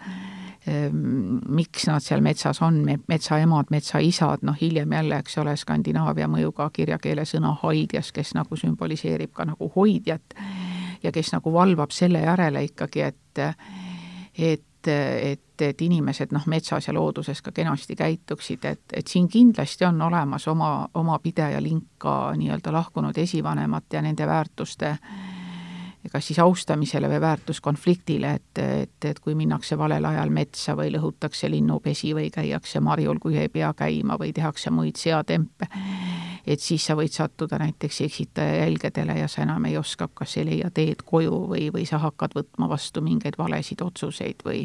miks 1.49 1.87
nad 1.89 2.03
seal 2.05 2.23
metsas 2.25 2.61
on, 2.65 2.81
metsaemad, 3.09 3.71
metsaisad, 3.73 4.43
noh 4.45 4.57
hiljem 4.61 4.93
jälle, 4.93 5.21
eks 5.23 5.39
ole, 5.41 5.55
Skandinaavia 5.57 6.29
mõjuga 6.29 6.69
kirjakeele 6.75 7.25
sõna 7.29 7.55
hoidjas, 7.63 8.11
kes 8.13 8.35
nagu 8.37 8.57
sümboliseerib 8.57 9.33
ka 9.33 9.47
nagu 9.49 9.71
hoidjat 9.77 10.37
ja 11.03 11.13
kes 11.15 11.33
nagu 11.33 11.53
valvab 11.55 11.95
selle 11.95 12.21
järele 12.25 12.67
ikkagi, 12.69 13.07
et 13.07 13.43
et, 14.39 14.89
et, 14.89 15.63
et 15.63 15.83
inimesed 15.83 16.33
noh, 16.33 16.47
metsas 16.47 16.87
ja 16.89 16.95
looduses 16.95 17.43
ka 17.43 17.53
kenasti 17.53 17.97
käituksid, 17.99 18.65
et, 18.65 18.85
et 18.93 19.07
siin 19.07 19.29
kindlasti 19.29 19.85
on 19.89 20.03
olemas 20.03 20.49
oma, 20.49 20.89
oma 20.95 21.19
pideja 21.19 21.63
link 21.63 21.99
ka 21.99 22.35
nii-öelda 22.39 22.73
lahkunud 22.73 23.19
esivanemat 23.19 23.93
ja 23.93 24.03
nende 24.03 24.27
väärtuste 24.27 24.97
kas 26.13 26.27
siis 26.27 26.39
austamisele 26.39 27.09
või 27.11 27.21
väärtuskonfliktile, 27.21 28.31
et, 28.39 28.59
et, 28.63 29.05
et 29.05 29.19
kui 29.21 29.35
minnakse 29.37 29.77
valel 29.79 30.05
ajal 30.09 30.31
metsa 30.33 30.73
või 30.79 30.93
lõhutakse 30.95 31.51
linnupesi 31.51 32.15
või 32.17 32.31
käiakse 32.33 32.81
marjul, 32.81 33.19
kui 33.21 33.37
ei 33.37 33.51
pea 33.53 33.75
käima 33.77 34.17
või 34.17 34.33
tehakse 34.33 34.71
muid 34.73 34.97
seatempe 34.97 35.69
et 36.49 36.63
siis 36.65 36.87
sa 36.89 36.97
võid 36.97 37.13
sattuda 37.13 37.59
näiteks 37.61 38.01
eksitaja 38.07 38.63
jälgedele 38.63 39.19
ja 39.19 39.29
sa 39.29 39.43
enam 39.45 39.69
ei 39.69 39.77
oska, 39.77 40.09
kas 40.15 40.37
ei 40.41 40.47
leia 40.49 40.71
teed 40.75 41.05
koju 41.05 41.43
või, 41.51 41.69
või 41.75 41.85
sa 41.89 42.01
hakkad 42.01 42.37
võtma 42.39 42.71
vastu 42.71 43.05
mingeid 43.05 43.37
valesid 43.39 43.85
otsuseid 43.85 44.45
või 44.47 44.65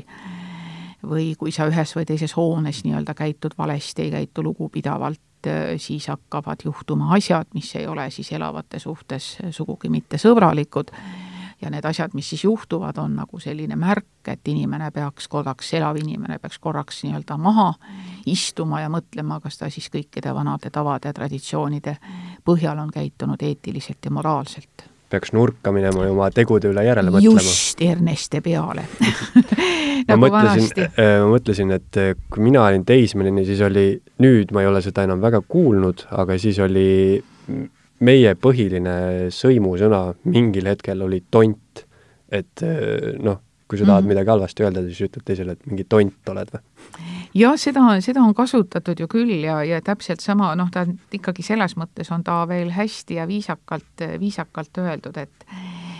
või 1.04 1.34
kui 1.36 1.52
sa 1.52 1.68
ühes 1.68 1.92
või 1.98 2.06
teises 2.08 2.32
hoones 2.38 2.86
nii-öelda 2.86 3.12
käitud 3.14 3.58
valesti, 3.58 4.06
ei 4.06 4.12
käitu 4.14 4.44
lugupidavalt, 4.46 5.50
siis 5.78 6.08
hakkavad 6.08 6.64
juhtuma 6.64 7.10
asjad, 7.18 7.50
mis 7.54 7.74
ei 7.76 7.88
ole 7.88 8.08
siis 8.12 8.32
elavate 8.32 8.80
suhtes 8.80 9.34
sugugi 9.52 9.92
mitte 9.92 10.18
sõbralikud 10.18 10.94
ja 11.64 11.72
need 11.72 11.86
asjad, 11.86 12.14
mis 12.14 12.30
siis 12.34 12.44
juhtuvad, 12.44 12.98
on 13.02 13.16
nagu 13.16 13.40
selline 13.40 13.76
märk, 13.80 14.28
et 14.28 14.48
inimene 14.52 14.92
peaks 14.92 15.28
korraks, 15.32 15.74
elav 15.80 15.98
inimene 16.00 16.40
peaks 16.44 16.60
korraks 16.60 17.04
nii-öelda 17.04 17.38
maha 17.42 17.72
istuma 18.30 18.84
ja 18.84 18.90
mõtlema, 18.94 19.40
kas 19.44 19.60
ta 19.60 19.70
siis 19.74 19.90
kõikide 19.94 20.34
vanade 20.36 20.72
tavade 20.74 21.12
ja 21.12 21.18
traditsioonide 21.18 21.98
põhjal 22.46 22.80
on 22.84 22.92
käitunud 22.94 23.42
eetiliselt 23.42 24.06
ja 24.06 24.12
moraalselt. 24.12 24.90
peaks 25.14 25.34
nurka 25.34 25.72
minema 25.72 26.08
ja 26.08 26.12
oma 26.12 26.32
tegude 26.34 26.72
üle 26.74 26.84
järele 26.86 27.12
mõtlema. 27.14 27.42
just, 27.42 27.82
Erneste 27.82 28.42
peale 28.42 28.88
nagu 30.08 30.20
ma 30.20 30.28
mõtlesin, 30.28 30.88
äh, 30.88 31.20
ma 31.22 31.30
mõtlesin, 31.36 31.72
et 31.76 32.02
äh, 32.02 32.16
kui 32.30 32.44
mina 32.44 32.66
olin 32.66 32.86
teismeline, 32.86 33.46
siis 33.46 33.62
oli, 33.62 34.02
nüüd 34.24 34.52
ma 34.52 34.64
ei 34.64 34.72
ole 34.72 34.82
seda 34.82 35.06
enam 35.08 35.22
väga 35.22 35.44
kuulnud, 35.48 36.08
aga 36.12 36.38
siis 36.42 36.60
oli 36.64 36.90
meie 38.04 38.36
põhiline 38.40 38.98
sõimusõna 39.34 40.06
mingil 40.30 40.70
hetkel 40.72 41.02
oli 41.06 41.24
tont. 41.32 41.86
et 42.34 42.64
eh, 42.66 43.14
noh, 43.22 43.38
kui 43.70 43.78
sa 43.78 43.86
tahad 43.86 44.02
mm 44.02 44.06
-hmm. 44.06 44.08
midagi 44.10 44.30
halvasti 44.30 44.64
öelda, 44.64 44.82
siis 44.82 45.02
ütled 45.02 45.24
teisele, 45.26 45.52
et 45.52 45.66
mingi 45.66 45.84
tont 45.84 46.30
oled 46.30 46.50
või? 46.54 46.62
jah, 47.34 47.58
seda, 47.58 48.02
seda 48.02 48.22
on 48.22 48.34
kasutatud 48.34 49.00
ju 49.00 49.08
küll 49.08 49.44
ja, 49.44 49.64
ja 49.64 49.82
täpselt 49.82 50.20
sama, 50.20 50.56
noh, 50.56 50.72
ta 50.72 50.86
ikkagi 51.12 51.44
selles 51.44 51.78
mõttes 51.78 52.12
on 52.12 52.24
ta 52.24 52.48
veel 52.48 52.72
hästi 52.72 53.16
ja 53.16 53.28
viisakalt, 53.28 54.06
viisakalt 54.20 54.78
öeldud, 54.78 55.18
et 55.18 55.46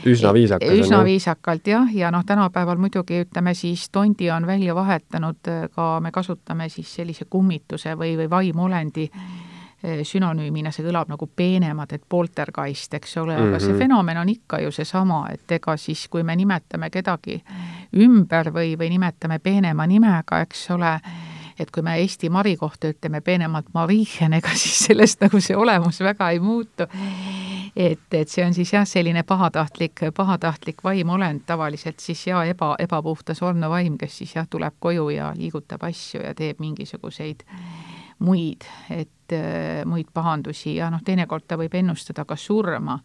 üsna 0.06 0.34
viisakas 0.34 0.70
on 0.70 0.80
üsna 0.80 1.04
viisakalt 1.04 1.68
jah, 1.68 1.96
ja 1.96 2.12
noh, 2.12 2.26
tänapäeval 2.26 2.78
muidugi 2.78 3.22
ütleme 3.26 3.54
siis 3.54 3.90
tondi 3.90 4.32
on 4.32 4.48
välja 4.48 4.76
vahetanud 4.76 5.70
ka, 5.76 6.00
me 6.00 6.12
kasutame 6.12 6.70
siis 6.70 6.96
sellise 6.96 7.26
kummituse 7.30 7.96
või, 7.96 8.18
või 8.18 8.30
vaimuolendi 8.30 9.10
Eh, 9.14 9.53
sünonüümina 9.84 10.72
see 10.72 10.86
kõlab 10.86 11.10
nagu 11.12 11.28
peenemad, 11.36 11.92
et 11.96 12.04
poltergeist, 12.10 12.94
eks 12.94 13.18
ole, 13.18 13.36
aga 13.36 13.44
mm 13.44 13.54
-hmm. 13.54 13.60
see 13.60 13.74
mhm. 13.74 13.80
fenomen 13.80 14.18
on 14.18 14.30
ikka 14.30 14.60
ju 14.60 14.72
seesama, 14.72 15.28
et 15.34 15.52
ega 15.52 15.78
siis, 15.78 16.08
kui 16.08 16.24
me 16.24 16.36
nimetame 16.36 16.90
kedagi 16.90 17.42
ümber 17.96 18.52
või, 18.54 18.78
või 18.80 18.90
nimetame 18.90 19.40
peenema 19.40 19.88
nimega, 19.88 20.40
eks 20.42 20.70
ole, 20.72 21.00
et 21.60 21.72
kui 21.72 21.84
me 21.84 21.98
Eesti 22.00 22.30
Mari 22.30 22.56
kohta 22.58 22.88
ütleme 22.88 23.22
peenemalt 23.22 23.66
Marien, 23.74 24.34
ega 24.34 24.50
siis 24.56 24.86
sellest 24.88 25.22
nagu 25.22 25.40
see 25.40 25.56
olemus 25.56 26.00
väga 26.00 26.30
ei 26.30 26.40
muutu. 26.40 26.88
et, 27.76 28.14
et 28.14 28.30
see 28.30 28.46
on 28.46 28.54
siis 28.54 28.74
jah, 28.74 28.88
selline 28.88 29.24
pahatahtlik, 29.24 30.00
pahatahtlik 30.16 30.84
vaimolend 30.84 31.42
tavaliselt 31.46 32.00
siis 32.00 32.28
ja 32.28 32.44
eba, 32.44 32.76
ebapuhta 32.80 33.34
surnuvaim, 33.34 33.98
kes 33.98 34.18
siis 34.18 34.36
jah, 34.36 34.48
tuleb 34.50 34.74
koju 34.80 35.10
ja 35.10 35.34
liigutab 35.36 35.84
asju 35.84 36.22
ja 36.22 36.34
teeb 36.34 36.60
mingisuguseid 36.60 37.44
muid, 38.24 38.68
et 38.94 39.36
äh, 39.36 39.84
muid 39.90 40.10
pahandusi 40.14 40.78
ja 40.78 40.90
noh, 40.94 41.04
teinekord 41.06 41.48
ta 41.48 41.58
võib 41.60 41.74
ennustada 41.80 42.26
ka 42.26 42.38
surma. 42.40 43.00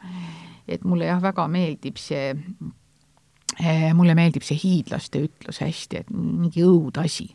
et 0.68 0.84
mulle 0.84 1.06
jah, 1.08 1.20
väga 1.22 1.46
meeldib 1.48 1.96
see, 1.96 2.34
äh, 3.56 3.88
mulle 3.96 4.14
meeldib 4.14 4.44
see 4.44 4.58
hiidlaste 4.60 5.22
ütlus 5.24 5.62
hästi, 5.64 6.02
et 6.02 6.10
mingi 6.12 6.64
õudasi 6.66 7.30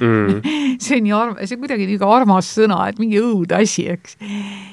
mm. 0.00 0.40
see 0.82 0.96
on 0.96 1.04
nii 1.04 1.14
arm-, 1.16 1.36
see 1.44 1.56
on 1.56 1.66
kuidagi 1.66 1.86
niisugune 1.90 2.16
armas 2.16 2.54
sõna, 2.56 2.80
et 2.88 2.98
mingi 3.02 3.20
õudasi, 3.20 3.86
eks. 3.94 4.16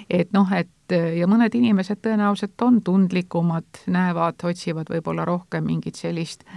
et 0.10 0.34
noh, 0.36 0.52
et 0.56 0.72
ja 1.18 1.28
mõned 1.28 1.52
inimesed 1.52 2.00
tõenäoliselt 2.00 2.64
on 2.64 2.80
tundlikumad, 2.86 3.84
näevad, 3.92 4.40
otsivad 4.48 4.88
võib-olla 4.94 5.26
rohkem 5.28 5.66
mingit 5.68 6.00
sellist 6.00 6.48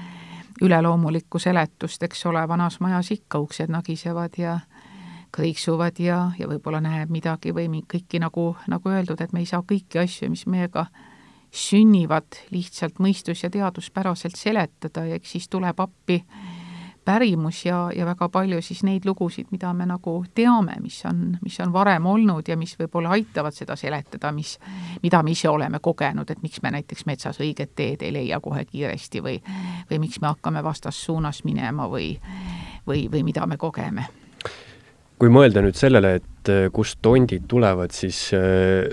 üleloomulikku 0.63 1.41
seletust, 1.43 2.03
eks 2.03 2.27
ole, 2.31 2.43
vanas 2.49 2.79
majas 2.85 3.11
ikka 3.15 3.41
uksed 3.43 3.73
nagisevad 3.73 4.37
ja 4.39 4.59
kõiksuvad 5.37 6.01
ja, 6.03 6.31
ja 6.39 6.49
võib-olla 6.51 6.81
näeb 6.83 7.11
midagi 7.11 7.55
või 7.55 7.83
kõiki 7.89 8.21
nagu, 8.23 8.55
nagu 8.69 8.91
öeldud, 8.91 9.21
et 9.21 9.33
me 9.33 9.45
ei 9.45 9.49
saa 9.49 9.63
kõiki 9.63 10.03
asju, 10.03 10.31
mis 10.31 10.47
meiega 10.51 10.87
sünnivad, 11.51 12.39
lihtsalt 12.51 12.99
mõistus- 13.03 13.43
ja 13.43 13.51
teaduspäraselt 13.51 14.37
seletada 14.37 15.05
ja 15.07 15.15
eks 15.19 15.33
siis 15.33 15.49
tuleb 15.49 15.81
appi 15.81 16.25
pärimus 17.05 17.65
ja, 17.65 17.91
ja 17.97 18.07
väga 18.07 18.29
palju 18.29 18.63
siis 18.63 18.83
neid 18.85 19.07
lugusid, 19.09 19.47
mida 19.51 19.73
me 19.75 19.87
nagu 19.87 20.25
teame, 20.35 20.77
mis 20.81 21.01
on, 21.09 21.39
mis 21.43 21.59
on 21.61 21.73
varem 21.73 22.07
olnud 22.07 22.49
ja 22.49 22.57
mis 22.57 22.77
võib-olla 22.79 23.17
aitavad 23.17 23.57
seda 23.57 23.77
seletada, 23.77 24.33
mis, 24.33 24.59
mida 25.03 25.23
me 25.23 25.35
ise 25.35 25.49
oleme 25.49 25.81
kogenud, 25.83 26.31
et 26.31 26.43
miks 26.43 26.63
me 26.63 26.71
näiteks 26.71 27.07
metsas 27.07 27.41
õiget 27.41 27.75
teed 27.75 28.03
ei 28.03 28.13
leia 28.13 28.41
kohe 28.41 28.65
kiiresti 28.65 29.23
või, 29.25 29.41
või 29.91 30.03
miks 30.07 30.21
me 30.21 30.31
hakkame 30.31 30.63
vastassuunas 30.65 31.45
minema 31.45 31.89
või, 31.91 32.15
või, 32.87 33.09
või 33.11 33.25
mida 33.25 33.47
me 33.47 33.57
kogeme 33.57 34.20
kui 35.21 35.33
mõelda 35.33 35.63
nüüd 35.65 35.77
sellele, 35.77 36.17
et 36.21 36.51
äh, 36.53 36.67
kust 36.73 37.01
tondid 37.05 37.45
tulevad, 37.51 37.93
siis 37.93 38.31
äh, 38.37 38.89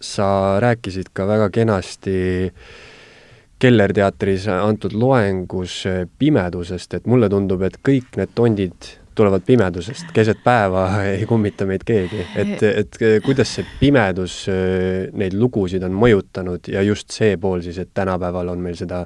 sa 0.00 0.28
rääkisid 0.62 1.10
ka 1.16 1.26
väga 1.28 1.50
kenasti 1.54 2.18
Keller 3.64 3.94
teatris 3.96 4.44
antud 4.50 4.92
loengus 4.98 5.84
pimedusest, 6.20 6.98
et 6.98 7.06
mulle 7.08 7.30
tundub, 7.32 7.62
et 7.64 7.78
kõik 7.86 8.18
need 8.18 8.34
tondid 8.36 8.88
tulevad 9.16 9.44
pimedusest, 9.46 10.10
keset 10.12 10.42
päeva 10.44 10.88
ei 11.14 11.24
kummita 11.30 11.64
meid 11.70 11.86
keegi, 11.86 12.26
et, 12.42 12.64
et 12.66 12.98
kuidas 13.24 13.54
see 13.56 13.66
pimedus 13.80 14.40
neid 15.14 15.38
lugusid 15.38 15.86
on 15.86 15.94
mõjutanud 15.96 16.68
ja 16.74 16.82
just 16.84 17.14
see 17.14 17.38
pool 17.40 17.62
siis, 17.64 17.78
et 17.80 17.94
tänapäeval 17.94 18.52
on 18.52 18.60
meil 18.66 18.76
seda 18.76 19.04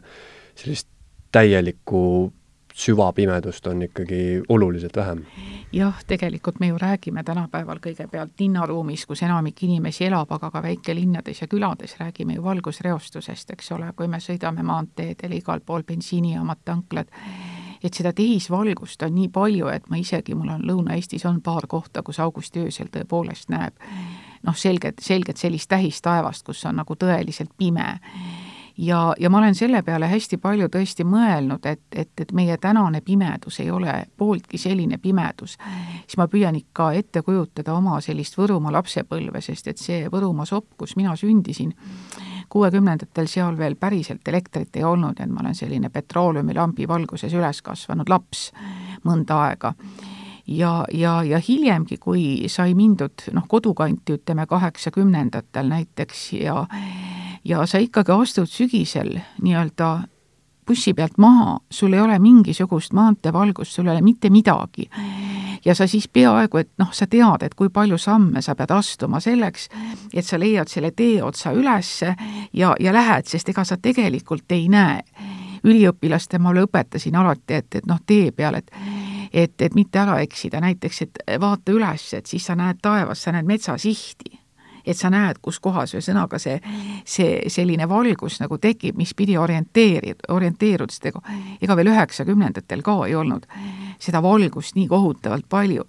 sellist 0.59 0.89
täielikku 1.33 2.03
süvapimedust 2.79 3.66
on 3.66 3.83
ikkagi 3.83 4.43
oluliselt 4.49 4.97
vähem. 4.97 5.24
jah, 5.72 6.05
tegelikult 6.07 6.61
me 6.61 6.66
ju 6.66 6.79
räägime 6.79 7.22
tänapäeval 7.24 7.79
kõigepealt 7.83 8.39
linnaruumis, 8.39 9.07
kus 9.07 9.22
enamik 9.22 9.62
inimesi 9.62 10.05
elab, 10.05 10.33
aga 10.33 10.51
ka 10.51 10.62
väikelinnades 10.62 11.41
ja 11.43 11.47
külades 11.47 11.97
räägime 11.99 12.35
ju 12.35 12.45
valgusreostusest, 12.45 13.51
eks 13.51 13.72
ole, 13.72 13.93
kui 13.97 14.09
me 14.09 14.20
sõidame 14.22 14.62
maanteedel, 14.62 15.33
igal 15.33 15.61
pool 15.61 15.83
bensiinijaamad, 15.83 16.62
tanklad, 16.64 17.11
et 17.83 17.95
seda 17.95 18.12
tehisvalgust 18.12 19.03
on 19.03 19.14
nii 19.14 19.29
palju, 19.29 19.68
et 19.68 19.91
ma 19.91 19.99
isegi, 19.99 20.35
mul 20.35 20.55
on 20.55 20.64
Lõuna-Eestis 20.70 21.26
on 21.26 21.43
paar 21.43 21.66
kohta, 21.66 22.03
kus 22.03 22.20
augustiöösel 22.20 22.95
tõepoolest 22.95 23.51
näeb 23.51 23.74
noh, 24.43 24.57
selget, 24.57 25.03
selget 25.03 25.37
sellist 25.37 25.68
tähistaevast, 25.68 26.47
kus 26.47 26.64
on 26.66 26.79
nagu 26.79 26.95
tõeliselt 26.95 27.51
pime 27.59 27.99
ja, 28.79 29.14
ja 29.20 29.31
ma 29.31 29.39
olen 29.39 29.55
selle 29.55 29.83
peale 29.83 30.09
hästi 30.09 30.39
palju 30.43 30.68
tõesti 30.72 31.05
mõelnud, 31.05 31.66
et, 31.66 31.83
et, 31.93 32.12
et 32.20 32.33
meie 32.33 32.57
tänane 32.61 33.01
pimedus 33.05 33.61
ei 33.61 33.70
ole 33.70 33.95
pooltki 34.16 34.59
selline 34.59 34.99
pimedus, 35.03 35.57
siis 36.07 36.18
ma 36.20 36.29
püüan 36.31 36.57
ikka 36.57 36.93
ette 36.99 37.22
kujutada 37.26 37.74
oma 37.74 38.01
sellist 38.05 38.39
Võrumaa 38.39 38.72
lapsepõlve, 38.79 39.43
sest 39.43 39.68
et 39.68 39.83
see 39.83 40.07
Võrumaa 40.12 40.47
sopp, 40.47 40.76
kus 40.79 40.97
mina 40.97 41.16
sündisin, 41.16 41.74
kuuekümnendatel 42.49 43.26
seal 43.29 43.59
veel 43.59 43.76
päriselt 43.76 44.29
elektrit 44.29 44.76
ei 44.76 44.85
olnud, 44.85 45.18
et 45.20 45.31
ma 45.31 45.43
olen 45.43 45.59
selline 45.59 45.91
petrooleumilambi 45.91 46.89
valguses 46.89 47.35
üles 47.35 47.62
kasvanud 47.62 48.09
laps 48.09 48.53
mõnda 49.05 49.43
aega. 49.49 49.74
Ja, 50.49 50.87
ja, 50.95 51.18
ja 51.29 51.37
hiljemgi, 51.45 51.99
kui 52.01 52.49
sai 52.49 52.72
mindud 52.72 53.26
noh, 53.37 53.45
kodukanti, 53.49 54.14
ütleme 54.16 54.47
kaheksakümnendatel 54.49 55.68
näiteks 55.68 56.22
ja 56.39 56.62
ja 57.49 57.66
sa 57.66 57.78
ikkagi 57.78 58.12
astud 58.12 58.46
sügisel 58.51 59.16
nii-öelda 59.42 59.88
bussi 60.68 60.92
pealt 60.94 61.16
maha, 61.18 61.59
sul 61.70 61.92
ei 61.96 62.01
ole 62.01 62.18
mingisugust 62.18 62.92
maanteevalgust, 62.92 63.72
sul 63.72 63.86
ei 63.86 63.92
ole 63.96 64.03
mitte 64.05 64.30
midagi. 64.30 64.90
ja 65.64 65.74
sa 65.74 65.86
siis 65.86 66.09
peaaegu, 66.09 66.57
et 66.57 66.70
noh, 66.78 66.92
sa 66.92 67.07
tead, 67.07 67.42
et 67.42 67.55
kui 67.55 67.68
palju 67.68 67.99
samme 67.99 68.42
sa 68.42 68.55
pead 68.55 68.70
astuma 68.70 69.20
selleks, 69.20 69.68
et 70.14 70.24
sa 70.24 70.38
leiad 70.38 70.68
selle 70.68 70.90
teeotsa 70.90 71.53
ülesse 71.53 72.14
ja, 72.53 72.74
ja 72.80 72.92
lähed, 72.92 73.26
sest 73.26 73.49
ega 73.49 73.64
sa 73.64 73.76
tegelikult 73.76 74.53
ei 74.53 74.68
näe. 74.68 75.03
üliõpilaste 75.64 76.38
ma 76.38 76.53
õpetasin 76.55 77.16
alati, 77.16 77.55
et, 77.55 77.74
et 77.74 77.86
noh, 77.86 77.99
tee 78.07 78.32
peal, 78.32 78.55
et 78.55 78.70
et, 79.32 79.61
et 79.61 79.74
mitte 79.74 79.99
ära 79.99 80.20
eksida, 80.20 80.61
näiteks, 80.61 81.03
et 81.03 81.18
vaata 81.40 81.72
üles, 81.72 82.14
et 82.14 82.26
siis 82.26 82.46
sa 82.46 82.55
näed 82.57 82.78
taevas, 82.82 83.22
sa 83.22 83.32
näed 83.32 83.44
metsasihti 83.44 84.38
et 84.89 84.99
sa 84.99 85.11
näed, 85.12 85.41
kus 85.43 85.61
kohas, 85.61 85.95
ühesõnaga 85.95 86.41
see, 86.43 86.59
see 87.05 87.43
selline 87.53 87.89
valgus 87.89 88.41
nagu 88.43 88.59
tekib, 88.59 88.97
mis 88.99 89.14
pidi 89.14 89.36
orienteeri-, 89.39 90.16
orienteeruda, 90.34 90.95
sest 90.95 91.11
ega, 91.12 91.22
ega 91.62 91.76
veel 91.76 91.93
üheksakümnendatel 91.95 92.82
ka 92.86 93.01
ei 93.07 93.18
olnud 93.18 93.47
seda 93.99 94.22
valgust 94.22 94.78
nii 94.78 94.89
kohutavalt 94.89 95.49
palju 95.49 95.84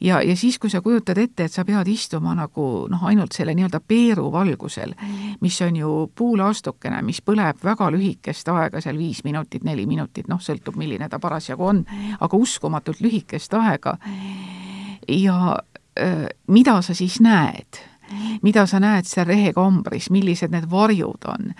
ja, 0.00 0.22
ja 0.22 0.36
siis, 0.36 0.58
kui 0.58 0.70
sa 0.70 0.80
kujutad 0.80 1.18
ette, 1.18 1.44
et 1.44 1.52
sa 1.52 1.64
pead 1.66 1.88
istuma 1.90 2.34
nagu 2.38 2.86
noh, 2.90 3.04
ainult 3.10 3.34
selle 3.36 3.54
nii-öelda 3.58 3.80
peeruvalgusel, 3.80 4.94
mis 5.40 5.60
on 5.66 5.76
ju 5.76 5.94
puulaastukene, 6.18 7.02
mis 7.06 7.20
põleb 7.24 7.62
väga 7.64 7.90
lühikest 7.94 8.48
aega, 8.52 8.82
seal 8.84 8.98
viis 8.98 9.24
minutit, 9.26 9.66
neli 9.66 9.86
minutit, 9.90 10.28
noh, 10.28 10.40
sõltub, 10.42 10.78
milline 10.78 11.08
ta 11.08 11.18
parasjagu 11.22 11.66
on, 11.66 11.84
aga 12.20 12.36
uskumatult 12.36 13.02
lühikest 13.04 13.54
aega. 13.58 13.98
ja 15.08 15.56
äh, 15.98 16.26
mida 16.46 16.82
sa 16.82 16.94
siis 16.94 17.20
näed? 17.20 17.84
Mida 18.42 18.66
sa 18.66 18.80
näed 18.80 19.08
seal 19.08 19.26
rehekambris, 19.28 20.10
millised 20.14 20.52
need 20.54 20.68
varjud 20.70 21.28
on, 21.28 21.52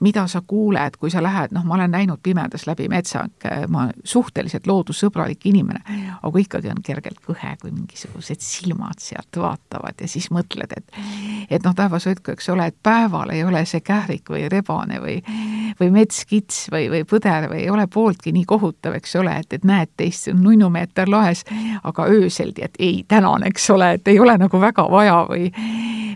mida 0.00 0.26
sa 0.30 0.42
kuuled, 0.46 0.98
kui 1.00 1.10
sa 1.10 1.22
lähed, 1.24 1.54
noh, 1.56 1.64
ma 1.66 1.78
olen 1.78 1.94
näinud 1.94 2.22
pimedas 2.22 2.66
läbi 2.68 2.88
metsa, 2.88 3.24
ma 3.68 3.88
suhteliselt 4.04 4.66
loodussõbralik 4.66 5.46
inimene, 5.50 5.82
aga 6.22 6.44
ikkagi 6.44 6.72
on 6.72 6.82
kergelt 6.84 7.20
kõhe, 7.24 7.54
kui 7.60 7.72
mingisugused 7.72 8.42
silmad 8.44 9.02
sealt 9.02 9.40
vaatavad 9.40 10.00
ja 10.00 10.08
siis 10.08 10.30
mõtled, 10.34 10.72
et 10.76 10.98
et 11.50 11.64
noh, 11.64 11.74
taevas 11.74 12.06
hoidku, 12.08 12.32
eks 12.34 12.48
ole, 12.52 12.68
et 12.68 12.76
päeval 12.82 13.30
ei 13.32 13.44
ole 13.44 13.64
see 13.66 13.80
kährik 13.84 14.28
või 14.30 14.48
rebane 14.52 15.00
või 15.00 15.20
või 15.80 15.90
metskits 15.94 16.66
või, 16.72 16.88
või 16.90 17.04
põder 17.08 17.48
või 17.50 17.62
ei 17.62 17.70
ole 17.70 17.86
pooltki 17.86 18.32
nii 18.34 18.44
kohutav, 18.48 18.96
eks 18.98 19.16
ole, 19.20 19.36
et, 19.42 19.52
et 19.52 19.64
näed 19.64 19.92
teist 19.96 20.28
nunnumeeter 20.34 21.10
laes, 21.10 21.44
aga 21.84 22.06
ööseldi, 22.10 22.64
et 22.64 22.78
ei, 22.78 23.04
tänan, 23.08 23.46
eks 23.46 23.70
ole, 23.70 23.92
et 23.98 24.08
ei 24.08 24.18
ole 24.20 24.36
nagu 24.38 24.60
väga 24.60 24.88
vaja 24.90 25.20
või 25.28 25.50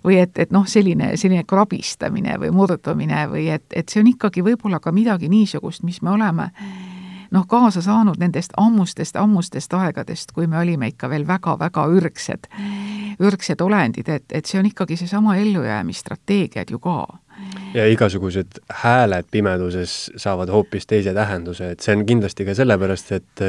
või 0.05 0.19
et, 0.23 0.39
et 0.39 0.53
noh, 0.55 0.67
selline, 0.69 1.13
selline 1.17 1.45
krabistamine 1.49 2.39
või 2.43 2.51
murdumine 2.55 3.27
või 3.31 3.49
et, 3.55 3.67
et 3.75 3.89
see 3.89 4.03
on 4.03 4.11
ikkagi 4.13 4.45
võib-olla 4.45 4.81
ka 4.81 4.93
midagi 4.93 5.31
niisugust, 5.33 5.83
mis 5.87 6.03
me 6.03 6.11
oleme 6.17 6.51
noh, 7.33 7.47
kaasa 7.49 7.83
saanud 7.83 8.21
nendest 8.21 8.53
ammustest, 8.61 9.17
ammustest 9.17 9.75
aegadest, 9.75 10.33
kui 10.37 10.47
me 10.47 10.59
olime 10.61 10.93
ikka 10.93 11.11
veel 11.11 11.27
väga-väga 11.29 11.87
ürgsed, 11.97 12.49
ürgsed 13.23 13.61
olendid, 13.65 14.09
et, 14.09 14.27
et 14.33 14.49
see 14.49 14.61
on 14.61 14.69
ikkagi 14.69 14.99
seesama 15.01 15.37
ellujäämisstrateegiad 15.41 16.73
ju 16.73 16.81
ka. 16.83 16.99
Ja 17.75 17.87
igasugused 17.89 18.61
hääled 18.83 19.31
pimeduses 19.33 20.13
saavad 20.21 20.53
hoopis 20.53 20.87
teise 20.87 21.15
tähenduse, 21.17 21.73
et 21.73 21.81
see 21.81 21.97
on 21.97 22.05
kindlasti 22.07 22.45
ka 22.47 22.55
sellepärast, 22.55 23.13
et 23.17 23.45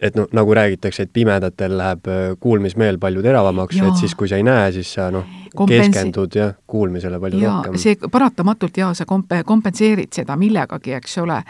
et 0.00 0.16
noh, 0.16 0.28
nagu 0.32 0.54
räägitakse, 0.56 1.04
et 1.04 1.12
pimedatel 1.12 1.76
läheb 1.78 2.08
äh, 2.08 2.22
kuulmismeel 2.40 2.98
palju 2.98 3.22
teravamaks, 3.24 3.80
et 3.84 4.00
siis, 4.00 4.14
kui 4.18 4.28
sa 4.30 4.38
ei 4.40 4.46
näe, 4.46 4.70
siis 4.72 4.94
sa 4.96 5.10
noh, 5.12 5.26
keskendud 5.68 6.36
jah, 6.36 6.54
kuulmisele 6.66 7.20
palju 7.20 7.42
ja, 7.42 7.56
rohkem. 7.58 7.78
see 7.80 8.10
paratamatult 8.10 8.80
jaa, 8.80 8.92
sa 8.96 9.06
komp-, 9.08 9.36
kompenseerid 9.46 10.12
seda 10.16 10.36
millegagi, 10.40 10.94
eks 10.96 11.18
ole, 11.24 11.40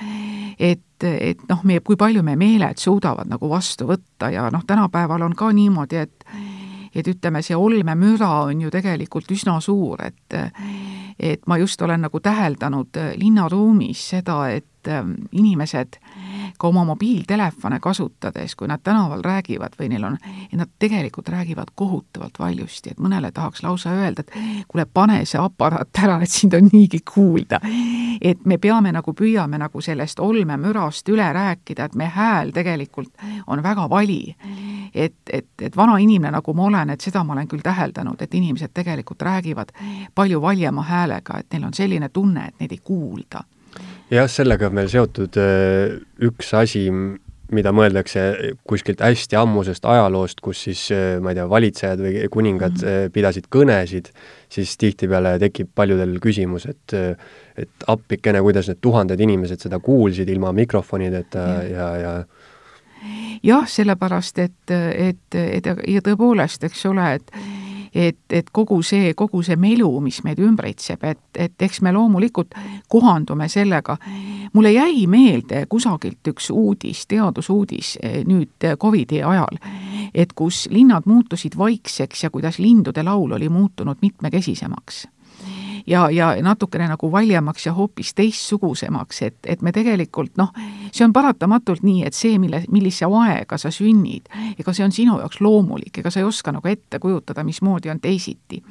et, 0.59 1.07
et 1.07 1.44
noh, 1.48 1.62
meie, 1.68 1.84
kui 1.86 1.98
palju 2.01 2.24
meie 2.26 2.38
meeled 2.40 2.80
suudavad 2.82 3.30
nagu 3.30 3.51
vastu 3.51 3.86
võtta 3.90 4.32
ja 4.34 4.48
noh, 4.53 4.66
tänapäeval 4.66 5.28
on 5.28 5.36
ka 5.38 5.53
niimoodi, 5.57 6.07
et 6.07 6.26
et 6.90 7.07
ütleme, 7.07 7.38
see 7.46 7.55
olmemüra 7.55 8.48
on 8.48 8.64
ju 8.64 8.70
tegelikult 8.74 9.28
üsna 9.30 9.61
suur, 9.62 10.01
et 10.03 10.34
et 11.20 11.44
ma 11.46 11.59
just 11.61 11.82
olen 11.82 12.01
nagu 12.09 12.20
täheldanud 12.20 12.98
linnaruumis 13.20 14.09
seda, 14.14 14.40
et 14.51 14.88
ähm, 14.88 15.12
inimesed 15.30 16.01
ka 16.59 16.68
oma 16.68 16.84
mobiiltelefone 16.84 17.80
kasutades, 17.80 18.55
kui 18.57 18.68
nad 18.68 18.80
tänaval 18.82 19.22
räägivad 19.24 19.76
või 19.80 19.88
neil 19.92 20.05
on, 20.05 20.18
nad 20.53 20.68
tegelikult 20.78 21.28
räägivad 21.28 21.72
kohutavalt 21.74 22.38
valjusti, 22.38 22.90
et 22.90 23.01
mõnele 23.01 23.32
tahaks 23.32 23.62
lausa 23.62 23.92
öelda, 23.96 24.24
et 24.24 24.64
kuule, 24.68 24.86
pane 24.86 25.24
see 25.24 25.40
aparaat 25.40 26.03
ära, 26.03 26.20
et 26.22 26.30
sind 26.30 26.55
on 26.55 26.68
niigi 26.72 27.01
kuulda. 27.14 27.61
et 28.20 28.44
me 28.44 28.59
peame 28.59 28.92
nagu, 28.92 29.12
püüame 29.12 29.59
nagu 29.59 29.80
sellest 29.80 30.20
olmemürast 30.20 31.09
üle 31.09 31.32
rääkida, 31.32 31.84
et 31.84 31.94
meie 31.94 32.11
hääl 32.11 32.53
tegelikult 32.53 33.12
on 33.46 33.62
väga 33.62 33.88
vali. 33.90 34.36
et, 34.94 35.14
et, 35.32 35.46
et 35.62 35.76
vana 35.76 35.98
inimene, 35.98 36.32
nagu 36.36 36.55
ma 36.55 36.64
olen, 36.64 36.90
et 36.90 37.01
seda 37.01 37.24
ma 37.24 37.32
olen 37.32 37.48
küll 37.48 37.62
täheldanud, 37.62 38.22
et 38.22 38.34
inimesed 38.34 38.70
tegelikult 38.74 39.22
räägivad 39.22 39.72
palju 40.14 40.40
valjema 40.42 40.82
häälega, 40.82 41.38
et 41.38 41.46
neil 41.53 41.64
on 41.64 41.74
selline 41.74 42.09
tunne, 42.09 42.48
et 42.48 42.61
neid 42.61 42.72
ei 42.72 42.78
kuulda 42.84 43.44
jah, 44.11 44.28
sellega 44.30 44.70
on 44.70 44.80
veel 44.80 44.90
seotud 44.92 45.38
äh, 45.40 45.98
üks 46.26 46.54
asi, 46.58 46.86
mida 47.50 47.72
mõeldakse 47.74 48.54
kuskilt 48.68 49.00
hästi 49.02 49.38
ammusest 49.40 49.86
ajaloost, 49.90 50.42
kus 50.44 50.64
siis 50.68 50.84
äh, 50.94 51.16
ma 51.22 51.32
ei 51.32 51.40
tea, 51.40 51.48
valitsejad 51.50 52.02
või 52.04 52.28
kuningad 52.30 52.76
mm 52.78 52.86
-hmm. 52.86 53.14
pidasid 53.14 53.48
kõnesid, 53.50 54.12
siis 54.48 54.76
tihtipeale 54.78 55.38
tekib 55.38 55.70
paljudel 55.74 56.18
küsimus, 56.22 56.66
et 56.66 56.96
et 57.61 57.84
appikene, 57.92 58.40
kuidas 58.40 58.68
need 58.68 58.78
tuhanded 58.80 59.20
inimesed 59.20 59.61
seda 59.61 59.78
kuulsid 59.78 60.28
ilma 60.28 60.52
mikrofonideta 60.52 61.38
ja, 61.38 61.64
ja, 61.68 61.88
ja 61.98 62.14
jah, 63.42 63.66
sellepärast 63.68 64.38
et, 64.38 64.70
et, 64.70 65.34
et 65.34 65.66
ja 65.66 66.00
tõepoolest, 66.04 66.64
eks 66.64 66.86
ole, 66.86 67.14
et 67.14 67.32
et, 67.95 68.18
et 68.30 68.51
kogu 68.53 68.82
see, 68.82 69.14
kogu 69.14 69.43
see 69.43 69.57
melu, 69.57 69.91
mis 70.01 70.22
meid 70.24 70.41
ümbritseb, 70.43 71.05
et, 71.05 71.22
et 71.34 71.62
eks 71.62 71.80
me 71.82 71.93
loomulikult 71.93 72.55
kohandume 72.88 73.49
sellega. 73.49 73.97
mulle 74.53 74.72
jäi 74.72 75.07
meelde 75.07 75.66
kusagilt 75.68 76.26
üks 76.28 76.51
uudis, 76.51 77.07
teadusuudis 77.07 77.99
eh, 78.03 78.24
nüüd 78.26 78.66
Covidi 78.78 79.22
ajal, 79.22 79.59
et 80.14 80.32
kus 80.32 80.66
linnad 80.70 81.07
muutusid 81.07 81.57
vaikseks 81.59 82.24
ja 82.24 82.30
kuidas 82.30 82.59
lindude 82.59 83.03
laul 83.03 83.32
oli 83.32 83.49
muutunud 83.49 83.97
mitmekesisemaks 84.03 85.07
ja, 85.86 86.10
ja 86.10 86.30
natukene 86.42 86.88
nagu 86.88 87.12
valjemaks 87.12 87.66
ja 87.66 87.72
hoopis 87.76 88.14
teistsugusemaks, 88.14 89.22
et, 89.22 89.36
et 89.46 89.62
me 89.62 89.72
tegelikult 89.72 90.36
noh, 90.40 90.52
see 90.92 91.04
on 91.04 91.12
paratamatult 91.12 91.84
nii, 91.86 92.04
et 92.06 92.16
see, 92.16 92.38
mille, 92.38 92.62
millise 92.70 93.08
aega 93.08 93.58
sa 93.58 93.72
sünnid, 93.74 94.30
ega 94.58 94.74
see 94.76 94.84
on 94.84 94.94
sinu 94.94 95.18
jaoks 95.20 95.40
loomulik, 95.40 96.02
ega 96.02 96.10
sa 96.10 96.22
ei 96.22 96.28
oska 96.28 96.54
nagu 96.56 96.68
ette 96.68 96.98
kujutada, 96.98 97.44
mismoodi 97.44 97.90
on 97.90 98.00
teisiti 98.00 98.62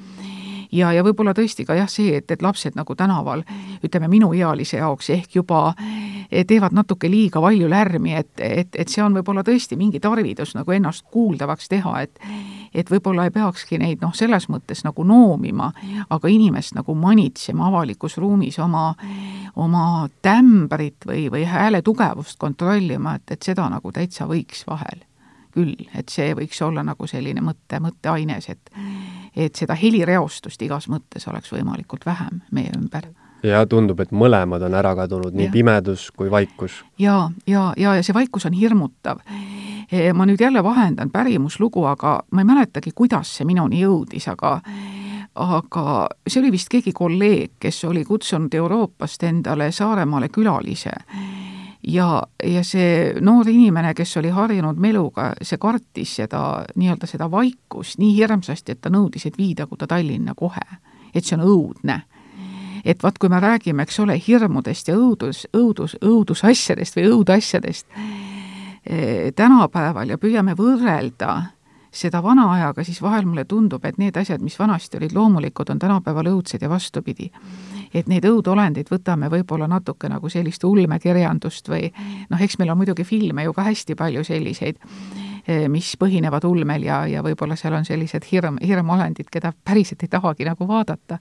ja, 0.71 0.91
ja 0.93 1.03
võib-olla 1.05 1.33
tõesti 1.37 1.65
ka 1.67 1.77
jah, 1.77 1.89
see, 1.91 2.15
et, 2.19 2.31
et 2.31 2.41
lapsed 2.45 2.77
nagu 2.77 2.95
tänaval, 2.95 3.43
ütleme 3.85 4.09
minuealise 4.11 4.79
jaoks 4.81 5.09
ehk 5.15 5.35
juba 5.39 5.73
eh, 5.77 6.45
teevad 6.45 6.75
natuke 6.77 7.09
liiga 7.09 7.41
palju 7.41 7.69
lärmi, 7.69 8.15
et, 8.19 8.33
et, 8.39 8.75
et 8.75 8.89
see 8.89 9.03
on 9.03 9.17
võib-olla 9.17 9.43
tõesti 9.45 9.77
mingi 9.79 10.01
tarvidus 10.03 10.55
nagu 10.57 10.75
ennast 10.75 11.05
kuuldavaks 11.11 11.69
teha, 11.69 12.01
et 12.05 12.19
et 12.73 12.89
võib-olla 12.91 13.25
ei 13.25 13.33
peakski 13.33 13.79
neid 13.81 14.03
noh, 14.03 14.13
selles 14.13 14.45
mõttes 14.51 14.83
nagu 14.85 15.03
noomima, 15.07 15.71
aga 16.09 16.29
inimest 16.29 16.75
nagu 16.77 16.93
manitsema 16.95 17.65
avalikus 17.69 18.19
ruumis 18.21 18.59
oma, 18.61 18.91
oma 19.57 19.83
tämbrit 20.21 21.07
või, 21.07 21.27
või 21.33 21.45
hääle 21.49 21.81
tugevust 21.85 22.37
kontrollima, 22.39 23.15
et, 23.17 23.35
et 23.35 23.49
seda 23.49 23.65
nagu 23.73 23.93
täitsa 23.95 24.29
võiks 24.29 24.65
vahel. 24.69 25.05
Küll, 25.49 25.73
et 25.97 26.13
see 26.13 26.35
võiks 26.37 26.61
olla 26.61 26.83
nagu 26.85 27.07
selline 27.09 27.41
mõtte, 27.41 27.79
mõtteaines, 27.81 28.51
et 28.53 28.69
et 29.39 29.55
seda 29.55 29.77
helireostust 29.79 30.61
igas 30.61 30.89
mõttes 30.91 31.27
oleks 31.31 31.53
võimalikult 31.53 32.05
vähem 32.05 32.41
meie 32.51 32.71
ümber 32.75 33.07
ja 33.43 33.63
tundub, 33.69 33.99
et 34.03 34.11
mõlemad 34.11 34.63
on 34.67 34.75
ära 34.75 34.93
kadunud, 34.97 35.35
nii 35.35 35.47
ja. 35.47 35.51
pimedus 35.53 36.09
kui 36.11 36.31
vaikus. 36.31 36.83
ja, 36.99 37.29
ja, 37.47 37.69
ja, 37.77 37.95
ja 37.95 38.03
see 38.03 38.15
vaikus 38.15 38.45
on 38.49 38.53
hirmutav. 38.53 39.21
E, 39.89 40.11
ma 40.13 40.27
nüüd 40.29 40.41
jälle 40.41 40.63
vahendan 40.63 41.09
pärimuslugu, 41.09 41.85
aga 41.89 42.19
ma 42.31 42.43
ei 42.43 42.49
mäletagi, 42.49 42.91
kuidas 42.95 43.31
see 43.37 43.47
minuni 43.47 43.81
jõudis, 43.81 44.27
aga 44.29 44.59
aga 45.39 45.83
see 46.27 46.41
oli 46.41 46.51
vist 46.51 46.69
keegi 46.69 46.91
kolleeg, 46.93 47.55
kes 47.61 47.83
oli 47.87 48.03
kutsunud 48.05 48.53
Euroopast 48.53 49.23
endale 49.23 49.71
Saaremaale 49.71 50.29
külalise 50.29 50.93
ja, 51.87 52.23
ja 52.43 52.63
see 52.63 53.13
noor 53.21 53.49
inimene, 53.49 53.93
kes 53.95 54.17
oli 54.19 54.31
harjunud 54.33 54.79
meluga, 54.81 55.31
see 55.41 55.59
kartis 55.61 56.15
seda 56.19 56.41
nii-öelda 56.75 57.07
seda 57.07 57.29
vaikust 57.31 57.99
nii 57.99 58.15
hirmsasti, 58.17 58.75
et 58.75 58.81
ta 58.81 58.91
nõudis, 58.93 59.25
et 59.27 59.37
viidagu 59.37 59.77
ta 59.77 59.87
Tallinna 59.87 60.35
kohe. 60.35 60.65
et 61.15 61.25
see 61.25 61.37
on 61.37 61.45
õudne. 61.45 62.01
et 62.85 63.03
vaat, 63.03 63.17
kui 63.17 63.29
me 63.29 63.39
räägime, 63.39 63.83
eks 63.83 63.99
ole, 63.99 64.21
hirmudest 64.27 64.87
ja 64.87 64.95
õudus, 64.95 65.47
õudus, 65.53 65.97
õudusasjadest 66.01 66.95
või 66.95 67.07
õudasjadest 67.11 67.87
eh, 68.85 69.31
tänapäeval 69.35 70.09
ja 70.09 70.17
püüame 70.17 70.55
võrrelda 70.55 71.51
seda 71.91 72.21
vana 72.23 72.51
ajaga, 72.53 72.83
siis 72.83 73.01
vahel 73.01 73.25
mulle 73.25 73.45
tundub, 73.45 73.85
et 73.85 73.97
need 73.97 74.17
asjad, 74.17 74.41
mis 74.41 74.59
vanasti 74.59 74.97
olid 74.97 75.13
loomulikud, 75.13 75.69
on 75.69 75.79
tänapäeval 75.79 76.29
õudsed 76.31 76.61
ja 76.61 76.69
vastupidi 76.69 77.31
et 77.93 78.09
neid 78.09 78.25
õudolendeid 78.25 78.89
võtame 78.91 79.29
võib-olla 79.31 79.67
natuke 79.69 80.09
nagu 80.09 80.29
sellist 80.29 80.63
ulmekirjandust 80.63 81.69
või 81.69 81.89
noh, 82.29 82.41
eks 82.41 82.59
meil 82.59 82.73
on 82.73 82.79
muidugi 82.81 83.05
filme 83.07 83.43
ju 83.45 83.53
ka 83.55 83.65
hästi 83.67 83.95
palju 83.99 84.23
selliseid, 84.27 84.79
eh, 85.47 85.67
mis 85.71 85.91
põhinevad 85.99 86.45
ulmel 86.45 86.85
ja, 86.85 87.01
ja 87.07 87.23
võib-olla 87.25 87.57
seal 87.59 87.77
on 87.79 87.87
sellised 87.87 88.27
hirm, 88.31 88.59
hirmolendid, 88.63 89.29
keda 89.31 89.53
päriselt 89.63 90.03
ei 90.03 90.11
tahagi 90.11 90.47
nagu 90.47 90.67
vaadata. 90.67 91.19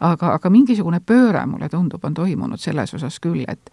aga, 0.00 0.34
aga 0.34 0.50
mingisugune 0.50 1.00
pööre, 1.00 1.46
mulle 1.46 1.68
tundub, 1.68 2.04
on 2.04 2.14
toimunud 2.14 2.60
selles 2.60 2.94
osas 2.94 3.20
küll, 3.20 3.44
et 3.48 3.70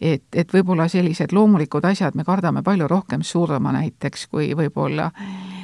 et, 0.00 0.24
et 0.36 0.52
võib-olla 0.52 0.88
sellised 0.92 1.32
loomulikud 1.32 1.84
asjad, 1.84 2.14
me 2.14 2.24
kardame 2.24 2.62
palju 2.62 2.88
rohkem 2.88 3.22
surma 3.22 3.72
näiteks, 3.72 4.26
kui 4.28 4.52
võib-olla 4.54 5.10
Eh, 5.16 5.55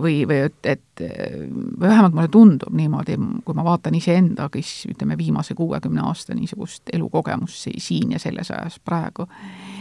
või, 0.00 0.20
või 0.28 0.38
et, 0.46 0.58
et 0.62 1.02
või 1.02 1.88
vähemalt 1.88 2.14
mulle 2.14 2.28
tundub 2.32 2.72
niimoodi, 2.76 3.16
kui 3.44 3.56
ma 3.56 3.64
vaatan 3.64 3.94
iseenda, 3.98 4.48
kes 4.52 4.86
ütleme, 4.90 5.16
viimase 5.18 5.54
kuuekümne 5.54 6.00
aasta 6.06 6.34
niisugust 6.34 6.92
elukogemust 6.92 7.68
siin 7.78 8.14
ja 8.16 8.20
selles 8.22 8.50
ajas 8.50 8.78
praegu, 8.84 9.26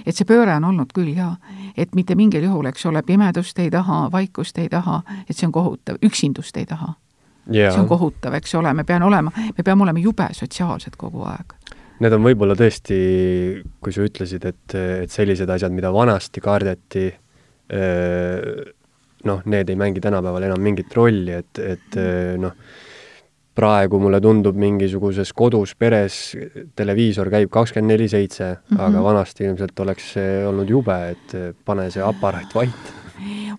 et 0.06 0.16
see 0.16 0.28
pööre 0.28 0.56
on 0.58 0.70
olnud 0.72 0.94
küll 0.96 1.14
jaa, 1.16 1.36
et 1.78 1.96
mitte 1.96 2.16
mingil 2.16 2.44
juhul, 2.48 2.68
eks 2.72 2.86
ole, 2.90 3.04
pimedust 3.04 3.60
ei 3.60 3.72
taha, 3.74 4.06
vaikust 4.12 4.58
ei 4.62 4.70
taha, 4.70 5.02
et 5.30 5.36
see 5.36 5.48
on 5.48 5.56
kohutav, 5.56 6.02
üksindust 6.06 6.58
ei 6.58 6.66
taha. 6.70 6.94
Yeah.. 7.46 7.70
see 7.70 7.84
on 7.84 7.88
kohutav, 7.88 8.34
eks 8.40 8.56
ole, 8.58 8.74
me 8.74 8.84
peame 8.84 9.06
olema, 9.06 9.32
me 9.38 9.64
peame 9.64 9.86
olema 9.86 10.02
jube 10.02 10.26
sotsiaalsed 10.34 10.96
kogu 10.98 11.28
aeg. 11.30 11.54
Need 12.02 12.12
on 12.12 12.26
võib-olla 12.26 12.58
tõesti, 12.60 12.96
kui 13.80 13.94
sa 13.96 14.04
ütlesid, 14.04 14.48
et, 14.50 14.74
et 15.06 15.14
sellised 15.14 15.50
asjad, 15.50 15.72
mida 15.72 15.94
vanasti 15.94 16.42
kardeti, 16.44 17.06
noh, 19.26 19.46
need 19.46 19.70
ei 19.70 19.80
mängi 19.80 20.04
tänapäeval 20.04 20.50
enam 20.50 20.62
mingit 20.62 20.94
rolli, 20.96 21.34
et, 21.40 21.62
et 21.62 21.98
mm. 21.98 22.44
noh, 22.44 22.58
praegu 23.56 24.00
mulle 24.04 24.20
tundub 24.20 24.58
mingisuguses 24.60 25.32
kodus 25.34 25.76
peres 25.80 26.18
televiisor 26.76 27.32
käib 27.32 27.52
kakskümmend 27.54 27.94
neli 27.94 28.10
seitse, 28.12 28.52
aga 28.76 28.92
mhm. 28.92 29.06
vanasti 29.06 29.48
ilmselt 29.48 29.80
oleks 29.86 30.12
see 30.18 30.44
olnud 30.44 30.70
jube, 30.70 30.98
et 31.16 31.36
pane 31.66 31.88
see 31.94 32.04
aparaat 32.04 32.56
vait 32.58 33.05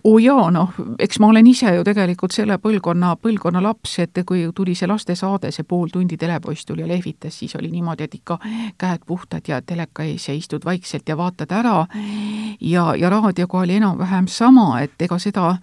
oo 0.03 0.17
jaa, 0.17 0.49
noh, 0.51 0.73
eks 0.99 1.19
ma 1.19 1.31
olen 1.31 1.47
ise 1.47 1.73
ju 1.75 1.83
tegelikult 1.83 2.35
selle 2.35 2.57
põlvkonna, 2.61 3.15
põlvkonna 3.21 3.61
laps, 3.63 3.97
et 4.03 4.21
kui 4.25 4.45
tuli 4.55 4.75
see 4.75 4.89
lastesaade, 4.89 5.51
see 5.51 5.67
pool 5.67 5.89
tundi 5.93 6.17
telepoiss 6.17 6.65
tuli 6.65 6.85
ja 6.85 6.87
lehvitas, 6.87 7.39
siis 7.39 7.55
oli 7.55 7.71
niimoodi, 7.71 8.07
et 8.07 8.15
ikka 8.19 8.39
käed 8.77 9.05
puhtad 9.05 9.47
ja 9.47 9.61
teleka 9.61 10.03
ees 10.03 10.27
ja 10.29 10.37
istud 10.37 10.65
vaikselt 10.65 11.09
ja 11.09 11.17
vaatad 11.17 11.51
ära. 11.51 11.85
ja, 12.61 12.95
ja 12.95 13.09
raadioga 13.09 13.59
oli 13.59 13.75
enam-vähem 13.75 14.27
sama, 14.27 14.81
et 14.81 15.01
ega 15.01 15.19
seda 15.19 15.57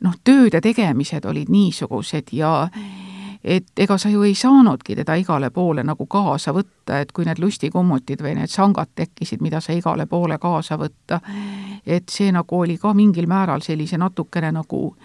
noh, 0.00 0.16
tööd 0.24 0.54
ja 0.54 0.60
tegemised 0.60 1.24
olid 1.24 1.48
niisugused 1.48 2.32
ja 2.32 2.68
et 3.44 3.80
ega 3.80 3.96
sa 3.98 4.10
ju 4.12 4.22
ei 4.22 4.34
saanudki 4.34 4.96
teda 4.96 5.14
igale 5.16 5.50
poole 5.50 5.82
nagu 5.84 6.06
kaasa 6.06 6.52
võtta, 6.52 7.00
et 7.00 7.12
kui 7.12 7.24
need 7.24 7.40
lustikummutid 7.40 8.22
või 8.22 8.34
need 8.36 8.52
sangad 8.52 8.92
tekkisid, 8.94 9.40
mida 9.40 9.60
sa 9.64 9.72
igale 9.72 10.06
poole 10.06 10.38
kaasa 10.38 10.76
võtta, 10.80 11.20
et 11.90 12.08
see 12.08 12.30
nagu 12.32 12.60
oli 12.60 12.78
ka 12.78 12.94
mingil 12.94 13.26
määral 13.26 13.64
sellise 13.66 13.98
natukene 13.98 14.52
nagu 14.54 14.96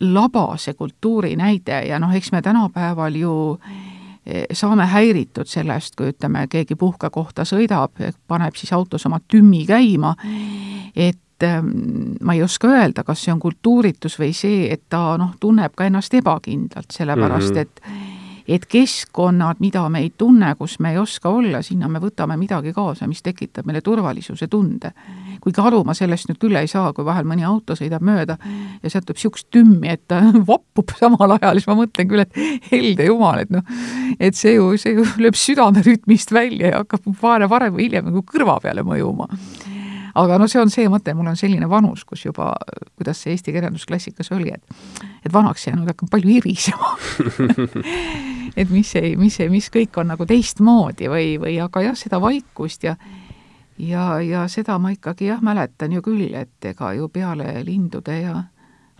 labase 0.00 0.74
kultuuri 0.78 1.34
näide 1.36 1.82
ja 1.88 1.98
noh, 1.98 2.14
eks 2.14 2.32
me 2.32 2.42
tänapäeval 2.42 3.14
ju 3.18 3.34
eh, 4.26 4.46
saame 4.52 4.86
häiritud 4.86 5.50
sellest, 5.50 5.96
kui 5.98 6.12
ütleme, 6.14 6.46
keegi 6.50 6.78
puhkekohta 6.78 7.44
sõidab, 7.48 7.98
paneb 8.28 8.54
siis 8.54 8.72
autos 8.72 9.06
oma 9.06 9.20
tümmi 9.26 9.64
käima, 9.66 10.14
et 10.94 11.18
Ähm, 11.42 12.16
ma 12.22 12.34
ei 12.34 12.42
oska 12.42 12.68
öelda, 12.68 13.04
kas 13.06 13.20
see 13.22 13.30
on 13.30 13.38
kultuuritus 13.38 14.16
või 14.18 14.32
see, 14.34 14.64
et 14.74 14.88
ta 14.90 15.12
noh, 15.20 15.36
tunneb 15.40 15.76
ka 15.78 15.86
ennast 15.86 16.14
ebakindlalt, 16.18 16.90
sellepärast 16.90 17.54
mm 17.54 17.56
-hmm. 17.56 17.60
et 17.60 17.82
et 18.48 18.64
keskkonnad, 18.66 19.60
mida 19.60 19.82
me 19.92 20.00
ei 20.04 20.10
tunne, 20.16 20.54
kus 20.58 20.78
me 20.80 20.92
ei 20.94 20.98
oska 20.98 21.28
olla, 21.28 21.60
sinna 21.62 21.88
me 21.88 22.00
võtame 22.00 22.38
midagi 22.40 22.72
kaasa, 22.76 23.06
mis 23.10 23.20
tekitab 23.22 23.68
meile 23.68 23.82
turvalisuse 23.84 24.48
tunde. 24.48 24.92
kuigi 25.40 25.60
aru 25.62 25.84
ma 25.86 25.94
sellest 25.94 26.30
nüüd 26.30 26.40
küll 26.42 26.56
ei 26.58 26.66
saa, 26.66 26.92
kui 26.92 27.04
vahel 27.04 27.28
mõni 27.28 27.44
auto 27.46 27.76
sõidab 27.78 28.02
mööda 28.02 28.38
ja 28.82 28.90
sealt 28.90 29.06
tuleb 29.06 29.20
niisugust 29.20 29.50
tümmi, 29.54 29.88
et 29.92 30.02
ta 30.08 30.20
vappub 30.50 30.96
samal 30.98 31.36
ajal, 31.36 31.60
siis 31.60 31.68
ma 31.70 31.78
mõtlen 31.78 32.10
küll, 32.10 32.24
et 32.24 32.72
helde 32.72 33.06
jumal, 33.06 33.44
et 33.44 33.52
noh, 33.54 33.64
et 34.18 34.34
see 34.34 34.56
ju, 34.56 34.72
see 34.80 34.96
ju 34.96 35.06
lööb 35.22 35.38
südame 35.38 35.84
rütmist 35.84 36.32
välja 36.32 36.72
ja 36.72 36.84
hakkab 36.84 37.06
varem, 37.22 37.50
varem 37.50 37.76
või 37.76 37.88
hiljem 37.88 38.10
nagu 38.10 38.24
kõrva 38.26 38.58
peale 38.64 38.86
mõjuma 38.86 39.28
aga 40.14 40.38
no 40.38 40.48
see 40.48 40.60
on 40.60 40.70
see 40.70 40.88
mõte, 40.88 41.14
mul 41.14 41.30
on 41.30 41.36
selline 41.36 41.68
vanus, 41.70 42.04
kus 42.08 42.24
juba, 42.24 42.52
kuidas 42.96 43.22
see 43.22 43.34
eesti 43.34 43.54
kirjandusklassikas 43.54 44.32
oli, 44.36 44.52
et 44.54 45.06
et 45.26 45.32
vanaks 45.32 45.66
jäänud 45.66 45.88
hakkab 45.88 46.10
palju 46.10 46.36
irisema 46.38 46.94
et 48.60 48.70
mis 48.70 48.94
ei, 48.96 49.16
mis 49.16 49.40
ei, 49.40 49.48
mis 49.52 49.70
kõik 49.74 49.96
on 50.00 50.12
nagu 50.14 50.26
teistmoodi 50.26 51.08
või, 51.10 51.32
või 51.40 51.58
aga 51.62 51.88
jah, 51.88 51.96
seda 51.98 52.20
vaikust 52.22 52.86
ja 52.88 52.96
ja, 53.78 54.20
ja 54.20 54.46
seda 54.48 54.78
ma 54.78 54.92
ikkagi 54.94 55.30
jah, 55.30 55.42
mäletan 55.42 55.92
ju 55.92 56.02
küll, 56.02 56.28
et 56.34 56.70
ega 56.70 56.92
ju 56.98 57.08
peale 57.08 57.62
lindude 57.66 58.20
ja 58.20 58.44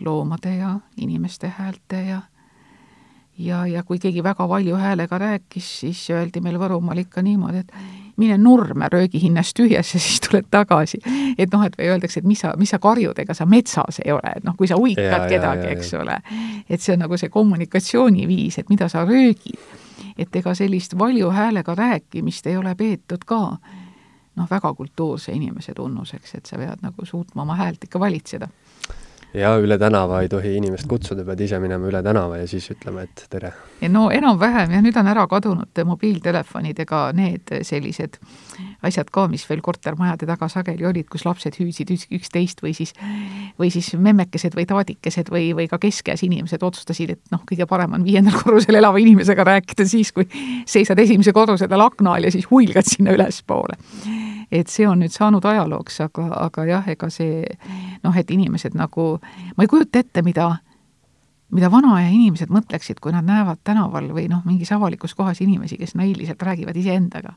loomade 0.05 0.57
ja 0.57 0.79
inimeste 0.97 1.51
häälte 1.59 2.03
ja 2.07 2.21
ja, 3.39 3.67
ja 3.67 3.83
kui 3.83 3.99
keegi 3.99 4.23
väga 4.23 4.49
valju 4.49 4.77
häälega 4.77 5.19
rääkis, 5.19 5.71
siis 5.81 6.11
öeldi 6.11 6.41
meil 6.43 6.59
Võrumaal 6.59 7.05
ikka 7.05 7.23
niimoodi, 7.23 7.63
et 7.63 7.73
mine 8.19 8.39
Nurme, 8.39 8.89
röögi 8.93 9.23
hinnast 9.23 9.57
tühjasse, 9.57 9.99
siis 10.05 10.21
tuled 10.21 10.47
tagasi. 10.51 11.01
et 11.39 11.53
noh, 11.53 11.64
et 11.64 11.79
või 11.79 11.91
öeldakse, 11.95 12.21
et 12.21 12.29
mis 12.29 12.41
sa, 12.41 12.53
mis 12.59 12.71
sa 12.71 12.79
karjud, 12.83 13.19
ega 13.19 13.35
sa 13.35 13.47
metsas 13.47 14.01
ei 14.05 14.12
ole, 14.12 14.33
et 14.37 14.45
noh, 14.45 14.57
kui 14.59 14.69
sa 14.69 14.79
uikad 14.79 15.27
ja, 15.27 15.27
kedagi, 15.29 15.66
eks 15.75 15.93
ja. 15.93 16.03
ole, 16.03 16.21
et 16.69 16.81
see 16.81 16.95
on 16.97 17.05
nagu 17.07 17.19
see 17.19 17.33
kommunikatsiooniviis, 17.33 18.59
et 18.59 18.71
mida 18.71 18.89
sa 18.89 19.05
röögid. 19.09 19.59
et 20.19 20.37
ega 20.37 20.55
sellist 20.55 20.99
valju 20.99 21.31
häälega 21.31 21.75
rääkimist 21.75 22.47
ei 22.47 22.57
ole 22.57 22.75
peetud 22.75 23.23
ka 23.27 23.41
noh, 24.39 24.47
väga 24.51 24.75
kultuurse 24.75 25.33
inimese 25.33 25.75
tunnuseks, 25.75 26.35
et 26.35 26.47
sa 26.47 26.59
pead 26.59 26.83
nagu 26.83 27.07
suutma 27.07 27.43
oma 27.43 27.55
häält 27.59 27.85
ikka 27.85 28.01
valitseda 28.01 28.49
ja 29.35 29.53
üle 29.61 29.79
tänava 29.79 30.22
ei 30.22 30.29
tohi 30.29 30.55
inimest 30.57 30.89
kutsuda, 30.89 31.24
pead 31.26 31.41
ise 31.45 31.59
minema 31.61 31.89
üle 31.89 32.01
tänava 32.05 32.39
ja 32.41 32.47
siis 32.49 32.68
ütlema, 32.72 33.05
et 33.05 33.24
tere. 33.31 33.53
no 33.93 34.09
enam-vähem 34.14 34.72
jah, 34.72 34.83
nüüd 34.85 34.97
on 34.97 35.11
ära 35.11 35.26
kadunud 35.29 35.83
mobiiltelefonid 35.85 36.81
ega 36.85 37.03
need 37.16 37.53
sellised 37.66 38.16
asjad 38.83 39.11
ka, 39.12 39.26
mis 39.29 39.45
veel 39.51 39.61
kortermajade 39.64 40.26
taga 40.29 40.49
sageli 40.49 40.87
olid, 40.89 41.09
kus 41.12 41.26
lapsed 41.26 41.59
hüüdsid 41.61 41.93
üksteist 42.16 42.62
või 42.64 42.72
siis, 42.76 42.95
või 43.61 43.72
siis 43.74 43.93
memmekesed 43.99 44.57
või 44.57 44.66
taadikesed 44.70 45.33
või, 45.35 45.51
või 45.59 45.68
ka 45.68 45.81
keskkäes 45.83 46.24
inimesed 46.26 46.64
otsustasid, 46.64 47.16
et 47.16 47.35
noh, 47.35 47.45
kõige 47.49 47.68
parem 47.68 47.99
on 47.99 48.07
viiendal 48.07 48.39
korrusel 48.41 48.81
elava 48.81 49.03
inimesega 49.03 49.45
rääkida 49.53 49.87
siis, 49.89 50.14
kui 50.16 50.29
seisad 50.66 50.99
esimese 50.99 51.37
korruse 51.37 51.68
peal 51.68 51.85
akna 51.85 52.16
all 52.16 52.31
ja 52.31 52.33
siis 52.33 52.49
huilgad 52.51 52.89
sinna 52.89 53.12
ülespoole 53.16 53.76
et 54.53 54.68
see 54.68 54.86
on 54.88 55.03
nüüd 55.03 55.12
saanud 55.12 55.44
ajalooks, 55.44 56.01
aga, 56.01 56.28
aga 56.46 56.64
jah, 56.64 56.88
ega 56.88 57.11
see 57.12 57.44
noh, 58.05 58.16
et 58.16 58.30
inimesed 58.30 58.74
nagu, 58.78 59.18
ma 59.57 59.66
ei 59.66 59.70
kujuta 59.70 60.01
ette, 60.01 60.22
mida 60.22 60.57
mida 61.55 61.70
vanaaja 61.72 62.11
inimesed 62.12 62.53
mõtleksid, 62.53 63.01
kui 63.01 63.12
nad 63.14 63.26
näevad 63.26 63.62
tänaval 63.64 64.11
või 64.12 64.26
noh, 64.28 64.42
mingis 64.44 64.72
avalikus 64.76 65.14
kohas 65.16 65.40
inimesi, 65.44 65.78
kes 65.80 65.94
näiliselt 65.96 66.42
räägivad 66.42 66.76
iseendaga. 66.76 67.32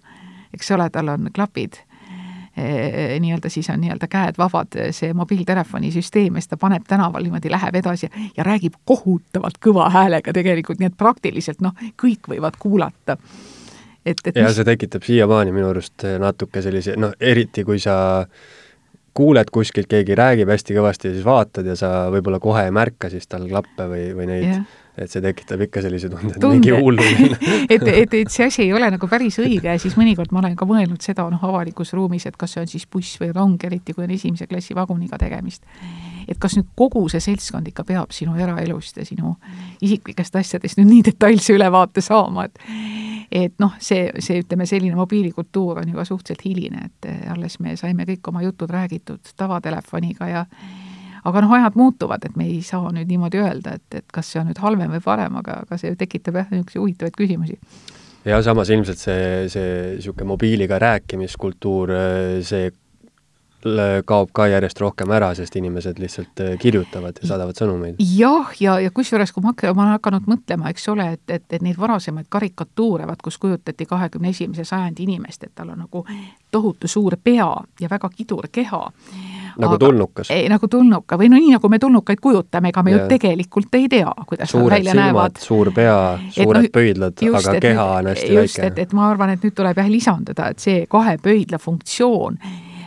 eks 0.54 0.72
ole, 0.72 0.90
tal 0.90 1.08
on 1.08 1.30
klapid 1.34 1.78
e, 2.58 3.20
nii-öelda 3.20 3.50
siis 3.50 3.70
on 3.70 3.80
nii-öelda 3.82 4.08
käed 4.12 4.38
vabad, 4.38 4.76
see 4.92 5.14
mobiiltelefoni 5.14 5.92
süsteem 5.92 6.36
ja 6.36 6.42
siis 6.42 6.52
ta 6.52 6.58
paneb 6.58 6.84
tänaval 6.88 7.24
niimoodi, 7.24 7.52
läheb 7.52 7.76
edasi 7.76 8.10
ja 8.38 8.44
räägib 8.44 8.76
kohutavalt 8.86 9.62
kõva 9.64 9.90
häälega 9.90 10.34
tegelikult, 10.34 10.80
nii 10.80 10.92
et 10.92 10.98
praktiliselt 10.98 11.62
noh, 11.62 11.76
kõik 12.04 12.28
võivad 12.28 12.60
kuulata. 12.60 13.18
Et, 14.06 14.18
et 14.26 14.36
ja 14.36 14.48
mis... 14.48 14.58
see 14.58 14.68
tekitab 14.68 15.06
siiamaani 15.06 15.54
minu 15.56 15.70
arust 15.72 16.08
natuke 16.22 16.64
sellise, 16.66 16.98
noh, 17.00 17.14
eriti 17.20 17.66
kui 17.68 17.80
sa 17.82 17.96
kuuled 19.18 19.50
kuskilt, 19.52 19.90
keegi 19.92 20.16
räägib 20.16 20.52
hästi 20.52 20.76
kõvasti 20.78 21.10
ja 21.10 21.16
siis 21.18 21.26
vaatad 21.28 21.68
ja 21.68 21.76
sa 21.76 21.90
võib-olla 22.14 22.40
kohe 22.40 22.64
ei 22.68 22.72
märka 22.76 23.10
siis 23.12 23.28
tal 23.28 23.44
klappe 23.50 23.90
või, 23.92 24.06
või 24.16 24.30
neid 24.30 24.48
yeah., 24.48 24.78
et 25.00 25.12
see 25.12 25.24
tekitab 25.24 25.62
ikka 25.66 25.82
sellise 25.86 26.10
tunde, 26.12 26.34
et 26.36 26.46
mingi 26.46 26.74
hulluline 26.76 27.38
et, 27.74 27.84
et, 27.88 28.16
et 28.22 28.32
see 28.32 28.48
asi 28.48 28.64
ei 28.66 28.74
ole 28.76 28.90
nagu 28.92 29.08
päris 29.12 29.40
õige 29.44 29.72
ja 29.72 29.80
siis 29.80 29.96
mõnikord 30.00 30.34
ma 30.36 30.42
olen 30.44 30.56
ka 30.60 30.68
mõelnud 30.68 31.04
seda 31.04 31.28
noh, 31.32 31.44
avalikus 31.48 31.94
ruumis, 31.96 32.28
et 32.28 32.38
kas 32.40 32.56
see 32.56 32.64
on 32.64 32.72
siis 32.72 32.88
buss 32.92 33.20
või 33.22 33.32
rong, 33.36 33.64
eriti 33.68 33.96
kui 33.96 34.06
on 34.08 34.12
esimese 34.16 34.48
klassi 34.52 34.76
vaguniga 34.78 35.20
tegemist. 35.22 35.64
Et 36.28 36.40
kas 36.40 36.58
nüüd 36.58 36.70
kogu 36.78 37.08
see 37.12 37.24
seltskond 37.24 37.68
ikka 37.72 37.86
peab 37.88 38.12
sinu 38.16 38.36
eraelust 38.40 38.98
ja 38.98 39.06
sinu 39.08 39.36
isiklikest 39.82 40.36
asjadest 40.36 40.80
nüüd 40.80 40.90
nii 40.92 41.08
detailse 41.12 41.56
ülevaate 41.58 42.04
saama, 42.06 42.46
et 42.50 42.60
et 43.32 43.54
noh, 43.64 43.72
see, 43.80 44.10
see 44.20 44.42
ütleme, 44.44 44.66
selline 44.68 44.98
mobiilikultuur 45.00 45.80
on 45.80 45.92
juba 45.94 46.04
suhteliselt 46.04 46.44
hiline, 46.44 46.90
et 46.90 47.08
eh, 47.08 47.20
alles 47.32 47.62
me 47.64 47.78
saime 47.80 48.04
kõik 48.10 48.28
oma 48.28 48.44
jutud 48.44 48.72
räägitud 48.74 49.32
tavatelefoniga 49.40 50.28
ja 50.28 50.42
aga 51.24 51.44
noh, 51.46 51.54
ajad 51.56 51.78
muutuvad, 51.80 52.26
et 52.28 52.36
me 52.36 52.50
ei 52.50 52.60
saa 52.66 52.92
nüüd 52.92 53.08
niimoodi 53.08 53.40
öelda, 53.40 53.78
et, 53.80 53.88
et 54.02 54.08
kas 54.14 54.34
see 54.34 54.42
on 54.42 54.50
nüüd 54.52 54.60
halvem 54.62 54.92
või 54.98 55.04
parem, 55.06 55.40
aga, 55.40 55.62
aga 55.66 55.80
see 55.80 55.96
tekitab 55.96 56.42
jah, 56.42 56.52
niisuguseid 56.52 56.82
huvitavaid 56.82 57.18
küsimusi. 57.18 57.60
Ja 58.26 58.38
samas 58.46 58.70
ilmselt 58.70 59.02
see, 59.02 59.28
see 59.50 59.70
niisugune 59.96 60.28
mobiiliga 60.30 60.78
rääkimiskultuur, 60.82 61.96
see 62.46 62.68
kaob 64.06 64.30
ka 64.34 64.48
järjest 64.48 64.80
rohkem 64.82 65.12
ära, 65.12 65.32
sest 65.36 65.56
inimesed 65.56 66.00
lihtsalt 66.02 66.42
äh, 66.42 66.54
kirjutavad 66.60 67.20
ja 67.22 67.28
saadavad 67.28 67.58
sõnumeid. 67.58 68.00
jah, 68.00 68.52
ja, 68.60 68.76
ja, 68.76 68.80
ja 68.80 68.92
kusjuures, 68.92 69.32
kui 69.32 69.44
ma, 69.44 69.54
ma 69.54 69.84
olen 69.84 69.96
hakanud 69.98 70.30
mõtlema, 70.30 70.72
eks 70.74 70.88
ole, 70.90 71.12
et, 71.18 71.24
et, 71.30 71.46
et 71.50 71.62
neid 71.62 71.78
varasemaid 71.80 72.30
karikatuure, 72.30 73.08
vaat 73.08 73.22
kus 73.22 73.38
kujutati 73.42 73.86
kahekümne 73.86 74.32
esimese 74.34 74.66
sajandi 74.66 75.06
inimest, 75.06 75.44
et 75.44 75.56
tal 75.56 75.74
on 75.74 75.84
nagu 75.86 76.06
tohutu 76.52 76.88
suur 76.88 77.18
pea 77.24 77.50
ja 77.80 77.90
väga 77.90 78.10
kidur 78.16 78.48
keha. 78.52 78.82
nagu 79.58 79.74
aga, 79.74 79.80
tulnukas? 79.86 80.32
nagu 80.50 80.68
tulnuka 80.68 81.18
või 81.20 81.30
no 81.30 81.38
nii, 81.38 81.54
nagu 81.58 81.70
me 81.70 81.80
tulnukaid 81.80 82.20
kujutame, 82.22 82.72
ega 82.72 82.84
me 82.84 82.96
ja. 82.96 83.04
ju 83.04 83.12
tegelikult 83.12 83.76
ei 83.76 83.88
tea, 83.92 84.12
kuidas 84.28 84.52
suured 84.52 84.78
välja 84.78 84.96
silmad, 84.96 85.06
näevad. 85.06 85.40
suur 85.44 85.72
pea, 85.76 86.00
suured 86.32 86.68
no, 86.68 86.74
pöidlad, 86.74 87.24
aga 87.36 87.56
keha 87.60 87.88
on 88.00 88.12
hästi 88.14 88.34
just, 88.34 88.58
väike. 88.58 88.68
et, 88.68 88.84
et 88.88 88.94
ma 88.98 89.10
arvan, 89.12 89.36
et 89.36 89.44
nüüd 89.44 89.56
tuleb 89.56 89.78
jah 89.78 89.90
lisanduda, 89.92 90.52
et 90.52 90.60
see 90.64 90.86
kahe 90.90 91.18
pöidla 91.22 91.60
funktsioon 91.60 92.40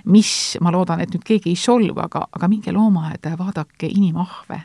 mis, 0.05 0.59
ma 0.61 0.73
loodan, 0.73 1.01
et 1.01 1.15
nüüd 1.15 1.25
keegi 1.25 1.55
ei 1.55 1.57
solvu, 1.59 2.01
aga, 2.01 2.27
aga 2.33 2.49
minge 2.49 2.73
loomaaeda 2.73 3.35
ja 3.35 3.39
vaadake 3.39 3.89
inimahve. 3.91 4.61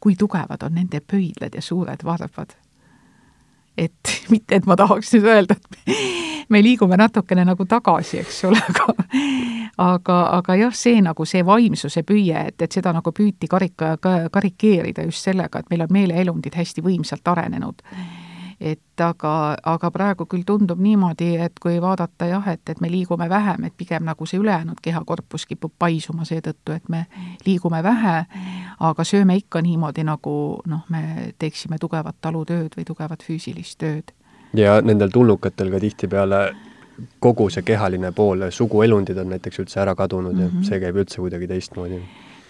kui 0.00 0.14
tugevad 0.14 0.62
on 0.62 0.74
nende 0.74 1.00
pöidlad 1.00 1.54
ja 1.54 1.62
suured 1.62 2.04
varvad. 2.04 2.54
et 3.76 4.12
mitte, 4.30 4.54
et 4.54 4.66
ma 4.66 4.76
tahaks 4.76 5.14
nüüd 5.14 5.24
öelda, 5.24 5.56
et 5.56 6.46
me 6.48 6.62
liigume 6.62 6.96
natukene 6.96 7.44
nagu 7.44 7.64
tagasi, 7.64 8.18
eks 8.18 8.44
ole, 8.44 8.60
aga 8.68 8.94
aga, 9.78 10.20
aga 10.38 10.54
jah, 10.56 10.74
see 10.74 11.00
nagu 11.04 11.24
see 11.24 11.44
vaimsuse 11.46 12.02
püüe, 12.02 12.46
et, 12.48 12.62
et 12.62 12.72
seda 12.72 12.92
nagu 12.96 13.12
püüti 13.12 13.48
karika, 13.48 13.96
karikeerida 14.32 15.04
just 15.04 15.24
sellega, 15.24 15.58
et 15.58 15.70
meil 15.70 15.84
on 15.84 15.92
meeleelundid 15.92 16.54
hästi 16.56 16.84
võimsalt 16.84 17.28
arenenud 17.28 17.82
et 18.60 19.00
aga, 19.00 19.56
aga 19.62 19.90
praegu 19.92 20.26
küll 20.26 20.44
tundub 20.46 20.80
niimoodi, 20.80 21.34
et 21.44 21.58
kui 21.60 21.76
vaadata 21.82 22.28
jah, 22.30 22.48
et, 22.48 22.62
et 22.68 22.80
me 22.80 22.90
liigume 22.90 23.28
vähem, 23.28 23.66
et 23.68 23.74
pigem 23.76 24.04
nagu 24.08 24.26
see 24.26 24.40
ülejäänud 24.40 24.80
kehakorpus 24.82 25.46
kipub 25.46 25.72
paisuma 25.78 26.24
seetõttu, 26.24 26.72
et 26.72 26.88
me 26.88 27.04
liigume 27.46 27.82
vähe, 27.84 28.16
aga 28.80 29.04
sööme 29.04 29.36
ikka 29.36 29.62
niimoodi, 29.62 30.04
nagu 30.08 30.36
noh, 30.66 30.84
me 30.88 31.32
teeksime 31.38 31.78
tugevat 31.78 32.16
talutööd 32.20 32.78
või 32.78 32.86
tugevat 32.88 33.26
füüsilist 33.26 33.78
tööd. 33.78 34.14
ja 34.54 34.80
nendel 34.80 35.10
tulnukatel 35.12 35.70
ka 35.70 35.80
tihtipeale 35.80 36.40
kogu 37.20 37.50
see 37.50 37.62
kehaline 37.62 38.12
pool, 38.12 38.46
suguelundid 38.50 39.18
on 39.18 39.28
näiteks 39.34 39.60
üldse 39.60 39.80
ära 39.80 39.94
kadunud 39.94 40.32
mm 40.32 40.38
-hmm. 40.38 40.42
ja 40.42 40.48
mhm. 40.54 40.62
see 40.62 40.80
käib 40.80 40.96
üldse 40.96 41.20
kuidagi 41.20 41.46
teistmoodi 41.46 42.00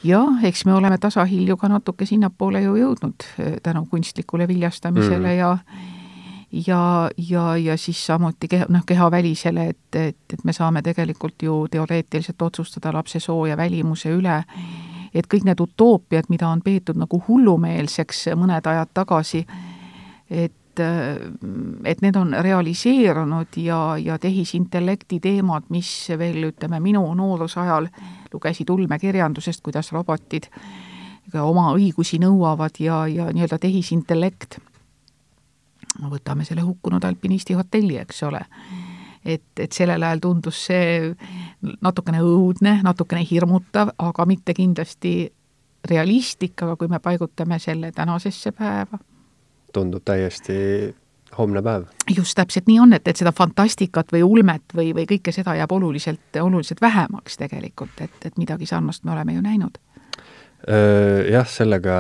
jah, 0.05 0.45
eks 0.45 0.65
me 0.67 0.75
oleme 0.75 0.99
tasahilju 0.99 1.57
ka 1.57 1.69
natuke 1.69 2.07
sinnapoole 2.07 2.63
ju 2.63 2.77
jõudnud 2.77 3.27
eh, 3.39 3.59
tänu 3.63 3.87
kunstlikule 3.91 4.49
viljastamisele 4.49 5.33
mm. 5.33 5.39
ja 5.39 5.59
ja, 6.67 7.11
ja, 7.19 7.57
ja 7.57 7.77
siis 7.77 8.07
samuti 8.07 8.49
keha, 8.49 8.67
noh, 8.69 8.85
kehavälisele, 8.87 9.67
et, 9.69 9.95
et, 9.95 10.19
et 10.33 10.45
me 10.45 10.53
saame 10.53 10.83
tegelikult 10.83 11.43
ju 11.43 11.67
teoreetiliselt 11.71 12.43
otsustada 12.43 12.93
lapse 12.93 13.21
soo 13.21 13.47
ja 13.47 13.57
välimuse 13.57 14.13
üle, 14.15 14.43
et 15.15 15.27
kõik 15.33 15.47
need 15.49 15.61
utoopiad, 15.61 16.31
mida 16.33 16.49
on 16.49 16.63
peetud 16.65 16.99
nagu 17.01 17.23
hullumeelseks 17.29 18.29
mõned 18.37 18.67
ajad 18.67 18.95
tagasi, 18.95 19.47
et 20.31 20.55
et 20.77 22.03
need 22.05 22.17
on 22.21 22.35
realiseerunud 22.45 23.55
ja, 23.57 23.79
ja 23.97 24.19
tehisintellekti 24.21 25.23
teemad, 25.25 25.71
mis 25.73 25.89
veel 26.21 26.51
ütleme, 26.51 26.83
minu 26.85 27.01
noorusajal 27.17 27.89
lugesid 28.35 28.69
ulmekirjandusest, 28.69 29.63
kuidas 29.65 29.89
robotid 29.97 30.51
oma 31.41 31.71
õigusi 31.79 32.21
nõuavad 32.21 32.77
ja, 32.77 33.07
ja 33.09 33.31
nii-öelda 33.33 33.57
tehisintellekt 33.63 34.59
no 36.03 36.11
võtame 36.13 36.45
selle 36.45 36.65
hukkunud 36.67 37.05
alpinisti 37.05 37.57
hotelli, 37.59 37.97
eks 38.03 38.23
ole. 38.27 38.43
et, 39.25 39.49
et 39.59 39.73
sellel 39.73 40.03
ajal 40.03 40.23
tundus 40.23 40.67
see 40.69 41.15
natukene 41.83 42.23
õudne, 42.23 42.79
natukene 42.87 43.25
hirmutav, 43.27 43.95
aga 43.99 44.27
mitte 44.27 44.55
kindlasti 44.55 45.17
realistlik, 45.87 46.55
aga 46.63 46.77
kui 46.77 46.89
me 46.89 46.99
paigutame 47.03 47.59
selle 47.59 47.93
tänasesse 47.93 48.53
päeva. 48.53 48.99
tundub 49.73 50.05
täiesti 50.05 50.95
homne 51.39 51.63
päev. 51.63 51.85
just, 52.17 52.35
täpselt 52.35 52.67
nii 52.67 52.79
on, 52.81 52.93
et, 52.93 53.09
et 53.09 53.17
seda 53.17 53.33
fantastikat 53.33 54.13
või 54.13 54.23
ulmet 54.23 54.77
või, 54.77 54.93
või 54.95 55.07
kõike 55.11 55.33
seda 55.33 55.57
jääb 55.59 55.73
oluliselt, 55.73 56.41
oluliselt 56.41 56.81
vähemaks 56.81 57.37
tegelikult, 57.37 58.01
et, 58.01 58.19
et 58.25 58.39
midagi 58.39 58.67
sarnast 58.67 59.05
me 59.05 59.13
oleme 59.13 59.35
ju 59.37 59.45
näinud. 59.45 59.79
Jah, 61.31 61.47
sellega 61.47 61.97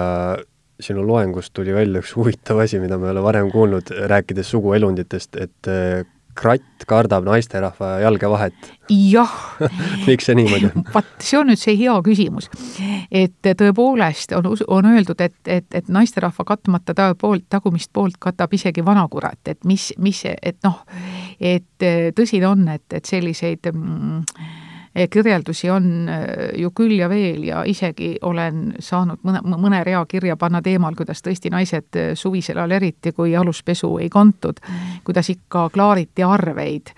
sinu 0.80 1.06
loengust 1.06 1.54
tuli 1.56 1.74
välja 1.74 2.02
üks 2.02 2.14
huvitav 2.18 2.60
asi, 2.64 2.80
mida 2.82 2.98
ma 2.98 3.10
ei 3.10 3.16
ole 3.16 3.24
varem 3.24 3.50
kuulnud, 3.52 3.94
rääkides 4.12 4.50
suguelunditest, 4.54 5.40
et 5.40 5.72
äh, 5.72 6.04
kratt 6.36 6.84
kardab 6.86 7.24
naisterahva 7.24 7.94
jalgevahet. 8.02 8.68
jah 8.90 9.32
miks 10.06 10.28
see 10.28 10.36
niimoodi 10.36 10.68
on? 10.68 10.84
vaat 10.94 11.24
see 11.24 11.38
on 11.38 11.48
nüüd 11.50 11.60
see 11.60 11.76
hea 11.80 11.94
küsimus. 12.04 12.50
et 13.10 13.50
tõepoolest 13.62 14.36
on, 14.36 14.50
on 14.68 14.90
öeldud, 14.92 15.20
et, 15.24 15.36
et, 15.46 15.66
et 15.72 15.88
naisterahva 15.88 16.44
katmata 16.44 16.94
ta 16.94 17.08
poolt, 17.18 17.46
tagumist 17.52 17.92
poolt 17.92 18.20
katab 18.20 18.52
isegi 18.52 18.84
vanakurat, 18.84 19.40
et 19.48 19.64
mis, 19.64 19.88
mis, 19.98 20.22
et 20.28 20.60
noh, 20.66 20.82
et 21.40 21.88
tõsi 22.16 22.42
ta 22.42 22.52
on, 22.52 22.68
et, 22.76 22.86
et 23.00 23.14
selliseid 23.14 23.72
mm, 23.72 24.22
kirjeldusi 25.10 25.70
on 25.70 26.08
äh, 26.08 26.24
ju 26.56 26.70
küll 26.70 26.98
ja 26.98 27.08
veel 27.08 27.44
ja 27.44 27.62
isegi 27.68 28.16
olen 28.22 28.74
saanud 28.80 29.20
mõne, 29.26 29.42
mõne 29.44 29.82
rea 29.84 30.00
kirja 30.08 30.36
panna 30.40 30.62
teemal, 30.64 30.96
kuidas 30.96 31.20
tõesti 31.24 31.52
naised 31.52 31.98
äh, 32.00 32.14
suvisel 32.14 32.58
ajal 32.58 32.76
eriti, 32.78 33.12
kui 33.12 33.36
aluspesu 33.36 33.96
ei 34.00 34.08
kantud, 34.12 34.60
kuidas 35.04 35.30
ikka 35.30 35.68
klaariti 35.74 36.24
arveid. 36.24 36.94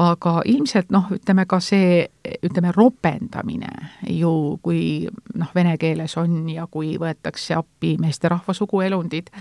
Aga 0.00 0.36
ilmselt 0.46 0.92
noh, 0.94 1.08
ütleme 1.10 1.48
ka 1.50 1.58
see, 1.60 2.04
ütleme 2.46 2.70
ropendamine 2.74 3.70
ju, 4.06 4.58
kui 4.62 5.08
noh, 5.34 5.50
vene 5.54 5.74
keeles 5.82 6.14
on 6.18 6.44
ja 6.48 6.68
kui 6.70 6.94
võetakse 6.98 7.56
appi 7.58 7.96
meesterahva 7.98 8.54
suguelundid, 8.54 9.32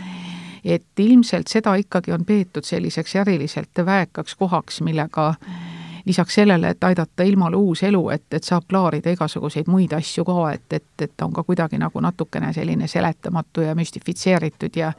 et 0.66 1.06
ilmselt 1.06 1.54
seda 1.54 1.76
ikkagi 1.78 2.14
on 2.18 2.26
peetud 2.26 2.66
selliseks 2.66 3.14
äriliselt 3.22 3.86
väekaks 3.86 4.36
kohaks, 4.42 4.82
millega 4.82 5.36
mm 5.38 5.69
lisaks 6.10 6.40
sellele, 6.42 6.74
et 6.74 6.84
aidata 6.84 7.24
ilmale 7.24 7.56
uus 7.56 7.84
elu, 7.86 8.02
et, 8.10 8.26
et 8.34 8.44
saab 8.44 8.66
klaarida 8.70 9.14
igasuguseid 9.14 9.70
muid 9.70 9.94
asju 9.94 10.26
ka, 10.26 10.38
et, 10.54 10.74
et, 10.74 10.88
et 11.06 11.26
on 11.26 11.34
ka 11.34 11.44
kuidagi 11.46 11.78
nagu 11.78 12.02
natukene 12.02 12.50
selline 12.54 12.88
seletamatu 12.90 13.68
ja 13.68 13.76
müstifitseeritud 13.78 14.82
ja 14.82 14.94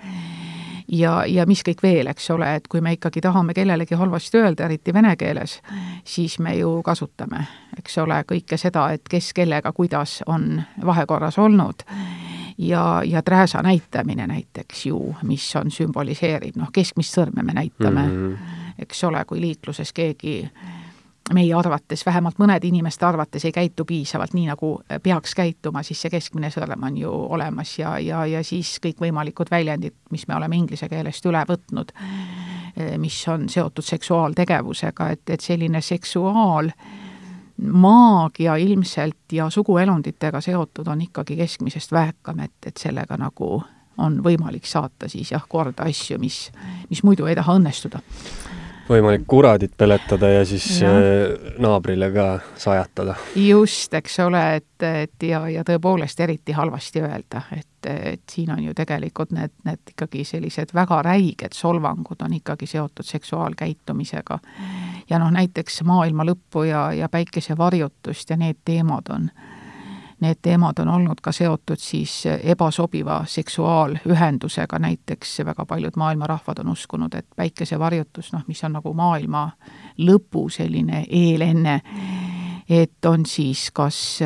ja, 0.91 1.13
ja 1.27 1.47
mis 1.47 1.63
kõik 1.67 1.83
veel, 1.83 2.11
eks 2.11 2.31
ole, 2.35 2.49
et 2.59 2.67
kui 2.69 2.81
me 2.83 2.95
ikkagi 2.97 3.23
tahame 3.23 3.55
kellelegi 3.55 3.99
halvasti 3.99 4.39
öelda, 4.39 4.67
eriti 4.67 4.95
vene 4.95 5.15
keeles, 5.17 5.61
siis 6.05 6.39
me 6.39 6.57
ju 6.59 6.81
kasutame, 6.87 7.45
eks 7.79 7.99
ole, 8.03 8.23
kõike 8.27 8.59
seda, 8.59 8.89
et 8.95 9.07
kes 9.11 9.33
kellega 9.37 9.73
kuidas 9.77 10.21
on 10.27 10.63
vahekorras 10.87 11.39
olnud 11.39 11.87
ja, 12.59 13.03
ja 13.05 13.23
trääsa 13.23 13.63
näitamine 13.63 14.27
näiteks 14.27 14.87
ju, 14.87 15.15
mis 15.23 15.47
on, 15.57 15.71
sümboliseerib, 15.71 16.59
noh, 16.61 16.71
keskmist 16.73 17.19
sõrme 17.19 17.43
me 17.47 17.55
näitame 17.57 18.07
mm, 18.07 18.29
-hmm. 18.29 18.83
eks 18.87 19.05
ole, 19.05 19.25
kui 19.25 19.41
liikluses 19.41 19.93
keegi 19.93 20.51
meie 21.35 21.55
arvates, 21.55 22.03
vähemalt 22.07 22.39
mõnede 22.39 22.67
inimeste 22.67 23.07
arvates 23.07 23.45
ei 23.45 23.53
käitu 23.53 23.85
piisavalt 23.85 24.35
nii, 24.35 24.47
nagu 24.51 24.73
peaks 25.03 25.35
käituma, 25.39 25.83
siis 25.87 26.01
see 26.03 26.11
keskmine 26.11 26.51
sõrm 26.51 26.87
on 26.87 26.97
ju 26.99 27.13
olemas 27.37 27.77
ja, 27.79 27.97
ja, 28.03 28.25
ja 28.27 28.43
siis 28.47 28.79
kõikvõimalikud 28.83 29.51
väljendid, 29.51 29.95
mis 30.11 30.27
me 30.29 30.37
oleme 30.37 30.59
inglise 30.59 30.89
keelest 30.89 31.27
üle 31.31 31.43
võtnud, 31.49 31.93
mis 32.99 33.21
on 33.29 33.49
seotud 33.49 33.87
seksuaaltegevusega, 33.87 35.09
et, 35.15 35.25
et 35.31 35.41
selline 35.45 35.81
seksuaal 35.85 36.71
maagia 37.61 38.57
ilmselt 38.57 39.33
ja 39.33 39.51
suguelunditega 39.51 40.41
seotud 40.41 40.89
on 40.89 41.03
ikkagi 41.05 41.37
keskmisest 41.37 41.93
vähekam, 41.93 42.41
et, 42.41 42.57
et 42.67 42.77
sellega 42.81 43.19
nagu 43.21 43.61
on 44.01 44.23
võimalik 44.25 44.65
saata 44.67 45.09
siis 45.13 45.35
jah, 45.35 45.45
korda 45.49 45.85
asju, 45.87 46.19
mis, 46.19 46.47
mis 46.89 47.03
muidu 47.05 47.27
ei 47.29 47.37
taha 47.37 47.59
õnnestuda 47.61 48.01
võimalik 48.91 49.25
kuradit 49.27 49.73
peletada 49.79 50.29
ja 50.29 50.45
siis 50.47 50.67
ja. 50.83 50.91
Äh, 50.91 51.53
naabrile 51.59 52.11
ka 52.15 52.27
sajatada. 52.59 53.15
just, 53.37 53.95
eks 53.95 54.19
ole, 54.25 54.43
et, 54.57 54.83
et 54.83 55.29
ja, 55.29 55.43
ja 55.49 55.65
tõepoolest 55.67 56.21
eriti 56.21 56.53
halvasti 56.57 57.03
öelda, 57.05 57.43
et, 57.57 57.91
et 57.91 58.23
siin 58.31 58.51
on 58.55 58.63
ju 58.65 58.75
tegelikult 58.75 59.35
need, 59.37 59.55
need 59.65 59.95
ikkagi 59.95 60.25
sellised 60.25 60.75
väga 60.75 61.03
räiged 61.07 61.55
solvangud 61.57 62.27
on 62.27 62.35
ikkagi 62.41 62.67
seotud 62.67 63.07
seksuaalkäitumisega. 63.07 64.39
ja 65.11 65.19
noh, 65.19 65.31
näiteks 65.31 65.83
maailma 65.85 66.27
lõppu 66.27 66.67
ja, 66.69 66.91
ja 66.93 67.09
päikesevarjutust 67.09 68.31
ja 68.31 68.37
need 68.37 68.63
teemad 68.65 69.11
on 69.11 69.31
need 70.21 70.41
teemad 70.43 70.79
on 70.79 70.89
olnud 70.89 71.21
ka 71.23 71.33
seotud 71.33 71.81
siis 71.81 72.25
ebasobiva 72.43 73.23
seksuaalühendusega, 73.27 74.79
näiteks 74.79 75.39
väga 75.45 75.67
paljud 75.67 75.97
maailma 75.97 76.27
rahvad 76.27 76.61
on 76.65 76.73
uskunud, 76.75 77.15
et 77.15 77.27
päikesevarjutus, 77.37 78.33
noh, 78.33 78.45
mis 78.49 78.65
on 78.65 78.77
nagu 78.79 78.93
maailma 78.95 79.47
lõpu 79.99 80.49
selline 80.53 81.05
eelenne, 81.09 81.81
et 82.69 83.07
on 83.07 83.27
siis, 83.27 83.71
kas 83.75 84.21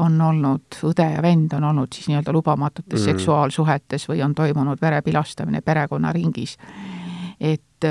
on 0.00 0.20
olnud 0.20 0.80
õde 0.88 1.08
ja 1.16 1.22
vend 1.22 1.52
on 1.58 1.64
olnud 1.72 1.92
siis 1.92 2.08
nii-öelda 2.08 2.32
lubamatutes 2.32 3.00
mm. 3.00 3.04
seksuaalsuhetes 3.04 4.08
või 4.08 4.22
on 4.24 4.34
toimunud 4.34 4.80
verepilastamine 4.80 5.60
perekonnaringis 5.60 6.56
et, 7.42 7.84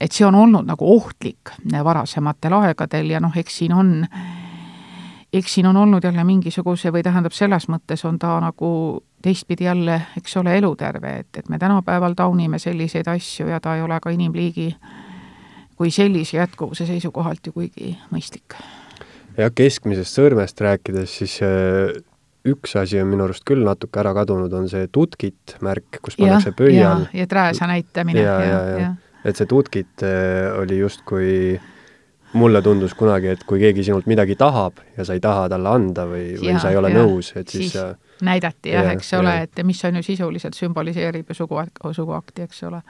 et 0.00 0.12
see 0.12 0.26
on 0.26 0.36
olnud 0.36 0.68
nagu 0.68 0.94
ohtlik 0.94 1.54
varasematel 1.72 2.58
aegadel 2.60 3.10
ja 3.14 3.20
noh, 3.24 3.34
eks 3.40 3.62
siin 3.62 3.72
on 3.72 3.94
äh, 4.04 4.41
eks 5.32 5.54
siin 5.54 5.66
on 5.66 5.76
olnud 5.76 6.04
jälle 6.04 6.24
mingisuguse 6.24 6.92
või 6.92 7.02
tähendab, 7.02 7.32
selles 7.32 7.68
mõttes 7.72 8.04
on 8.08 8.18
ta 8.20 8.34
nagu 8.42 9.02
teistpidi 9.22 9.64
jälle, 9.64 10.00
eks 10.18 10.36
ole, 10.36 10.56
eluterve, 10.58 11.16
et, 11.22 11.38
et 11.38 11.48
me 11.48 11.58
tänapäeval 11.58 12.14
taunime 12.18 12.58
selliseid 12.58 13.08
asju 13.08 13.48
ja 13.48 13.60
ta 13.60 13.76
ei 13.76 13.82
ole 13.82 14.00
ka 14.02 14.10
inimliigi 14.10 14.68
kui 15.76 15.90
sellise 15.90 16.36
jätkuvuse 16.36 16.86
seisukohalt 16.86 17.46
ju 17.46 17.52
kuigi 17.52 17.96
mõistlik. 18.12 18.58
jah, 19.38 19.52
keskmisest 19.54 20.18
sõrmest 20.20 20.60
rääkides, 20.60 21.18
siis 21.22 21.38
äh, 21.46 21.94
üks 22.44 22.76
asi 22.76 23.00
on 23.00 23.08
minu 23.08 23.24
arust 23.24 23.46
küll 23.48 23.64
natuke 23.64 24.02
ära 24.02 24.12
kadunud, 24.14 24.52
on 24.52 24.68
see 24.68 24.88
tutkit 24.92 25.56
märk, 25.64 26.02
kus 26.02 26.18
pannakse 26.20 26.52
pöial. 26.52 27.08
ja 27.12 27.26
trääsa 27.26 27.70
näitamine. 27.70 28.20
ja, 28.20 28.40
ja, 28.44 28.62
ja, 28.68 28.78
ja., 28.84 28.94
et 29.24 29.38
see 29.38 29.48
tutkit 29.48 30.04
äh, 30.04 30.50
oli 30.58 30.82
justkui 30.82 31.32
äh, 31.56 31.71
mulle 32.32 32.62
tundus 32.62 32.94
kunagi, 32.94 33.32
et 33.34 33.44
kui 33.44 33.60
keegi 33.60 33.84
sinult 33.84 34.06
midagi 34.10 34.36
tahab 34.40 34.80
ja 34.96 35.04
sa 35.04 35.16
ei 35.16 35.20
taha 35.20 35.48
talle 35.52 35.68
anda 35.68 36.06
või, 36.08 36.32
või 36.40 36.52
ja, 36.52 36.62
sa 36.62 36.72
ei 36.72 36.80
ole 36.80 36.92
ja, 36.92 37.02
nõus, 37.02 37.32
et 37.36 37.48
siis, 37.48 37.72
siis 37.72 38.22
näidati 38.24 38.72
jah 38.72 38.88
ja,, 38.88 38.96
eks 38.96 39.12
ole, 39.18 39.36
et 39.46 39.62
mis 39.66 39.84
on 39.84 40.00
ju 40.00 40.06
sisuliselt 40.06 40.56
sümboliseerib 40.56 41.28
ju 41.28 41.36
sugu, 41.42 41.60
suguakti, 41.92 42.46
eks 42.46 42.62
ole. 42.68 42.80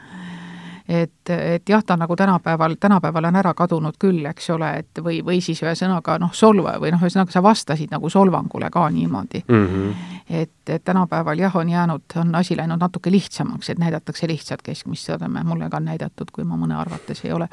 et, 0.88 1.30
et 1.30 1.68
jah, 1.68 1.84
ta 1.86 1.97
nagu 1.97 2.16
tänapäeval, 2.16 2.76
tänapäeval 2.80 3.30
on 3.30 3.36
ära 3.43 3.55
kadunud 3.55 3.99
küll, 3.99 4.24
eks 4.30 4.51
ole, 4.51 4.72
et 4.82 5.03
või, 5.03 5.20
või 5.26 5.40
siis 5.43 5.62
ühesõnaga 5.62 6.18
noh, 6.22 6.34
solva 6.34 6.76
või 6.82 6.93
noh, 6.95 7.03
ühesõnaga 7.03 7.34
sa 7.34 7.43
vastasid 7.43 7.90
nagu 7.95 8.11
solvangule 8.11 8.70
ka 8.70 8.88
niimoodi 8.90 9.45
mm. 9.49 9.66
-hmm. 9.66 10.18
et, 10.30 10.59
et 10.68 10.84
tänapäeval 10.84 11.38
jah, 11.38 11.57
on 11.57 11.68
jäänud, 11.68 12.05
on 12.16 12.34
asi 12.34 12.57
läinud 12.57 12.80
natuke 12.80 13.11
lihtsamaks, 13.11 13.70
et 13.70 13.78
näidatakse 13.78 14.28
lihtsalt 14.28 14.62
keskmist 14.62 15.11
sõrme, 15.11 15.45
mulle 15.45 15.70
ka 15.70 15.82
on 15.82 15.90
näidatud, 15.90 16.30
kui 16.32 16.45
ma 16.45 16.57
mõne 16.57 16.78
arvates 16.78 17.24
ei 17.24 17.32
ole 17.32 17.49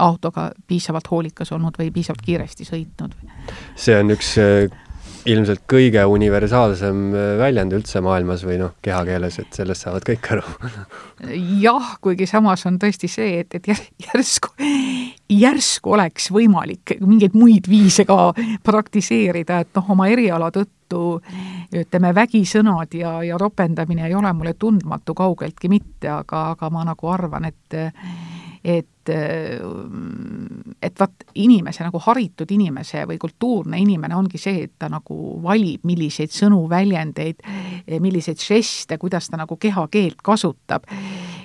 autoga 0.00 0.50
piisavalt 0.66 1.10
hoolikas 1.10 1.52
olnud 1.52 1.76
või 1.78 1.90
piisavalt 1.94 2.24
kiiresti 2.24 2.68
sõitnud. 2.68 3.16
see 3.76 3.98
on 4.00 4.16
üks 4.16 4.36
äh, 4.40 4.70
ilmselt 5.28 5.62
kõige 5.68 6.02
universaalsem 6.08 7.00
äh, 7.12 7.28
väljend 7.40 7.74
üldse 7.76 8.00
maailmas 8.04 8.44
või 8.46 8.58
noh, 8.60 8.74
kehakeeles, 8.82 9.38
et 9.42 9.60
sellest 9.60 9.84
saavad 9.84 10.06
kõik 10.06 10.30
aru 10.34 10.44
jah, 11.66 11.94
kuigi 12.00 12.28
samas 12.30 12.64
on 12.70 12.78
tõesti 12.80 13.10
see, 13.10 13.40
et, 13.42 13.58
et 13.58 13.70
järsku, 14.06 14.54
järsku 15.28 15.96
oleks 15.96 16.30
võimalik 16.34 16.96
mingeid 17.00 17.36
muid 17.38 17.68
viise 17.70 18.06
ka 18.08 18.32
praktiseerida, 18.66 19.60
et 19.64 19.74
noh, 19.76 19.90
oma 19.96 20.08
eriala 20.12 20.50
tõttu 20.54 21.20
ütleme, 21.70 22.14
vägisõnad 22.14 22.94
ja, 22.98 23.20
ja 23.22 23.38
ropendamine 23.38 24.08
ei 24.08 24.14
ole 24.18 24.32
mulle 24.34 24.56
tundmatu 24.58 25.14
kaugeltki 25.14 25.70
mitte, 25.70 26.08
aga, 26.10 26.50
aga 26.56 26.70
ma 26.72 26.86
nagu 26.88 27.12
arvan, 27.12 27.50
et 27.50 27.78
et 28.60 28.99
et 30.82 31.00
vaat 31.00 31.24
inimese 31.34 31.84
nagu 31.84 32.00
haritud 32.04 32.50
inimese 32.50 33.04
või 33.08 33.18
kultuurne 33.20 33.80
inimene 33.80 34.16
ongi 34.16 34.38
see, 34.40 34.64
et 34.66 34.76
ta 34.78 34.88
nagu 34.92 35.16
valib, 35.42 35.84
milliseid 35.88 36.32
sõnu, 36.34 36.62
väljendeid, 36.70 37.42
milliseid 38.00 38.40
žeste, 38.42 38.98
kuidas 38.98 39.30
ta 39.30 39.40
nagu 39.40 39.56
kehakeelt 39.56 40.22
kasutab. 40.22 40.86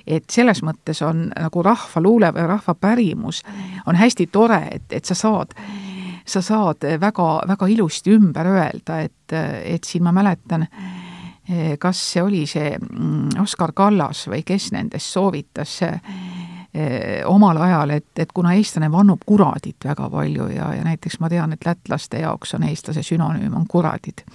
et 0.06 0.30
selles 0.30 0.62
mõttes 0.62 1.02
on 1.02 1.32
nagu 1.34 1.62
rahvaluule 1.66 2.30
või 2.34 2.46
rahvapärimus 2.48 3.42
on 3.88 3.96
hästi 3.96 4.28
tore, 4.28 4.62
et, 4.72 4.86
et 4.92 5.06
sa 5.06 5.16
saad 5.16 5.56
sa 6.26 6.42
saad 6.42 6.86
väga, 7.02 7.28
väga 7.48 7.68
ilusti 7.68 8.14
ümber 8.16 8.48
öelda, 8.50 9.00
et, 9.02 9.34
et 9.64 9.84
siin 9.84 10.04
ma 10.04 10.12
mäletan, 10.16 10.66
kas 11.80 12.02
see 12.12 12.24
oli 12.24 12.46
see 12.50 12.74
mm, 12.78 13.38
Oskar 13.44 13.76
Kallas 13.78 14.26
või 14.32 14.42
kes 14.46 14.72
nendest 14.74 15.14
soovitas 15.14 15.78
omal 17.26 17.58
ajal, 17.62 17.90
et, 17.96 18.08
et 18.20 18.32
kuna 18.36 18.54
eestlane 18.58 18.90
vannub 18.92 19.22
kuradit 19.26 19.86
väga 19.86 20.10
palju 20.12 20.48
ja, 20.52 20.72
ja 20.76 20.84
näiteks 20.84 21.20
ma 21.24 21.30
tean, 21.32 21.54
et 21.56 21.66
lätlaste 21.66 22.20
jaoks 22.20 22.56
on 22.58 22.66
eestlase 22.68 23.04
sünonüüm 23.06 23.54
on 23.56 23.68
kuradid. 23.68 24.26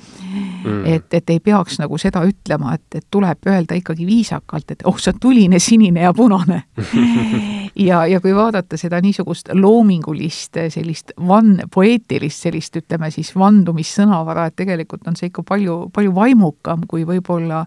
Mm.. 0.64 0.86
et, 0.86 1.14
et 1.14 1.30
ei 1.30 1.40
peaks 1.40 1.78
nagu 1.82 1.98
seda 2.00 2.22
ütlema, 2.24 2.74
et, 2.78 2.86
et 2.94 3.06
tuleb 3.10 3.48
öelda 3.48 3.76
ikkagi 3.76 4.06
viisakalt, 4.08 4.70
et 4.72 4.84
oh, 4.88 4.96
sa 4.98 5.12
tuline, 5.12 5.58
sinine 5.60 6.06
ja 6.06 6.14
punane. 6.16 6.62
Ja, 7.80 8.02
ja 8.06 8.18
kui 8.20 8.32
vaadata 8.34 8.76
seda 8.76 8.98
niisugust 9.00 9.52
loomingulist 9.54 10.58
sellist 10.74 11.12
van-, 11.28 11.62
poeetilist 11.72 12.42
sellist, 12.42 12.76
ütleme 12.76 13.12
siis 13.14 13.30
vandumissõnavara, 13.38 14.48
et 14.50 14.56
tegelikult 14.58 15.06
on 15.08 15.16
see 15.16 15.30
ikka 15.30 15.44
palju, 15.46 15.76
palju 15.94 16.14
vaimukam 16.14 16.82
kui 16.90 17.06
võib-olla 17.08 17.62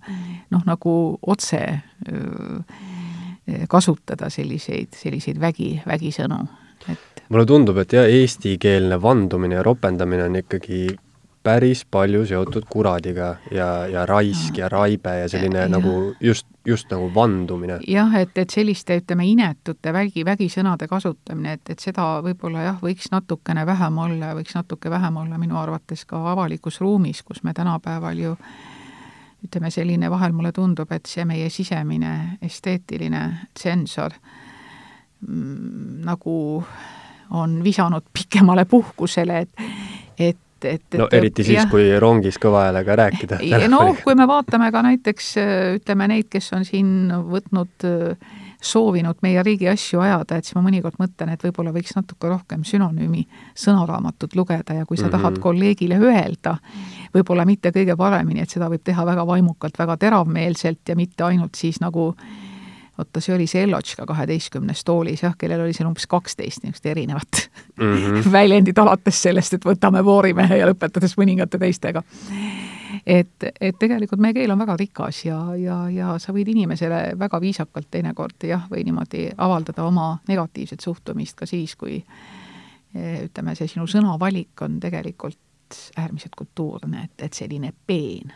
noh, 0.52 0.66
nagu 0.68 0.96
otse 1.34 1.62
öö, 2.12 2.60
kasutada 3.70 4.30
selliseid, 4.32 4.94
selliseid 4.96 5.40
vägi, 5.42 5.74
vägisõnu, 5.88 6.38
et 6.92 7.24
mulle 7.30 7.46
tundub, 7.50 7.80
et 7.82 7.96
jah, 7.96 8.08
eestikeelne 8.10 9.00
vandumine 9.02 9.60
ja 9.60 9.64
ropendamine 9.66 10.28
on 10.28 10.40
ikkagi 10.40 10.86
päris 11.44 11.84
palju 11.92 12.24
seotud 12.26 12.64
kuradiga 12.72 13.36
ja, 13.52 13.68
ja 13.92 14.06
raisk 14.08 14.58
ja, 14.58 14.66
ja 14.66 14.70
raibe 14.72 15.16
ja 15.20 15.30
selline 15.30 15.66
ja, 15.66 15.72
nagu 15.72 16.14
just, 16.24 16.48
just 16.66 16.92
nagu 16.92 17.10
vandumine. 17.16 17.82
jah, 17.88 18.16
et, 18.22 18.38
et 18.40 18.50
selliste, 18.50 18.96
ütleme, 19.02 19.28
inetute 19.28 19.94
vägi, 19.94 20.24
vägisõnade 20.26 20.88
kasutamine, 20.88 21.58
et, 21.60 21.74
et 21.76 21.84
seda 21.84 22.22
võib-olla 22.24 22.70
jah, 22.70 22.78
võiks 22.84 23.12
natukene 23.12 23.66
vähem 23.68 23.98
olla 24.06 24.32
ja 24.32 24.38
võiks 24.40 24.56
natuke 24.56 24.92
vähem 24.94 25.20
olla 25.26 25.42
minu 25.42 25.60
arvates 25.60 26.06
ka 26.08 26.22
avalikus 26.32 26.80
ruumis, 26.82 27.24
kus 27.28 27.44
me 27.44 27.54
tänapäeval 27.54 28.24
ju 28.24 28.38
äh, 28.38 28.56
ütleme, 29.44 29.72
selline 29.72 30.10
vahel 30.12 30.36
mulle 30.36 30.52
tundub, 30.56 30.92
et 30.96 31.06
see 31.10 31.26
meie 31.28 31.50
sisemine 31.54 32.40
esteetiline 32.42 33.24
tsensor 33.54 34.16
mm, 35.28 36.04
nagu 36.08 36.38
on 37.34 37.60
visanud 37.64 38.06
pikemale 38.14 38.66
puhkusele, 38.70 39.44
et, 39.44 39.68
et 40.20 40.38
et, 40.64 40.80
et 40.94 41.00
no 41.00 41.08
eriti 41.12 41.44
siis, 41.44 41.66
kui 41.72 41.90
rongis 42.00 42.38
kõva 42.42 42.68
häälega 42.68 42.96
rääkida. 43.02 43.40
noh, 43.74 43.98
kui 44.04 44.16
me 44.16 44.28
vaatame 44.30 44.70
ka 44.72 44.84
näiteks 44.86 45.34
ütleme 45.80 46.08
neid, 46.14 46.30
kes 46.32 46.52
on 46.56 46.64
siin 46.68 47.12
võtnud 47.12 47.88
soovinud 48.64 49.20
meie 49.22 49.44
riigi 49.44 49.68
asju 49.70 50.00
ajada, 50.00 50.38
et 50.38 50.48
siis 50.48 50.56
ma 50.56 50.64
mõnikord 50.66 50.96
mõtlen, 51.02 51.34
et 51.34 51.44
võib-olla 51.44 51.74
võiks 51.76 51.96
natuke 51.98 52.30
rohkem 52.32 52.64
sünonüümi 52.68 53.26
sõnaraamatut 53.60 54.38
lugeda 54.40 54.78
ja 54.78 54.86
kui 54.86 54.98
sa 54.98 55.04
mm 55.04 55.10
-hmm. 55.10 55.18
tahad 55.18 55.40
kolleegile 55.40 56.00
öelda, 56.00 56.58
võib-olla 57.16 57.46
mitte 57.46 57.72
kõige 57.72 57.98
paremini, 57.98 58.42
et 58.42 58.50
seda 58.50 58.70
võib 58.70 58.84
teha 58.84 59.06
väga 59.06 59.28
vaimukalt, 59.28 59.80
väga 59.80 59.98
teravmeelselt 59.98 60.90
ja 60.90 60.96
mitte 60.96 61.24
ainult 61.24 61.56
siis 61.56 61.80
nagu 61.82 62.14
oota, 62.98 63.22
see 63.22 63.36
oli 63.36 63.48
see 63.48 63.64
Ellotška 63.64 64.06
kaheteistkümnes 64.06 64.84
toolis 64.84 65.24
jah, 65.24 65.36
kellel 65.38 65.62
oli 65.62 65.74
seal 65.74 65.88
umbes 65.88 66.08
kaksteist 66.08 66.64
niisugust 66.64 66.86
erinevat 66.86 67.50
mm 67.80 67.98
-hmm. 67.98 68.32
väljendit, 68.38 68.78
alates 68.78 69.22
sellest, 69.22 69.54
et 69.54 69.66
võtame 69.66 70.04
voorimehe 70.04 70.58
ja 70.58 70.68
lõpetades 70.70 71.18
mõningate 71.18 71.60
teistega 71.60 72.04
et, 73.06 73.48
et 73.62 73.80
tegelikult 73.80 74.22
meie 74.24 74.34
keel 74.34 74.52
on 74.52 74.60
väga 74.60 74.78
rikas 74.80 75.26
ja, 75.26 75.40
ja, 75.60 75.80
ja 75.92 76.18
sa 76.20 76.34
võid 76.36 76.54
inimesele 76.54 77.02
väga 77.20 77.42
viisakalt 77.42 77.90
teinekord 77.92 78.48
jah, 78.48 78.68
või 78.72 78.86
niimoodi 78.88 79.30
avaldada 79.38 79.84
oma 79.84 80.18
negatiivset 80.28 80.80
suhtumist 80.80 81.38
ka 81.40 81.50
siis, 81.50 81.76
kui 81.76 82.00
ütleme, 82.94 83.56
see 83.58 83.68
sinu 83.68 83.88
sõnavalik 83.90 84.62
on 84.62 84.80
tegelikult 84.80 85.40
äärmiselt 85.98 86.36
kultuurne, 86.38 87.08
et, 87.08 87.26
et 87.26 87.34
selline 87.34 87.74
peen 87.88 88.34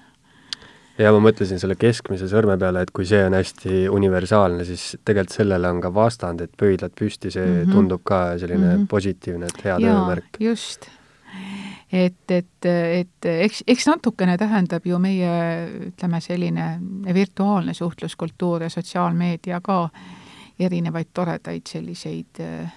ja 0.98 1.12
ma 1.14 1.22
mõtlesin 1.22 1.62
selle 1.62 1.78
keskmise 1.80 2.30
sõrme 2.32 2.58
peale, 2.60 2.84
et 2.84 2.92
kui 2.96 3.06
see 3.08 3.22
on 3.28 3.36
hästi 3.38 3.86
universaalne, 3.94 4.66
siis 4.68 4.96
tegelikult 5.06 5.36
sellele 5.38 5.70
on 5.70 5.82
ka 5.84 5.92
vastand, 5.94 6.42
et 6.42 6.54
pöidlad 6.58 6.96
püsti, 6.98 7.32
see 7.34 7.46
mm 7.46 7.58
-hmm. 7.62 7.74
tundub 7.74 8.04
ka 8.04 8.38
selline 8.38 8.66
mm 8.66 8.82
-hmm. 8.82 8.88
positiivne, 8.88 9.46
et 9.46 9.64
hea 9.64 9.78
töömärk. 9.80 10.40
just. 10.40 10.90
Et, 11.92 12.32
et, 12.32 12.66
et 12.68 13.30
eks, 13.32 13.64
eks 13.68 13.88
natukene 13.88 14.38
tähendab 14.38 14.86
ju 14.86 15.00
meie, 15.00 15.30
ütleme, 15.92 16.22
selline 16.22 16.68
virtuaalne 17.14 17.74
suhtluskultuur 17.74 18.68
ja 18.68 18.70
sotsiaalmeedia 18.70 19.62
ka 19.64 19.86
erinevaid 20.60 21.14
toredaid 21.14 21.70
selliseid 21.70 22.42
äh, 22.44 22.76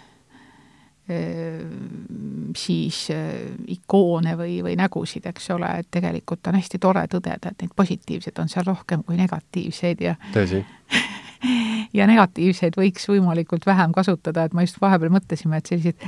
Ehm, 1.10 2.52
siis 2.56 3.08
äh, 3.10 3.50
ikoone 3.66 4.36
või, 4.38 4.60
või 4.62 4.76
nägusid, 4.78 5.24
eks 5.26 5.48
ole, 5.50 5.70
et 5.80 5.88
tegelikult 5.90 6.46
on 6.46 6.58
hästi 6.58 6.78
tore 6.78 7.02
tõdeda, 7.10 7.50
et 7.50 7.64
neid 7.64 7.72
positiivseid 7.76 8.38
on 8.38 8.50
seal 8.52 8.68
rohkem 8.68 9.02
kui 9.06 9.18
negatiivseid 9.18 10.04
ja 10.04 10.14
tõsi. 10.34 10.60
ja 11.98 12.06
negatiivseid 12.06 12.78
võiks 12.78 13.08
võimalikult 13.10 13.66
vähem 13.66 13.96
kasutada, 13.96 14.44
et 14.46 14.54
ma 14.54 14.62
just 14.62 14.78
vahepeal 14.82 15.10
mõtlesime, 15.16 15.58
et 15.58 15.72
sellised 15.72 16.06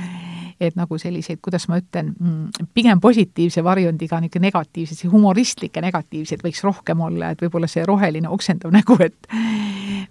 et 0.69 0.77
nagu 0.79 0.97
selliseid, 0.99 1.39
kuidas 1.43 1.67
ma 1.71 1.79
ütlen, 1.81 2.13
mm, 2.13 2.69
pigem 2.73 3.01
positiivse 3.03 3.63
varjundiga 3.63 4.19
niisugune 4.21 4.47
negatiivseid, 4.47 5.11
humoristlikke 5.11 5.81
negatiivseid 5.81 6.43
võiks 6.43 6.63
rohkem 6.65 7.01
olla, 7.05 7.31
et 7.33 7.41
võib-olla 7.43 7.69
see 7.69 7.85
roheline 7.87 8.29
oksendav 8.29 8.73
nägu, 8.77 8.97
et 9.03 9.29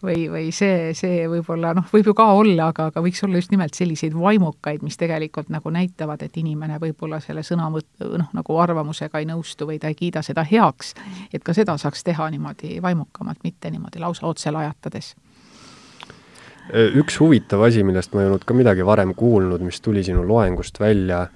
või, 0.03 0.27
või 0.31 0.51
see, 0.55 0.93
see 0.99 1.27
võib-olla 1.31 1.73
noh, 1.77 1.87
võib 1.93 2.11
ju 2.11 2.15
ka 2.19 2.27
olla, 2.37 2.71
aga, 2.73 2.89
aga 2.93 3.03
võiks 3.05 3.23
olla 3.25 3.41
just 3.41 3.53
nimelt 3.55 3.79
selliseid 3.79 4.15
vaimukaid, 4.19 4.83
mis 4.83 4.99
tegelikult 5.01 5.53
nagu 5.53 5.73
näitavad, 5.75 6.23
et 6.23 6.37
inimene 6.43 6.79
võib-olla 6.83 7.21
selle 7.25 7.45
sõnavõtt, 7.47 7.91
noh, 8.03 8.31
nagu 8.33 8.61
arvamusega 8.65 9.23
ei 9.23 9.29
nõustu 9.31 9.69
või 9.69 9.81
ta 9.83 9.93
ei 9.93 9.99
kiida 9.99 10.23
seda 10.23 10.45
heaks, 10.49 10.95
et 11.33 11.45
ka 11.45 11.55
seda 11.57 11.77
saaks 11.81 12.05
teha 12.05 12.31
niimoodi 12.35 12.79
vaimukamalt, 12.83 13.43
mitte 13.45 13.71
niimoodi 13.71 14.03
lausa 14.03 14.27
otse 14.27 14.51
lajatades 14.55 15.15
üks 16.71 17.19
huvitav 17.21 17.65
asi, 17.67 17.83
millest 17.87 18.15
ma 18.15 18.23
ei 18.23 18.31
olnud 18.31 18.47
ka 18.47 18.55
midagi 18.55 18.87
varem 18.87 19.17
kuulnud, 19.19 19.65
mis 19.67 19.81
tuli 19.83 20.05
sinu 20.07 20.23
loengust 20.29 20.79
välja, 20.81 21.27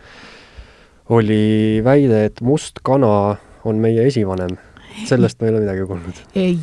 oli 1.14 1.82
väide, 1.84 2.24
et 2.30 2.40
must 2.42 2.82
kana 2.86 3.36
on 3.66 3.82
meie 3.82 4.06
esivanem 4.06 4.56
sellest 5.04 5.40
ma 5.40 5.46
ei 5.46 5.52
ole 5.52 5.62
midagi 5.64 5.86
kuulnud. 5.88 6.20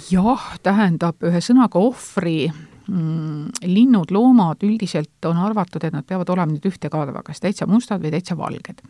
jah, 0.10 0.46
tähendab, 0.66 1.20
ühesõnaga 1.26 1.82
ohvri 1.82 2.48
mm, 2.50 3.68
linnud, 3.70 4.14
loomad 4.14 4.64
üldiselt 4.66 5.30
on 5.30 5.40
arvatud, 5.44 5.84
et 5.84 5.94
nad 5.94 6.08
peavad 6.08 6.32
olema 6.34 6.56
nüüd 6.56 6.66
ühte 6.72 6.90
karva, 6.94 7.24
kas 7.26 7.44
täitsa 7.44 7.68
mustad 7.70 8.02
või 8.04 8.14
täitsa 8.16 8.38
valged. 8.40 8.82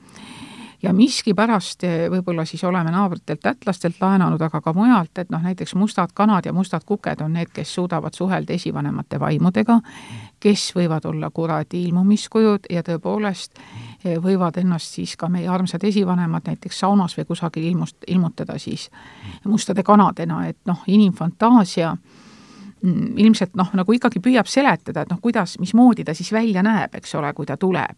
Ja 0.83 0.93
miskipärast 0.93 1.83
eh, 1.87 2.09
võib-olla 2.11 2.45
siis 2.45 2.63
oleme 2.63 2.91
naabritelt 2.91 3.45
lätlastelt 3.45 4.01
laenanud, 4.01 4.41
aga 4.41 4.61
ka 4.61 4.73
mujalt, 4.75 5.17
et 5.17 5.31
noh, 5.31 5.41
näiteks 5.41 5.75
mustad 5.79 6.11
kanad 6.13 6.45
ja 6.45 6.53
mustad 6.53 6.83
kuked 6.85 7.21
on 7.23 7.33
need, 7.37 7.53
kes 7.53 7.73
suudavad 7.75 8.13
suhelda 8.13 8.53
esivanemate 8.53 9.19
vaimudega, 9.19 9.79
kes 10.43 10.71
võivad 10.75 11.05
olla 11.07 11.29
kuradi 11.31 11.85
ilmumiskujud 11.87 12.67
ja 12.69 12.83
tõepoolest 12.83 13.59
võivad 14.23 14.59
ennast 14.59 14.97
siis 14.97 15.15
ka 15.17 15.29
meie 15.31 15.47
armsad 15.47 15.83
esivanemad 15.87 16.51
näiteks 16.51 16.83
saunas 16.83 17.15
või 17.17 17.25
kusagil 17.31 17.69
ilmust, 17.71 17.97
ilmutada 18.07 18.57
siis 18.59 18.89
mustade 19.47 19.83
kanadena, 19.83 20.43
et 20.47 20.59
noh, 20.67 20.83
inimfantaasia 20.87 21.93
mm, 21.95 23.17
ilmselt 23.23 23.55
noh, 23.55 23.71
nagu 23.73 23.95
ikkagi 23.95 24.19
püüab 24.19 24.51
seletada, 24.51 25.05
et 25.05 25.15
noh, 25.15 25.21
kuidas, 25.23 25.55
mismoodi 25.63 26.03
ta 26.03 26.15
siis 26.17 26.33
välja 26.35 26.63
näeb, 26.63 26.99
eks 26.99 27.15
ole, 27.15 27.31
kui 27.33 27.47
ta 27.47 27.57
tuleb. 27.57 27.95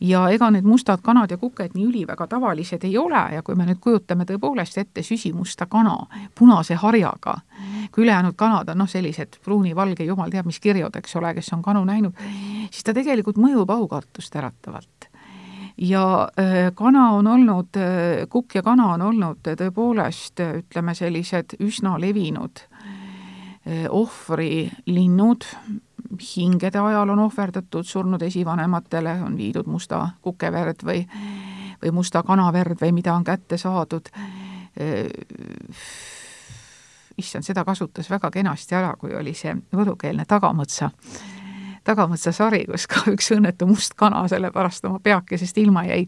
Ja 0.00 0.28
ega 0.30 0.50
need 0.50 0.64
mustad 0.64 1.00
kanad 1.02 1.30
ja 1.30 1.38
kuked 1.40 1.74
nii 1.74 1.86
üliväga 1.86 2.26
tavalised 2.26 2.84
ei 2.84 2.98
ole 2.98 3.22
ja 3.34 3.42
kui 3.42 3.54
me 3.54 3.64
nüüd 3.66 3.80
kujutame 3.80 4.26
tõepoolest 4.28 4.78
ette 4.80 5.02
süsimusta 5.02 5.66
kana 5.66 5.96
punase 6.34 6.74
harjaga, 6.74 7.38
kui 7.92 8.04
ülejäänud 8.04 8.36
kanad 8.36 8.68
on 8.68 8.82
noh, 8.84 8.88
sellised 8.88 9.40
pruuni-valge, 9.44 10.04
jumal 10.04 10.30
teab 10.30 10.46
mis 10.46 10.60
kirjud, 10.60 10.96
eks 10.96 11.16
ole, 11.16 11.34
kes 11.34 11.52
on 11.56 11.62
kanu 11.62 11.84
näinud, 11.88 12.16
siis 12.70 12.84
ta 12.84 12.94
tegelikult 12.94 13.40
mõjub 13.40 13.70
aukartust 13.72 14.36
äratavalt. 14.36 15.10
Ja 15.76 16.28
äh, 16.40 16.72
kana 16.74 17.10
on 17.12 17.26
olnud, 17.26 17.76
äh, 17.76 18.28
kukk 18.28 18.54
ja 18.54 18.62
kana 18.62 18.94
on 18.94 19.02
olnud 19.02 19.42
tõepoolest, 19.44 20.40
ütleme, 20.62 20.94
sellised 20.96 21.58
üsna 21.60 21.98
levinud 22.00 22.62
äh, 22.64 23.84
ohvrilinnud, 23.90 25.44
hingede 26.36 26.78
ajal 26.78 27.10
on 27.14 27.18
ohverdatud 27.18 27.84
surnud 27.86 28.22
esivanematele, 28.22 29.16
on 29.26 29.36
viidud 29.36 29.66
musta 29.66 30.08
kukeverd 30.22 30.84
või, 30.84 31.06
või 31.82 31.92
musta 31.92 32.22
kanaverd 32.22 32.80
või 32.80 32.92
mida 32.92 33.14
on 33.14 33.24
kätte 33.24 33.58
saadud. 33.58 34.08
issand, 37.16 37.44
seda 37.44 37.64
kasutas 37.64 38.10
väga 38.10 38.30
kenasti 38.30 38.74
ära, 38.74 38.92
kui 39.00 39.14
oli 39.16 39.32
see 39.34 39.54
võlukeelne 39.72 40.24
tagamõtsa 40.28 40.90
Tagamõtsa 41.86 42.32
sari, 42.34 42.64
kus 42.66 42.86
ka 42.90 43.04
üks 43.12 43.30
õnnetu 43.36 43.68
must 43.70 43.94
kana 43.98 44.24
sellepärast 44.30 44.88
oma 44.88 44.98
peakesest 45.02 45.58
ilma 45.62 45.84
jäi. 45.86 46.06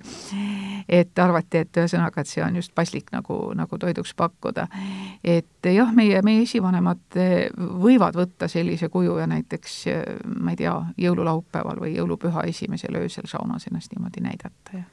et 0.88 1.18
arvati, 1.20 1.58
et 1.58 1.76
ühesõnaga, 1.76 2.22
et 2.22 2.30
see 2.30 2.42
on 2.42 2.56
just 2.56 2.72
paslik 2.74 3.10
nagu, 3.12 3.52
nagu 3.54 3.78
toiduks 3.78 4.14
pakkuda. 4.16 4.66
et 5.24 5.70
jah, 5.72 5.92
meie, 5.94 6.22
meie 6.22 6.42
esivanemad 6.42 7.18
võivad 7.82 8.16
võtta 8.16 8.48
sellise 8.48 8.88
kuju 8.88 9.18
ja 9.18 9.26
näiteks 9.26 9.80
ma 10.40 10.54
ei 10.54 10.62
tea, 10.64 10.76
jõululaupäeval 10.98 11.82
või 11.84 11.96
jõulupüha 11.96 12.46
esimesel 12.48 12.96
öösel 13.02 13.28
saunas 13.30 13.68
ennast 13.70 13.92
niimoodi 13.92 14.24
näidata 14.24 14.78
ja 14.80 14.86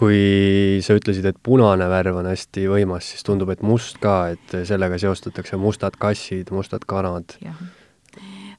kui 0.00 0.80
sa 0.80 0.94
ütlesid, 0.96 1.26
et 1.28 1.36
punane 1.44 1.84
värv 1.92 2.22
on 2.22 2.30
hästi 2.30 2.62
võimas, 2.72 3.10
siis 3.12 3.26
tundub, 3.26 3.50
et 3.52 3.60
must 3.60 3.98
ka, 4.00 4.30
et 4.32 4.54
sellega 4.64 4.96
seostatakse 5.02 5.60
mustad 5.60 5.98
kassid, 6.00 6.48
mustad 6.56 6.86
kanad. 6.88 7.36
jah 7.44 7.60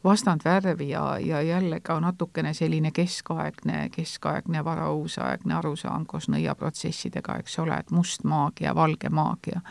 vastandvärvi 0.03 0.89
ja, 0.89 1.19
ja 1.19 1.41
jälle 1.41 1.79
ka 1.79 1.99
natukene 1.99 2.53
selline 2.53 2.91
keskaegne, 2.91 3.89
keskaegne 3.89 4.63
varauusaegne 4.63 5.53
arusaam 5.53 6.05
koos 6.05 6.29
nõiaprotsessidega, 6.29 7.37
eks 7.41 7.59
ole, 7.59 7.77
et 7.77 7.91
must 7.91 8.23
maagia, 8.23 8.75
valge 8.75 9.09
maagia. 9.09 9.61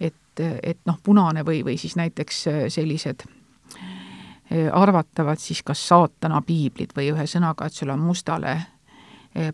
et, 0.00 0.40
et 0.62 0.78
noh, 0.84 0.98
punane 1.02 1.44
või, 1.44 1.64
või 1.64 1.78
siis 1.80 1.96
näiteks 1.96 2.44
sellised 2.68 3.24
eh, 4.50 4.68
arvatavad 4.72 5.40
siis 5.40 5.62
kas 5.62 5.88
saatana 5.88 6.42
piiblid 6.42 6.92
või 6.96 7.10
ühesõnaga, 7.14 7.66
et 7.66 7.72
sul 7.72 7.90
on 7.90 8.00
mustale 8.00 8.58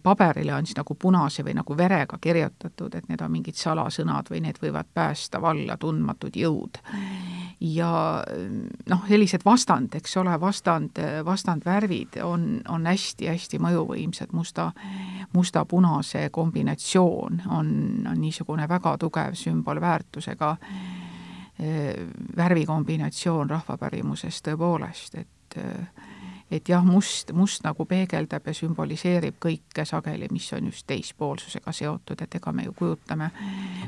paberile 0.03 0.55
on 0.55 0.67
siis 0.67 0.77
nagu 0.79 0.95
punase 0.95 1.43
või 1.45 1.55
nagu 1.59 1.77
verega 1.77 2.19
kirjutatud, 2.21 2.95
et 2.95 3.09
need 3.11 3.23
on 3.25 3.33
mingid 3.33 3.59
salasõnad 3.59 4.31
või 4.31 4.43
need 4.45 4.61
võivad 4.63 4.87
päästa 4.95 5.41
valla 5.43 5.77
tundmatud 5.77 6.37
jõud. 6.39 6.79
ja 7.61 7.91
noh, 8.91 9.03
sellised 9.09 9.45
vastand, 9.45 9.95
eks 9.95 10.17
ole, 10.17 10.35
vastand, 10.41 10.99
vastandvärvid 11.25 12.21
on, 12.23 12.61
on 12.69 12.87
hästi-hästi 12.87 13.59
mõjuvõimsad, 13.63 14.33
musta, 14.33 14.71
musta-punase 15.33 16.29
kombinatsioon 16.31 17.43
on, 17.49 17.69
on 18.11 18.21
niisugune 18.21 18.69
väga 18.69 18.97
tugev 18.99 19.35
sümbolväärtusega 19.39 20.57
eh, 21.59 21.95
värvikombinatsioon 22.37 23.51
rahvapärimuses 23.51 24.43
tõepoolest, 24.47 25.19
et 25.19 25.59
et 26.53 26.69
jah, 26.69 26.85
must, 26.85 27.33
must 27.33 27.65
nagu 27.65 27.85
peegeldab 27.89 28.47
ja 28.47 28.55
sümboliseerib 28.57 29.39
kõike 29.43 29.85
sageli, 29.89 30.29
mis 30.33 30.49
on 30.57 30.69
just 30.71 30.87
teispoolsusega 30.87 31.73
seotud, 31.73 32.21
et 32.23 32.37
ega 32.39 32.53
me 32.53 32.67
ju 32.67 32.75
kujutame, 32.79 33.31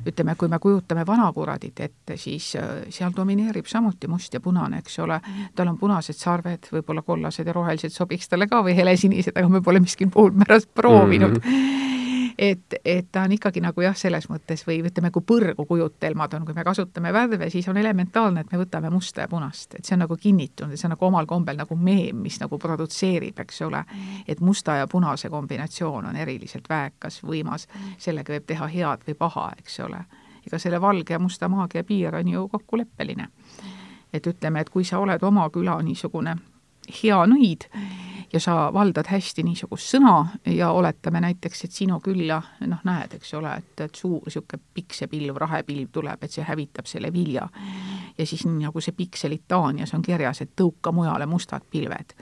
ütleme, 0.07 0.37
kui 0.41 0.49
me 0.49 0.59
kujutame 0.63 1.07
vanakuradit 1.07 1.85
ette, 1.87 2.17
siis 2.21 2.55
äh, 2.61 2.87
seal 2.95 3.13
domineerib 3.17 3.69
samuti 3.71 4.09
must 4.09 4.35
ja 4.35 4.41
punane, 4.41 4.81
eks 4.85 4.99
ole, 5.05 5.21
tal 5.55 5.73
on 5.73 5.79
punased 5.79 6.19
sarved, 6.19 6.71
võib-olla 6.73 7.03
kollased 7.03 7.47
ja 7.47 7.57
rohelised 7.57 7.95
sobiks 7.95 8.31
talle 8.33 8.49
ka 8.51 8.63
või 8.65 8.77
helesinised, 8.79 9.37
aga 9.37 9.49
me 9.59 9.63
pole 9.65 9.83
miskil 9.85 10.13
puhul 10.13 10.33
pärast 10.45 10.73
proovinud 10.75 11.41
mm. 11.41 11.51
-hmm 11.51 11.95
et, 12.39 12.75
et 12.85 13.07
ta 13.13 13.23
on 13.23 13.33
ikkagi 13.33 13.61
nagu 13.63 13.85
jah, 13.85 13.97
selles 13.97 14.27
mõttes 14.31 14.65
või 14.67 14.81
ütleme, 14.85 15.11
kui 15.15 15.23
põrgu 15.27 15.67
kujutelmad 15.69 16.35
on, 16.35 16.47
kui 16.47 16.57
me 16.57 16.65
kasutame 16.67 17.13
värve, 17.15 17.51
siis 17.51 17.69
on 17.69 17.77
elementaarne, 17.77 18.45
et 18.45 18.53
me 18.53 18.61
võtame 18.61 18.91
musta 18.91 19.25
ja 19.25 19.31
punast, 19.31 19.75
et 19.79 19.85
see 19.85 19.97
on 19.97 20.05
nagu 20.05 20.17
kinnitunud, 20.21 20.77
see 20.77 20.89
on 20.89 20.95
nagu 20.97 21.07
omal 21.07 21.29
kombel 21.31 21.59
nagu 21.61 21.77
meem, 21.77 22.23
mis 22.25 22.41
nagu 22.43 22.59
produtseerib, 22.59 23.39
eks 23.45 23.63
ole, 23.67 23.85
et 24.29 24.41
musta 24.41 24.79
ja 24.81 24.89
punase 24.91 25.31
kombinatsioon 25.31 26.11
on 26.11 26.17
eriliselt 26.17 26.69
väekas, 26.71 27.21
võimas, 27.27 27.69
sellega 27.99 28.35
võib 28.35 28.49
teha 28.51 28.71
head 28.73 29.07
või 29.09 29.19
paha, 29.19 29.51
eks 29.59 29.81
ole. 29.87 30.05
ega 30.47 30.59
selle 30.59 30.81
valge 30.81 31.15
ja 31.15 31.19
musta 31.19 31.49
maagia 31.49 31.85
piir 31.85 32.15
on 32.15 32.29
ju 32.29 32.49
kokkuleppeline. 32.49 33.29
et 34.13 34.27
ütleme, 34.27 34.61
et 34.61 34.71
kui 34.71 34.85
sa 34.85 34.99
oled 34.99 35.23
oma 35.23 35.49
küla 35.51 35.83
niisugune 35.83 36.37
hea 37.03 37.27
nõid, 37.27 37.67
ja 38.35 38.41
sa 38.43 38.55
valdad 38.75 39.09
hästi 39.09 39.45
niisugust 39.47 39.95
sõna 39.95 40.15
ja 40.51 40.71
oletame 40.75 41.21
näiteks, 41.23 41.65
et 41.65 41.77
sinu 41.77 42.01
külla 42.03 42.41
noh, 42.67 42.81
näed, 42.85 43.15
eks 43.19 43.35
ole, 43.39 43.53
et, 43.63 43.85
et 43.87 43.95
suur 43.95 44.25
niisugune 44.27 44.63
piksepilv, 44.75 45.37
rahepilv 45.39 45.93
tuleb, 45.95 46.25
et 46.25 46.35
see 46.35 46.45
hävitab 46.45 46.89
selle 46.91 47.13
vilja. 47.15 47.49
ja 48.19 48.27
siis 48.27 48.45
nii 48.47 48.67
nagu 48.67 48.81
see 48.81 48.95
pikselitaanias 48.97 49.95
on 49.95 50.03
kirjas, 50.03 50.41
et 50.43 50.51
tõuka 50.61 50.93
mujale 50.93 51.27
mustad 51.27 51.63
pilved. 51.71 52.15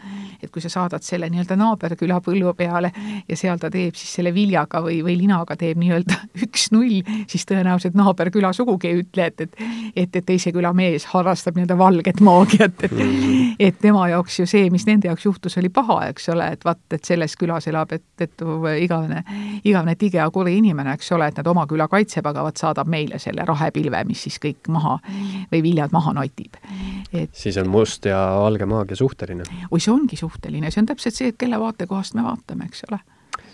et 0.42 0.50
kui 0.50 0.62
sa 0.62 0.68
saadad 0.68 1.02
selle 1.02 1.30
nii-öelda 1.32 1.56
naaberküla 1.56 2.20
põllu 2.20 2.54
peale 2.56 2.92
ja 3.28 3.36
seal 3.36 3.58
ta 3.58 3.70
teeb 3.70 3.96
siis 3.96 4.14
selle 4.20 4.34
viljaga 4.34 4.82
või, 4.84 5.00
või 5.04 5.16
linaga 5.24 5.56
teeb 5.56 5.80
nii-öelda 5.80 6.20
üks-null, 6.46 7.00
siis 7.26 7.46
tõenäoliselt 7.48 7.96
naaberküla 7.96 8.52
sugugi 8.52 8.92
ei 8.92 9.02
ütle, 9.02 9.26
et, 9.32 9.40
et 9.40 9.62
et, 9.96 10.16
et 10.16 10.26
teise 10.26 10.52
küla 10.52 10.72
mees 10.76 11.04
harrastab 11.12 11.56
nii-öelda 11.56 11.76
valget 11.78 12.20
maagiat, 12.24 12.84
et 12.84 12.92
mm. 12.92 13.56
et 13.60 13.78
tema 13.80 14.06
jaoks 14.12 14.40
ju 14.40 14.46
see, 14.48 14.68
mis 14.72 14.86
nende 14.88 15.08
jaoks 15.08 15.26
juhtus, 15.26 15.56
oli 15.60 15.68
paha, 15.72 16.01
eks 16.10 16.28
ole, 16.34 16.48
et 16.56 16.64
vaat, 16.64 16.82
et 16.92 17.04
selles 17.04 17.36
külas 17.38 17.68
elab, 17.70 17.92
et, 17.92 18.04
et 18.20 18.44
igavene, 18.82 19.22
igavene 19.64 19.96
tige 20.00 20.20
ja 20.20 20.28
kuri 20.30 20.56
inimene, 20.58 20.96
eks 20.98 21.12
ole, 21.16 21.28
et 21.30 21.40
nad 21.40 21.46
oma 21.52 21.66
küla 21.70 21.88
kaitseb, 21.92 22.26
aga 22.26 22.44
vot 22.46 22.56
saadab 22.56 22.90
meile 22.90 23.20
selle 23.22 23.46
rahepilve, 23.48 24.04
mis 24.08 24.26
siis 24.26 24.40
kõik 24.42 24.70
maha 24.72 24.98
või 25.52 25.62
viljad 25.62 25.94
maha 25.94 26.14
notib 26.16 26.58
et 27.12 27.34
siis 27.36 27.56
on 27.60 27.68
must 27.72 28.06
ja 28.08 28.18
valge 28.40 28.66
maagia 28.68 28.96
suhteline. 28.96 29.46
oi, 29.70 29.80
see 29.80 29.92
ongi 29.92 30.18
suhteline, 30.18 30.70
see 30.72 30.82
on 30.82 30.88
täpselt 30.90 31.16
see, 31.16 31.32
et 31.32 31.40
kelle 31.40 31.60
vaatekohast 31.60 32.16
me 32.18 32.24
vaatame, 32.26 32.68
eks 32.70 32.86
ole 32.90 33.00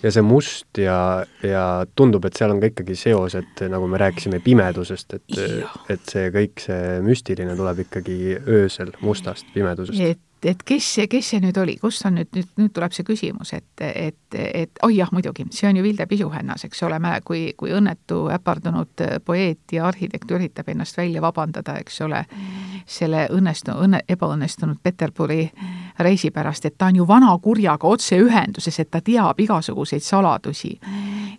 ja 0.03 0.12
see 0.14 0.22
must 0.22 0.78
ja, 0.78 0.99
ja 1.42 1.64
tundub, 1.99 2.26
et 2.28 2.38
seal 2.38 2.55
on 2.55 2.62
ka 2.62 2.70
ikkagi 2.70 2.94
seos, 2.99 3.34
et 3.38 3.64
nagu 3.70 3.88
me 3.90 3.99
rääkisime 4.01 4.40
pimedusest, 4.44 5.18
et, 5.18 5.40
et 5.90 6.12
see 6.12 6.30
kõik, 6.34 6.62
see 6.62 6.99
müstiline 7.05 7.57
tuleb 7.59 7.84
ikkagi 7.86 8.38
öösel 8.38 8.94
mustast 9.03 9.49
pimedusest. 9.55 10.01
et 10.14 10.22
et 10.45 10.62
kes 10.64 10.86
see, 10.95 11.07
kes 11.11 11.30
see 11.32 11.41
nüüd 11.43 11.57
oli, 11.59 11.76
kust 11.80 12.05
on 12.07 12.18
nüüd, 12.18 12.28
nüüd, 12.34 12.51
nüüd 12.61 12.72
tuleb 12.74 12.95
see 12.95 13.07
küsimus, 13.07 13.53
et, 13.57 13.66
et, 13.80 14.18
et 14.36 14.82
oi 14.82 14.93
oh 14.93 14.95
jah, 14.95 15.11
muidugi, 15.12 15.47
see 15.55 15.68
on 15.68 15.78
ju 15.78 15.82
Vilde 15.82 16.07
Pisuhännas, 16.07 16.64
eks 16.68 16.82
ole, 16.86 17.01
kui, 17.24 17.53
kui 17.59 17.72
õnnetu 17.74 18.26
äpardunud 18.34 19.05
poeet 19.24 19.74
ja 19.74 19.89
arhitekt 19.89 20.30
üritab 20.30 20.68
ennast 20.68 20.99
välja 20.99 21.22
vabandada, 21.24 21.78
eks 21.82 22.01
ole, 22.07 22.24
selle 22.86 23.26
õnnestu-, 23.34 23.76
õnne, 23.84 24.03
ebaõnnestunud 24.09 24.78
Peterburi 24.82 25.51
reisi 25.99 26.30
pärast, 26.30 26.64
et 26.68 26.78
ta 26.78 26.93
on 26.93 27.03
ju 27.03 27.09
vana 27.09 27.34
kurjaga 27.43 27.89
otseühenduses, 27.89 28.78
et 28.80 28.91
ta 28.91 29.03
teab 29.05 29.41
igasuguseid 29.41 30.03
saladusi. 30.03 30.78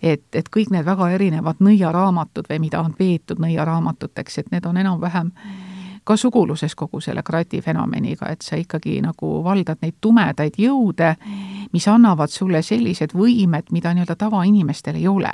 et, 0.02 0.24
et 0.34 0.50
kõik 0.50 0.70
need 0.72 0.86
väga 0.86 1.10
erinevad 1.12 1.60
nõiaraamatud 1.60 2.48
või 2.50 2.60
mida 2.60 2.80
on 2.82 2.94
peetud 2.94 3.40
nõiaraamatuteks, 3.40 4.38
et 4.38 4.52
need 4.52 4.66
on 4.66 4.78
enam-vähem 4.78 5.32
ka 6.10 6.18
suguluses 6.18 6.74
kogu 6.76 7.02
selle 7.06 7.22
krati 7.24 7.62
fenomeniga, 7.62 8.32
et 8.34 8.42
sa 8.42 8.58
ikkagi 8.58 8.96
nagu 9.06 9.28
valdad 9.46 9.78
neid 9.86 10.00
tumedaid 10.02 10.58
jõude, 10.58 11.12
mis 11.74 11.86
annavad 11.88 12.34
sulle 12.34 12.64
sellised 12.66 13.14
võimed, 13.14 13.70
mida 13.72 13.94
nii-öelda 13.94 14.16
tavainimestel 14.18 14.98
ei 14.98 15.08
ole. 15.08 15.34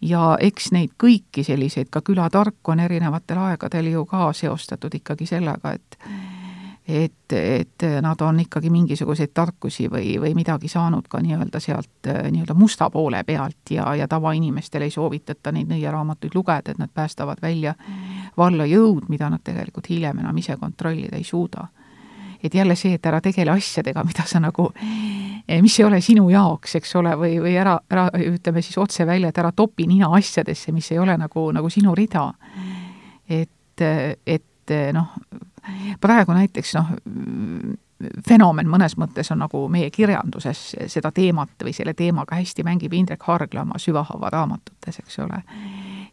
ja 0.00 0.36
eks 0.40 0.70
neid 0.72 0.94
kõiki 0.96 1.44
selliseid, 1.44 1.90
ka 1.92 2.00
külatarku 2.00 2.72
on 2.72 2.80
erinevatel 2.80 3.38
aegadel 3.38 3.90
ju 3.92 4.06
ka 4.08 4.32
seostatud 4.32 4.94
ikkagi 4.96 5.26
sellega, 5.28 5.74
et 5.76 5.98
et, 6.90 7.32
et 7.32 7.84
nad 8.02 8.20
on 8.20 8.40
ikkagi 8.40 8.70
mingisuguseid 8.70 9.30
tarkusi 9.34 9.86
või, 9.90 10.14
või 10.20 10.34
midagi 10.34 10.68
saanud 10.68 11.06
ka 11.08 11.20
nii-öelda 11.22 11.60
sealt 11.62 12.08
nii-öelda 12.08 12.54
musta 12.58 12.90
poole 12.90 13.22
pealt 13.24 13.70
ja, 13.70 13.86
ja 13.94 14.08
tavainimestel 14.08 14.82
ei 14.86 14.90
soovitata 14.90 15.52
neid 15.52 15.70
nõiaraamatuid 15.70 16.34
lugeda, 16.34 16.72
et 16.72 16.80
nad 16.80 16.90
päästavad 16.94 17.42
välja 17.42 17.74
valla 18.36 18.66
jõud, 18.66 19.08
mida 19.08 19.30
nad 19.30 19.42
tegelikult 19.44 19.90
hiljem 19.90 20.18
enam 20.24 20.36
ise 20.38 20.56
kontrollida 20.56 21.16
ei 21.16 21.24
suuda. 21.24 21.68
et 22.42 22.54
jälle 22.54 22.74
see, 22.76 22.94
et 22.94 23.06
ära 23.06 23.20
tegele 23.20 23.50
asjadega, 23.50 24.04
mida 24.10 24.24
sa 24.26 24.40
nagu, 24.40 24.70
mis 25.60 25.78
ei 25.80 25.84
ole 25.84 26.00
sinu 26.00 26.30
jaoks, 26.30 26.74
eks 26.80 26.94
ole, 26.96 27.12
või, 27.16 27.34
või 27.42 27.56
ära, 27.60 27.78
ära 27.90 28.08
ütleme 28.16 28.62
siis 28.62 28.78
otse 28.78 29.06
välja, 29.06 29.28
et 29.28 29.38
ära 29.38 29.52
topi 29.52 29.86
nina 29.86 30.08
asjadesse, 30.16 30.72
mis 30.72 30.90
ei 30.92 30.98
ole 30.98 31.16
nagu, 31.20 31.50
nagu 31.52 31.70
sinu 31.70 31.94
rida. 31.94 32.32
et, 33.28 33.84
et 34.26 34.72
noh, 34.92 35.12
praegu 36.00 36.32
näiteks 36.32 36.74
noh, 36.78 36.92
fenomen 38.28 38.68
mõnes 38.70 38.96
mõttes 39.00 39.30
on 39.32 39.42
nagu 39.44 39.66
meie 39.68 39.90
kirjanduses 39.90 40.62
seda 40.88 41.12
teemat 41.12 41.64
või 41.64 41.74
selle 41.76 41.94
teemaga 41.94 42.38
hästi 42.38 42.64
mängib 42.66 42.94
Indrek 42.96 43.22
Hargla 43.26 43.64
oma 43.66 43.78
Süvahava 43.78 44.30
raamatutes, 44.32 44.98
eks 45.02 45.18
ole. 45.18 45.42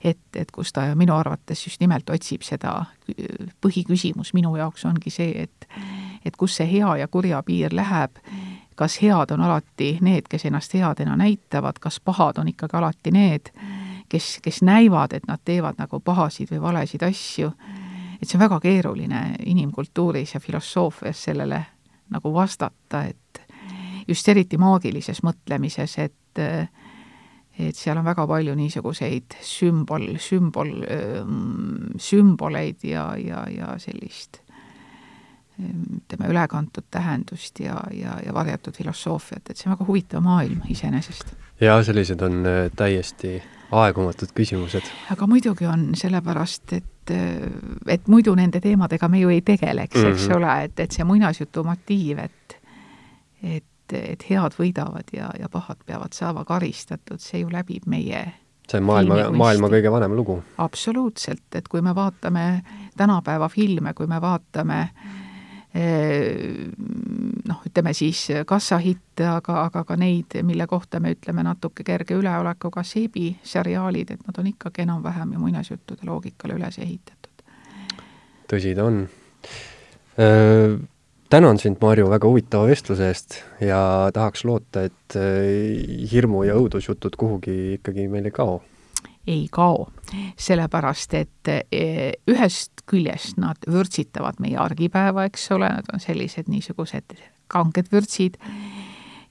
et, 0.04 0.20
et 0.36 0.52
kus 0.52 0.74
ta 0.74 0.88
minu 0.96 1.16
arvates 1.16 1.66
just 1.68 1.82
nimelt 1.82 2.10
otsib 2.10 2.44
seda, 2.44 2.86
põhiküsimus 3.62 4.34
minu 4.34 4.56
jaoks 4.56 4.86
ongi 4.86 5.14
see, 5.14 5.48
et 5.48 5.68
et 6.26 6.36
kus 6.36 6.58
see 6.60 6.68
hea 6.68 6.98
ja 6.98 7.08
kurja 7.08 7.42
piir 7.44 7.74
läheb, 7.76 8.18
kas 8.76 9.00
head 9.02 9.32
on 9.32 9.42
alati 9.42 9.98
need, 10.02 10.28
kes 10.30 10.46
ennast 10.46 10.74
headena 10.74 11.16
näitavad, 11.16 11.80
kas 11.80 12.00
pahad 12.04 12.38
on 12.38 12.52
ikkagi 12.52 12.78
alati 12.78 13.12
need, 13.12 13.52
kes, 14.10 14.40
kes 14.44 14.62
näivad, 14.62 15.14
et 15.14 15.28
nad 15.28 15.40
teevad 15.46 15.80
nagu 15.80 16.00
pahasid 16.00 16.52
või 16.52 16.62
valesid 16.62 17.06
asju 17.08 17.52
et 18.22 18.28
see 18.28 18.38
on 18.38 18.46
väga 18.46 18.60
keeruline 18.64 19.22
inimkultuuris 19.46 20.34
ja 20.34 20.40
filosoofias 20.40 21.24
sellele 21.30 21.62
nagu 22.10 22.34
vastata, 22.34 23.04
et 23.04 23.42
just 24.08 24.28
eriti 24.30 24.58
maagilises 24.58 25.24
mõtlemises, 25.24 25.98
et 26.00 26.42
et 27.58 27.74
seal 27.76 27.98
on 27.98 28.06
väga 28.06 28.28
palju 28.30 28.54
niisuguseid 28.54 29.40
sümbol, 29.42 30.12
sümbol, 30.22 30.76
sümboleid 31.98 32.86
ja, 32.86 33.08
ja, 33.18 33.48
ja 33.50 33.72
sellist 33.82 34.44
ütleme, 35.58 36.30
ülekantud 36.30 36.86
tähendust 36.92 37.60
ja, 37.60 37.80
ja, 37.92 38.20
ja 38.26 38.34
varjatud 38.34 38.78
filosoofiat, 38.78 39.50
et 39.50 39.58
see 39.58 39.70
on 39.70 39.74
väga 39.74 39.88
huvitav 39.88 40.22
maailm 40.22 40.62
iseenesest. 40.70 41.34
jaa, 41.62 41.80
sellised 41.84 42.22
on 42.22 42.46
äh, 42.46 42.68
täiesti 42.76 43.40
aegumatud 43.72 44.32
küsimused. 44.36 44.88
aga 45.12 45.28
muidugi 45.28 45.68
on, 45.68 45.90
sellepärast 45.96 46.74
et 46.78 47.14
et 47.88 48.08
muidu 48.12 48.34
nende 48.36 48.60
teemadega 48.60 49.08
me 49.08 49.22
ju 49.22 49.30
ei 49.32 49.42
tegeleks 49.42 49.96
mm, 49.96 50.04
-hmm. 50.04 50.14
eks 50.14 50.28
mhm. 50.28 50.38
ole, 50.38 50.64
et, 50.64 50.80
et 50.80 50.92
see 50.92 51.04
muinasjutu 51.04 51.64
motiiv, 51.64 52.18
et 52.18 52.58
et, 53.44 53.94
et 53.94 54.26
head 54.30 54.58
võidavad 54.60 55.14
ja, 55.14 55.30
ja 55.40 55.50
pahad 55.50 55.78
peavad 55.86 56.14
saama 56.14 56.44
karistatud, 56.46 57.20
see 57.20 57.40
ju 57.40 57.50
läbib 57.52 57.86
meie 57.86 58.26
see 58.68 58.80
on 58.80 58.84
maailma, 58.84 59.30
maailma 59.32 59.70
kõige 59.72 59.92
vanem 59.92 60.16
lugu. 60.16 60.44
absoluutselt, 60.58 61.48
et 61.56 61.68
kui 61.68 61.82
me 61.82 61.96
vaatame 61.96 62.64
tänapäeva 62.98 63.50
filme, 63.50 63.94
kui 63.94 64.08
me 64.08 64.22
vaatame 64.22 64.80
äh, 64.82 65.27
noh, 67.48 67.62
ütleme 67.68 67.94
siis 67.94 68.24
kassahitte, 68.48 69.28
aga, 69.30 69.62
aga 69.68 69.84
ka 69.88 69.98
neid, 70.00 70.38
mille 70.48 70.68
kohta 70.68 71.00
me 71.04 71.14
ütleme 71.16 71.44
natuke 71.46 71.86
kerge 71.88 72.18
üleolekuga 72.18 72.84
seebiseriaalid, 72.88 74.16
et 74.16 74.28
nad 74.28 74.40
on 74.42 74.52
ikkagi 74.52 74.86
enam-vähem 74.88 75.36
ju 75.36 75.42
muinasjuttude 75.46 76.08
loogikale 76.10 76.58
üles 76.58 76.80
ehitatud. 76.80 77.46
tõsi 78.48 78.76
ta 78.76 78.88
on. 78.88 79.08
tänan 81.30 81.60
sind, 81.60 81.78
Marju, 81.82 82.10
väga 82.10 82.28
huvitava 82.28 82.68
vestluse 82.68 83.08
eest 83.08 83.42
ja 83.62 84.10
tahaks 84.14 84.46
loota, 84.46 84.88
et 84.88 85.20
hirmu- 86.12 86.48
ja 86.48 86.56
õudusjutud 86.56 87.16
kuhugi 87.18 87.78
ikkagi 87.78 88.08
meil 88.08 88.26
ei 88.26 88.32
kao 88.32 88.62
ei 89.28 89.48
kao, 89.52 89.90
sellepärast 90.40 91.14
et 91.20 91.52
e, 91.52 91.82
ühest 92.32 92.84
küljest 92.88 93.38
nad 93.42 93.60
vürtsitavad 93.68 94.40
meie 94.40 94.58
argipäeva, 94.58 95.28
eks 95.28 95.50
ole, 95.52 95.70
nad 95.70 95.90
on 95.94 96.00
sellised 96.00 96.48
niisugused 96.48 97.18
kanged 97.52 97.92
vürtsid, 97.92 98.40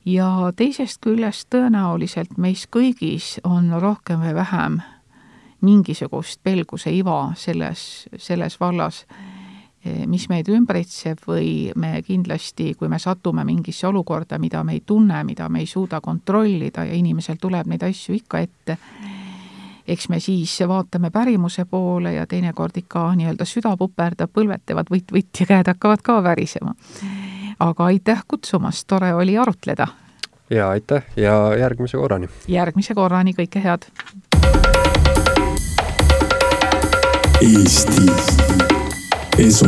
ja 0.07 0.28
teisest 0.57 1.01
küljest 1.05 1.49
tõenäoliselt 1.53 2.36
meis 2.36 2.66
kõigis 2.70 3.36
on 3.44 3.72
rohkem 3.80 4.20
või 4.22 4.34
vähem 4.36 4.78
mingisugust 5.64 6.42
pelguse 6.44 6.92
iva 6.92 7.32
selles, 7.36 8.07
selles 8.18 8.61
vallas, 8.61 9.05
e, 9.84 10.05
mis 10.07 10.28
meid 10.28 10.49
ümbritseb 10.53 11.24
või 11.26 11.72
me 11.76 12.03
kindlasti, 12.07 12.74
kui 12.78 12.92
me 12.92 13.01
satume 13.03 13.44
mingisse 13.49 13.88
olukorda, 13.88 14.38
mida 14.38 14.62
me 14.64 14.76
ei 14.76 14.82
tunne, 14.86 15.24
mida 15.24 15.49
me 15.49 15.64
ei 15.64 15.66
suuda 15.66 16.01
kontrollida 16.05 16.84
ja 16.84 16.94
inimesel 16.94 17.40
tuleb 17.40 17.72
neid 17.72 17.82
asju 17.88 18.20
ikka 18.20 18.44
ette, 18.44 18.78
eks 19.89 20.09
me 20.09 20.20
siis 20.20 20.59
vaatame 20.68 21.11
pärimuse 21.11 21.64
poole 21.64 22.12
ja 22.14 22.26
teinekord 22.26 22.76
ikka 22.76 23.09
nii-öelda 23.14 23.45
süda 23.45 23.76
puperdab, 23.76 24.30
põlved 24.32 24.64
teevad 24.66 24.91
võtt-võtt 24.93 25.41
ja 25.41 25.47
käed 25.47 25.70
hakkavad 25.73 26.02
ka 26.02 26.23
värisema. 26.23 26.74
aga 27.60 27.85
aitäh 27.85 28.23
kutsumast, 28.28 28.86
tore 28.86 29.15
oli 29.15 29.39
arutleda! 29.39 29.86
ja 30.51 30.69
aitäh 30.69 31.02
ja 31.16 31.56
järgmise 31.59 31.97
korrani! 31.97 32.28
järgmise 32.48 32.94
korrani, 32.94 33.35
kõike 33.35 33.62
head! 33.62 33.86
Eesti 37.43 38.06
Esu 39.39 39.66